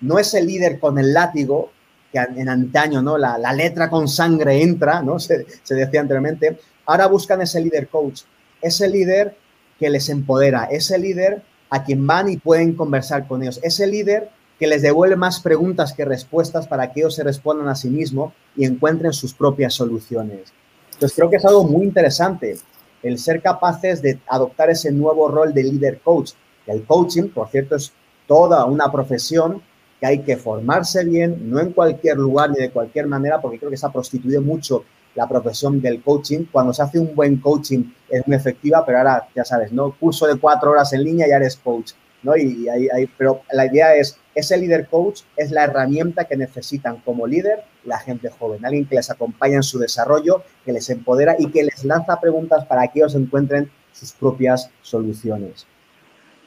No 0.00 0.18
es 0.18 0.32
el 0.34 0.46
líder 0.46 0.80
con 0.80 0.98
el 0.98 1.12
látigo, 1.12 1.70
que 2.10 2.18
en 2.18 2.48
antaño, 2.48 3.00
¿no? 3.00 3.16
La, 3.16 3.38
la 3.38 3.52
letra 3.52 3.88
con 3.88 4.08
sangre 4.08 4.62
entra, 4.62 5.02
¿no? 5.02 5.18
Se, 5.20 5.46
se 5.62 5.74
decía 5.74 6.00
anteriormente. 6.00 6.58
Ahora 6.86 7.06
buscan 7.06 7.40
ese 7.42 7.60
líder 7.60 7.88
coach, 7.88 8.22
ese 8.60 8.88
líder 8.88 9.36
que 9.82 9.90
les 9.90 10.08
empodera, 10.08 10.68
ese 10.70 10.96
líder 10.96 11.42
a 11.68 11.82
quien 11.82 12.06
van 12.06 12.30
y 12.30 12.36
pueden 12.36 12.74
conversar 12.74 13.26
con 13.26 13.42
ellos, 13.42 13.58
ese 13.64 13.88
líder 13.88 14.30
que 14.60 14.68
les 14.68 14.80
devuelve 14.80 15.16
más 15.16 15.40
preguntas 15.40 15.92
que 15.92 16.04
respuestas 16.04 16.68
para 16.68 16.92
que 16.92 17.00
ellos 17.00 17.16
se 17.16 17.24
respondan 17.24 17.66
a 17.66 17.74
sí 17.74 17.90
mismos 17.90 18.32
y 18.54 18.64
encuentren 18.64 19.12
sus 19.12 19.34
propias 19.34 19.74
soluciones. 19.74 20.52
Entonces 20.92 21.16
creo 21.16 21.28
que 21.28 21.38
es 21.38 21.44
algo 21.44 21.64
muy 21.64 21.84
interesante 21.84 22.58
el 23.02 23.18
ser 23.18 23.42
capaces 23.42 24.00
de 24.00 24.20
adoptar 24.28 24.70
ese 24.70 24.92
nuevo 24.92 25.26
rol 25.26 25.52
de 25.52 25.64
líder 25.64 25.98
coach. 25.98 26.30
El 26.68 26.84
coaching, 26.84 27.30
por 27.30 27.48
cierto, 27.48 27.74
es 27.74 27.92
toda 28.28 28.64
una 28.66 28.92
profesión 28.92 29.60
que 29.98 30.06
hay 30.06 30.18
que 30.20 30.36
formarse 30.36 31.04
bien, 31.04 31.50
no 31.50 31.58
en 31.58 31.72
cualquier 31.72 32.18
lugar 32.18 32.50
ni 32.50 32.58
de 32.58 32.70
cualquier 32.70 33.08
manera, 33.08 33.40
porque 33.40 33.58
creo 33.58 33.70
que 33.72 33.76
se 33.76 33.86
ha 33.86 33.90
prostituido 33.90 34.42
mucho 34.42 34.84
la 35.14 35.28
profesión 35.28 35.80
del 35.80 36.02
coaching. 36.02 36.46
Cuando 36.50 36.72
se 36.72 36.82
hace 36.82 36.98
un 36.98 37.14
buen 37.14 37.38
coaching 37.38 37.84
es 38.08 38.26
muy 38.26 38.36
efectiva, 38.36 38.84
pero 38.84 38.98
ahora 38.98 39.28
ya 39.34 39.44
sabes, 39.44 39.72
¿no? 39.72 39.92
Curso 39.98 40.26
de 40.26 40.38
cuatro 40.38 40.70
horas 40.70 40.92
en 40.92 41.04
línea 41.04 41.26
y 41.26 41.30
ya 41.30 41.36
eres 41.36 41.56
coach, 41.56 41.92
¿no? 42.22 42.36
Y, 42.36 42.68
ahí, 42.68 43.08
pero 43.16 43.42
la 43.52 43.66
idea 43.66 43.94
es, 43.94 44.18
ese 44.34 44.56
líder 44.56 44.88
coach 44.88 45.22
es 45.36 45.50
la 45.50 45.64
herramienta 45.64 46.24
que 46.24 46.36
necesitan 46.36 46.96
como 46.98 47.26
líder 47.26 47.64
la 47.84 47.98
gente 47.98 48.30
joven, 48.30 48.64
alguien 48.64 48.86
que 48.86 48.96
les 48.96 49.10
acompaña 49.10 49.56
en 49.56 49.62
su 49.62 49.78
desarrollo, 49.78 50.42
que 50.64 50.72
les 50.72 50.88
empodera 50.88 51.36
y 51.38 51.50
que 51.50 51.64
les 51.64 51.84
lanza 51.84 52.20
preguntas 52.20 52.64
para 52.66 52.86
que 52.88 53.00
ellos 53.00 53.14
encuentren 53.14 53.70
sus 53.92 54.12
propias 54.12 54.70
soluciones. 54.80 55.66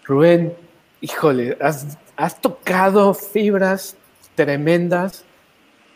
Rubén, 0.04 0.54
híjole, 1.02 1.58
has, 1.62 1.98
has 2.16 2.40
tocado 2.40 3.14
fibras 3.14 3.98
tremendas. 4.36 5.26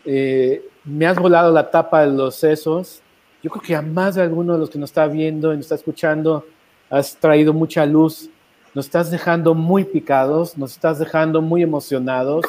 Eh, 0.05 0.63
me 0.89 1.05
has 1.05 1.17
volado 1.17 1.51
la 1.51 1.69
tapa 1.69 2.05
de 2.05 2.11
los 2.11 2.35
sesos. 2.35 3.01
Yo 3.43 3.49
creo 3.49 3.61
que 3.61 3.75
a 3.75 3.81
más 3.81 4.15
de 4.15 4.21
alguno 4.21 4.53
de 4.53 4.59
los 4.59 4.69
que 4.69 4.79
nos 4.79 4.89
está 4.89 5.07
viendo 5.07 5.53
y 5.53 5.57
nos 5.57 5.65
está 5.65 5.75
escuchando, 5.75 6.45
has 6.89 7.15
traído 7.15 7.53
mucha 7.53 7.85
luz. 7.85 8.29
Nos 8.73 8.85
estás 8.85 9.11
dejando 9.11 9.53
muy 9.53 9.85
picados, 9.85 10.57
nos 10.57 10.71
estás 10.71 10.99
dejando 10.99 11.41
muy 11.41 11.63
emocionados. 11.63 12.45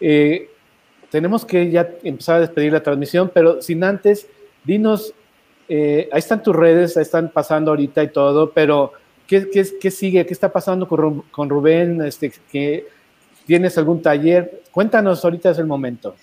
Eh, 0.00 0.50
tenemos 1.10 1.44
que 1.44 1.70
ya 1.70 1.88
empezar 2.02 2.36
a 2.36 2.40
despedir 2.40 2.72
la 2.72 2.82
transmisión, 2.82 3.30
pero 3.32 3.62
sin 3.62 3.84
antes, 3.84 4.26
dinos, 4.64 5.14
eh, 5.68 6.08
ahí 6.12 6.18
están 6.18 6.42
tus 6.42 6.54
redes, 6.54 6.96
ahí 6.96 7.02
están 7.02 7.30
pasando 7.30 7.70
ahorita 7.70 8.02
y 8.02 8.08
todo, 8.08 8.50
pero 8.50 8.92
¿qué, 9.26 9.48
qué, 9.50 9.66
qué 9.80 9.90
sigue? 9.90 10.26
¿Qué 10.26 10.32
está 10.32 10.52
pasando 10.52 10.86
con, 10.88 11.22
con 11.30 11.48
Rubén? 11.48 12.02
Este, 12.02 12.32
que, 12.50 12.86
¿Tienes 13.46 13.78
algún 13.78 14.02
taller? 14.02 14.62
Cuéntanos, 14.72 15.24
ahorita 15.24 15.50
es 15.50 15.58
el 15.58 15.66
momento. 15.66 16.16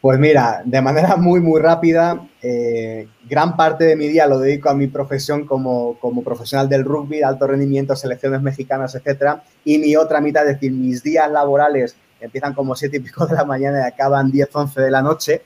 Pues 0.00 0.18
mira, 0.18 0.62
de 0.64 0.80
manera 0.80 1.16
muy, 1.16 1.40
muy 1.40 1.60
rápida, 1.60 2.26
eh, 2.40 3.06
gran 3.28 3.54
parte 3.54 3.84
de 3.84 3.96
mi 3.96 4.08
día 4.08 4.26
lo 4.26 4.38
dedico 4.38 4.70
a 4.70 4.74
mi 4.74 4.86
profesión 4.86 5.46
como, 5.46 5.98
como 5.98 6.24
profesional 6.24 6.70
del 6.70 6.84
rugby, 6.84 7.22
alto 7.22 7.46
rendimiento, 7.46 7.94
selecciones 7.94 8.40
mexicanas, 8.40 8.94
etcétera. 8.94 9.42
Y 9.62 9.78
mi 9.78 9.96
otra 9.96 10.22
mitad, 10.22 10.48
es 10.48 10.54
decir, 10.54 10.72
mis 10.72 11.02
días 11.02 11.30
laborales 11.30 11.96
empiezan 12.18 12.54
como 12.54 12.74
siete 12.74 12.96
y 12.96 13.00
pico 13.00 13.26
de 13.26 13.34
la 13.34 13.44
mañana 13.44 13.80
y 13.80 13.88
acaban 13.88 14.30
10, 14.30 14.48
11 14.50 14.80
de 14.80 14.90
la 14.90 15.02
noche. 15.02 15.42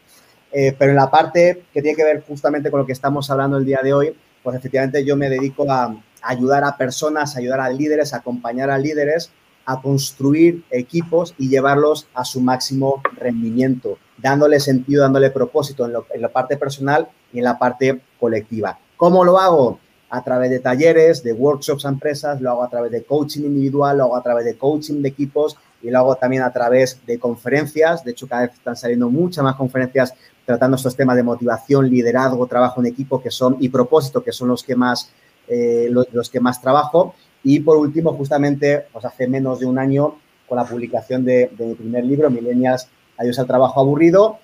Eh, 0.53 0.75
pero 0.79 0.93
en 0.93 0.97
la 0.97 1.11
parte 1.11 1.65
que 1.73 1.83
tiene 1.83 1.97
que 1.97 2.05
ver 2.05 2.23
justamente 2.23 2.71
con 2.71 2.79
lo 2.79 2.87
que 2.87 2.93
estamos 2.93 3.29
hablando 3.33 3.57
el 3.57 3.65
día 3.65 3.81
de 3.83 3.93
hoy, 3.93 4.17
pues 4.45 4.57
efectivamente 4.57 5.05
yo 5.05 5.17
me 5.17 5.29
dedico 5.29 5.69
a 5.69 5.97
ayudar 6.23 6.63
a 6.63 6.77
personas, 6.77 7.37
ayudar 7.37 7.59
a 7.59 7.71
líderes, 7.71 8.15
a 8.15 8.19
acompañar 8.19 8.71
a 8.71 8.79
líderes 8.79 9.33
a 9.67 9.81
construir 9.81 10.63
equipos 10.71 11.35
y 11.39 11.49
llevarlos 11.49 12.07
a 12.15 12.25
su 12.25 12.41
máximo 12.41 13.03
rendimiento 13.17 13.99
dándole 14.19 14.61
sentido, 14.61 15.03
dándole 15.03 15.31
propósito 15.31 15.87
en, 15.87 16.23
la 16.23 16.29
parte 16.29 16.57
personal 16.57 17.09
y 17.33 17.39
en 17.39 17.45
la 17.45 17.59
parte 17.59 18.01
colectiva. 18.19 18.79
¿Cómo 18.97 19.25
lo 19.25 19.39
hago? 19.39 19.79
A 20.11 20.23
través 20.23 20.51
de 20.51 20.61
talleres, 20.61 21.23
de 21.25 21.33
workshops 21.33 21.85
a 21.85 21.89
empresas, 21.89 22.41
lo 22.41 22.51
hago 22.51 22.63
a 22.63 22.71
través 22.71 22.93
de 22.93 23.03
coaching 23.03 23.43
individual, 23.43 23.99
lo 23.99 24.05
hago 24.05 24.17
a 24.17 24.23
través 24.23 24.45
de 24.45 24.57
coaching 24.57 25.03
de 25.03 25.09
equipos 25.09 25.57
y 25.83 25.91
lo 25.91 25.99
hago 25.99 26.15
también 26.17 26.43
a 26.43 26.53
través 26.53 27.05
de 27.05 27.19
conferencias. 27.19 28.05
De 28.05 28.13
hecho, 28.13 28.29
cada 28.29 28.43
vez 28.43 28.55
están 28.55 28.77
saliendo 28.77 29.11
muchas 29.11 29.43
más 29.43 29.57
conferencias 29.57 30.15
tratando 30.45 30.77
estos 30.77 30.97
temas 30.97 31.17
de 31.17 31.23
motivación, 31.23 31.89
liderazgo, 31.89 32.47
trabajo 32.47 32.81
en 32.81 32.87
equipo 32.87 33.23
que 33.23 33.31
son 33.31 33.57
y 33.61 33.69
propósito, 33.69 34.23
que 34.23 34.33
son 34.33 34.49
los 34.49 34.63
que 34.63 34.77
más, 34.77 35.11
eh, 35.49 35.89
los, 35.91 36.31
que 36.31 36.41
más 36.41 36.61
trabajo. 36.61 37.15
Y 37.43 37.61
por 37.61 37.77
último, 37.77 38.13
justamente, 38.13 38.87
pues 38.93 39.05
hace 39.05 39.27
menos 39.27 39.61
de 39.61 39.67
un 39.67 39.79
año, 39.79 40.19
con 40.49 40.57
la 40.57 40.65
publicación 40.65 41.25
de, 41.25 41.51
mi 41.59 41.75
primer 41.75 42.05
libro, 42.05 42.31
Millennials 42.31 42.89
Adiós 43.17 43.39
al 43.39 43.47
trabajo 43.47 43.81
aburrido. 43.81 44.39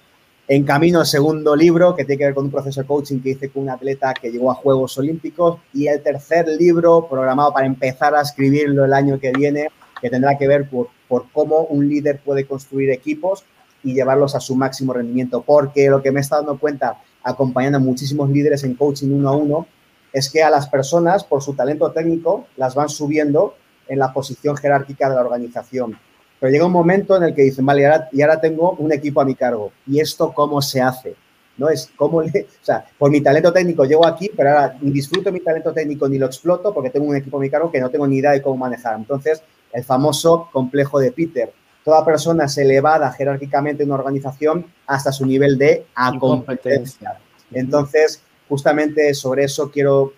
En 0.47 0.65
camino 0.65 1.01
el 1.01 1.07
segundo 1.07 1.55
libro, 1.55 1.95
que 1.95 2.05
tiene 2.05 2.19
que 2.19 2.25
ver 2.25 2.35
con 2.35 2.47
un 2.47 2.51
proceso 2.51 2.81
de 2.81 2.87
coaching 2.87 3.21
que 3.21 3.31
hice 3.31 3.51
con 3.51 3.63
un 3.65 3.71
atleta 3.71 4.13
que 4.15 4.31
llegó 4.31 4.51
a 4.51 4.55
Juegos 4.55 4.99
Olímpicos. 4.99 5.61
Y 5.73 5.87
el 5.87 6.03
tercer 6.03 6.49
libro, 6.49 7.07
programado 7.09 7.53
para 7.53 7.67
empezar 7.67 8.15
a 8.15 8.23
escribirlo 8.23 8.85
el 8.85 8.93
año 8.93 9.21
que 9.21 9.31
viene, 9.31 9.69
que 10.01 10.11
tendrá 10.11 10.37
que 10.37 10.49
ver 10.49 10.69
por, 10.69 10.89
por 11.07 11.27
cómo 11.33 11.67
un 11.67 11.89
líder 11.89 12.21
puede 12.25 12.47
construir 12.47 12.91
equipos 12.91 13.45
y 13.85 13.95
llevarlos 13.95 14.35
a 14.35 14.41
su 14.41 14.57
máximo 14.57 14.93
rendimiento. 14.93 15.43
Porque 15.43 15.89
lo 15.89 16.03
que 16.03 16.11
me 16.11 16.21
estado 16.21 16.43
dando 16.43 16.59
cuenta, 16.59 17.01
acompañando 17.23 17.79
a 17.79 17.81
muchísimos 17.81 18.29
líderes 18.31 18.65
en 18.65 18.75
coaching 18.75 19.13
uno 19.13 19.29
a 19.29 19.37
uno, 19.37 19.67
es 20.13 20.29
que 20.31 20.43
a 20.43 20.51
las 20.51 20.69
personas, 20.69 21.23
por 21.23 21.43
su 21.43 21.55
talento 21.55 21.93
técnico, 21.93 22.47
las 22.57 22.75
van 22.75 22.89
subiendo 22.89 23.55
en 23.87 24.01
la 24.01 24.13
posición 24.13 24.57
jerárquica 24.57 25.09
de 25.09 25.15
la 25.15 25.21
organización 25.21 25.97
Pero 26.41 26.51
llega 26.51 26.67
un 26.67 26.73
momento 26.73 27.17
en 27.17 27.25
el 27.25 27.35
que 27.35 27.43
dicen, 27.43 27.67
vale, 27.67 27.83
y 27.83 27.85
ahora, 27.85 28.09
y 28.11 28.23
ahora 28.23 28.41
tengo 28.41 28.73
un 28.73 28.91
equipo 28.93 29.21
a 29.21 29.25
mi 29.25 29.35
cargo. 29.35 29.73
¿Y 29.87 30.01
esto 30.01 30.33
cómo 30.33 30.63
se 30.63 30.81
hace? 30.81 31.15
¿no? 31.61 31.69
Es 31.69 31.93
como, 31.95 32.23
le, 32.23 32.31
o 32.31 32.65
sea, 32.65 32.87
por 32.99 33.11
mi 33.11 33.21
talento 33.21 33.53
técnico 33.53 33.85
llego 33.85 34.07
aquí, 34.07 34.31
pero 34.35 34.49
ahora 34.49 34.79
ni 34.81 34.91
disfruto 34.91 35.31
mi 35.31 35.41
talento 35.41 35.73
técnico 35.73 36.09
ni 36.09 36.19
lo 36.19 36.27
exploto 36.27 36.73
porque 36.73 36.89
tengo 36.89 37.07
un 37.07 37.17
equipo 37.17 37.37
a 37.37 37.41
mi 37.41 37.51
cargo 37.51 37.71
que 37.71 37.81
no 37.81 37.91
tengo 37.91 38.07
ni 38.07 38.17
idea 38.17 38.33
de 38.33 38.41
cómo 38.41 38.57
manejar. 38.57 38.97
Entonces, 38.97 39.43
el 39.73 39.85
famoso 39.85 40.49
complejo 40.53 40.99
de 40.99 41.13
Peter. 41.13 41.53
Toda 41.85 42.05
persona 42.05 42.47
es 42.47 42.57
elevada 42.59 43.13
jerárquicamente 43.13 43.83
en 43.83 43.91
una 43.91 43.99
organización 43.99 44.67
hasta 44.87 45.13
su 45.13 45.27
nivel 45.27 45.59
de 45.59 45.87
competencia. 46.19 47.19
Entonces, 47.53 48.23
justamente 48.49 49.13
sobre 49.15 49.45
eso 49.45 49.71
quiero 49.71 50.13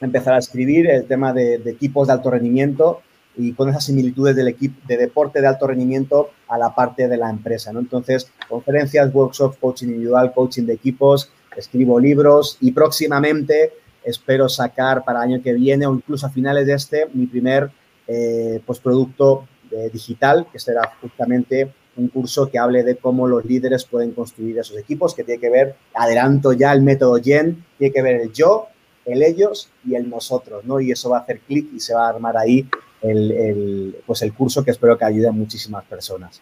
empezar 0.00 0.34
a 0.34 0.38
escribir 0.38 0.88
el 0.88 1.06
tema 1.06 1.32
de, 1.32 1.58
de 1.58 1.70
equipos 1.70 2.06
de 2.06 2.14
alto 2.14 2.30
rendimiento 2.30 3.02
y 3.38 3.52
con 3.52 3.68
esas 3.68 3.84
similitudes 3.84 4.34
del 4.36 4.48
equipo 4.48 4.80
de 4.86 4.96
deporte 4.96 5.40
de 5.40 5.46
alto 5.46 5.66
rendimiento 5.66 6.30
a 6.48 6.58
la 6.58 6.74
parte 6.74 7.08
de 7.08 7.16
la 7.16 7.30
empresa. 7.30 7.72
¿no? 7.72 7.78
Entonces, 7.80 8.30
conferencias, 8.48 9.14
workshops, 9.14 9.56
coaching 9.58 9.86
individual, 9.86 10.32
coaching 10.34 10.64
de 10.64 10.74
equipos, 10.74 11.30
escribo 11.56 11.98
libros 11.98 12.58
y 12.60 12.72
próximamente 12.72 13.72
espero 14.04 14.48
sacar 14.48 15.04
para 15.04 15.24
el 15.24 15.32
año 15.32 15.42
que 15.42 15.52
viene 15.52 15.86
o 15.86 15.94
incluso 15.94 16.26
a 16.26 16.30
finales 16.30 16.66
de 16.66 16.74
este 16.74 17.08
mi 17.14 17.26
primer 17.26 17.70
eh, 18.06 18.60
pues 18.66 18.80
producto 18.80 19.46
eh, 19.70 19.90
digital, 19.92 20.46
que 20.50 20.58
será 20.58 20.92
justamente 21.00 21.72
un 21.96 22.08
curso 22.08 22.48
que 22.48 22.58
hable 22.58 22.82
de 22.84 22.96
cómo 22.96 23.26
los 23.26 23.44
líderes 23.44 23.84
pueden 23.84 24.12
construir 24.12 24.58
esos 24.58 24.78
equipos, 24.78 25.14
que 25.14 25.24
tiene 25.24 25.40
que 25.40 25.50
ver, 25.50 25.76
adelanto 25.94 26.52
ya 26.52 26.72
el 26.72 26.82
método 26.82 27.18
Yen, 27.18 27.64
tiene 27.76 27.92
que 27.92 28.02
ver 28.02 28.20
el 28.20 28.32
yo, 28.32 28.68
el 29.04 29.22
ellos 29.22 29.70
y 29.84 29.94
el 29.94 30.08
nosotros, 30.08 30.64
¿no? 30.64 30.80
Y 30.80 30.92
eso 30.92 31.10
va 31.10 31.18
a 31.18 31.20
hacer 31.22 31.40
clic 31.40 31.68
y 31.74 31.80
se 31.80 31.94
va 31.94 32.06
a 32.06 32.10
armar 32.10 32.36
ahí 32.36 32.68
el, 33.02 33.96
pues 34.06 34.22
el 34.22 34.32
curso 34.32 34.64
que 34.64 34.70
espero 34.70 34.96
que 34.98 35.04
ayude 35.04 35.28
a 35.28 35.32
muchísimas 35.32 35.84
personas. 35.84 36.40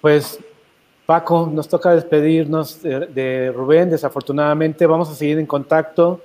Pues 0.00 0.38
Paco, 1.04 1.50
nos 1.52 1.68
toca 1.68 1.94
despedirnos 1.94 2.82
de, 2.82 3.52
Rubén, 3.54 3.90
desafortunadamente 3.90 4.86
vamos 4.86 5.08
a 5.08 5.14
seguir 5.14 5.38
en 5.38 5.46
contacto, 5.46 6.20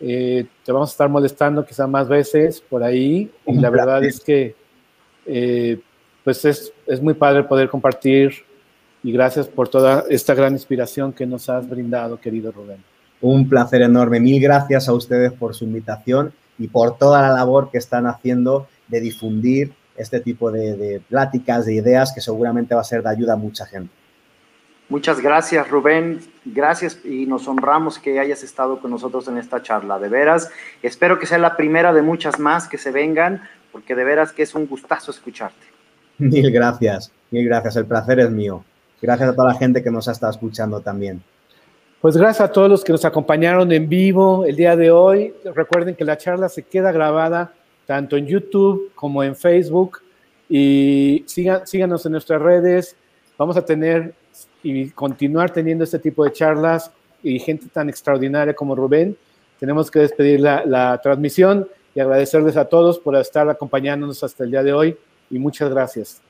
eh, 0.00 0.46
te 0.64 0.72
vamos 0.72 0.90
a 0.90 0.92
estar 0.92 1.08
molestando 1.08 1.64
quizá 1.64 1.86
más 1.86 2.08
veces 2.08 2.60
por 2.60 2.82
ahí 2.82 3.30
y 3.46 3.54
la 3.54 3.70
verdad 3.70 4.02
es 4.02 4.20
que 4.20 4.56
eh, 5.26 5.78
pues 6.24 6.44
es, 6.44 6.72
es 6.86 7.00
muy 7.00 7.14
padre 7.14 7.44
poder 7.44 7.68
compartir 7.68 8.32
y 9.02 9.12
gracias 9.12 9.46
por 9.46 9.68
toda 9.68 10.04
esta 10.10 10.34
gran 10.34 10.54
inspiración 10.54 11.12
que 11.12 11.24
nos 11.24 11.48
has 11.48 11.68
brindado, 11.68 12.20
querido 12.20 12.50
Rubén. 12.50 12.82
Un 13.20 13.48
placer 13.48 13.82
enorme. 13.82 14.18
Mil 14.18 14.42
gracias 14.42 14.88
a 14.88 14.92
ustedes 14.92 15.32
por 15.32 15.54
su 15.54 15.64
invitación 15.64 16.32
y 16.60 16.68
por 16.68 16.98
toda 16.98 17.22
la 17.22 17.30
labor 17.30 17.70
que 17.70 17.78
están 17.78 18.06
haciendo 18.06 18.68
de 18.86 19.00
difundir 19.00 19.72
este 19.96 20.20
tipo 20.20 20.52
de, 20.52 21.00
pláticas, 21.08 21.64
de 21.64 21.74
ideas, 21.74 22.12
que 22.14 22.20
seguramente 22.20 22.74
va 22.74 22.82
a 22.82 22.84
ser 22.84 23.02
de 23.02 23.08
ayuda 23.08 23.32
a 23.32 23.36
mucha 23.36 23.64
gente. 23.66 23.92
Muchas 24.90 25.20
gracias, 25.20 25.70
Rubén. 25.70 26.20
Gracias 26.44 26.98
y 27.04 27.24
nos 27.24 27.48
honramos 27.48 27.98
que 27.98 28.20
hayas 28.20 28.42
estado 28.42 28.80
con 28.80 28.90
nosotros 28.90 29.26
en 29.28 29.38
esta 29.38 29.62
charla. 29.62 29.98
De 29.98 30.08
veras, 30.08 30.50
espero 30.82 31.18
que 31.18 31.26
sea 31.26 31.38
la 31.38 31.56
primera 31.56 31.92
de 31.94 32.02
muchas 32.02 32.38
más 32.38 32.68
que 32.68 32.76
se 32.76 32.90
vengan, 32.90 33.42
porque 33.72 33.94
de 33.94 34.04
veras 34.04 34.32
que 34.32 34.42
es 34.42 34.54
un 34.54 34.66
gustazo 34.66 35.10
escucharte. 35.10 35.66
Mil 36.18 36.50
gracias, 36.50 37.10
mil 37.30 37.46
gracias. 37.46 37.76
El 37.76 37.86
placer 37.86 38.20
es 38.20 38.30
mío. 38.30 38.64
Gracias 39.00 39.30
a 39.30 39.34
toda 39.34 39.54
la 39.54 39.58
gente 39.58 39.82
que 39.82 39.90
nos 39.90 40.08
ha 40.08 40.12
estado 40.12 40.32
escuchando 40.32 40.80
también. 40.80 41.22
Pues 42.00 42.16
gracias 42.16 42.48
a 42.48 42.50
todos 42.50 42.70
los 42.70 42.82
que 42.82 42.92
nos 42.92 43.04
acompañaron 43.04 43.70
en 43.72 43.86
vivo 43.86 44.46
el 44.46 44.56
día 44.56 44.74
de 44.74 44.90
hoy. 44.90 45.34
Recuerden 45.54 45.94
que 45.94 46.06
la 46.06 46.16
charla 46.16 46.48
se 46.48 46.62
queda 46.62 46.92
grabada 46.92 47.52
tanto 47.84 48.16
en 48.16 48.26
YouTube 48.26 48.90
como 48.94 49.22
en 49.22 49.36
Facebook 49.36 49.98
y 50.48 51.22
síganos 51.26 52.06
en 52.06 52.12
nuestras 52.12 52.40
redes. 52.40 52.96
Vamos 53.36 53.58
a 53.58 53.66
tener 53.66 54.14
y 54.62 54.88
continuar 54.88 55.50
teniendo 55.50 55.84
este 55.84 55.98
tipo 55.98 56.24
de 56.24 56.32
charlas 56.32 56.90
y 57.22 57.38
gente 57.38 57.66
tan 57.68 57.90
extraordinaria 57.90 58.54
como 58.54 58.74
Rubén. 58.74 59.14
Tenemos 59.58 59.90
que 59.90 59.98
despedir 59.98 60.40
la, 60.40 60.64
la 60.64 60.98
transmisión 61.02 61.68
y 61.94 62.00
agradecerles 62.00 62.56
a 62.56 62.64
todos 62.64 62.98
por 62.98 63.14
estar 63.16 63.46
acompañándonos 63.50 64.24
hasta 64.24 64.44
el 64.44 64.52
día 64.52 64.62
de 64.62 64.72
hoy 64.72 64.96
y 65.28 65.38
muchas 65.38 65.68
gracias. 65.68 66.22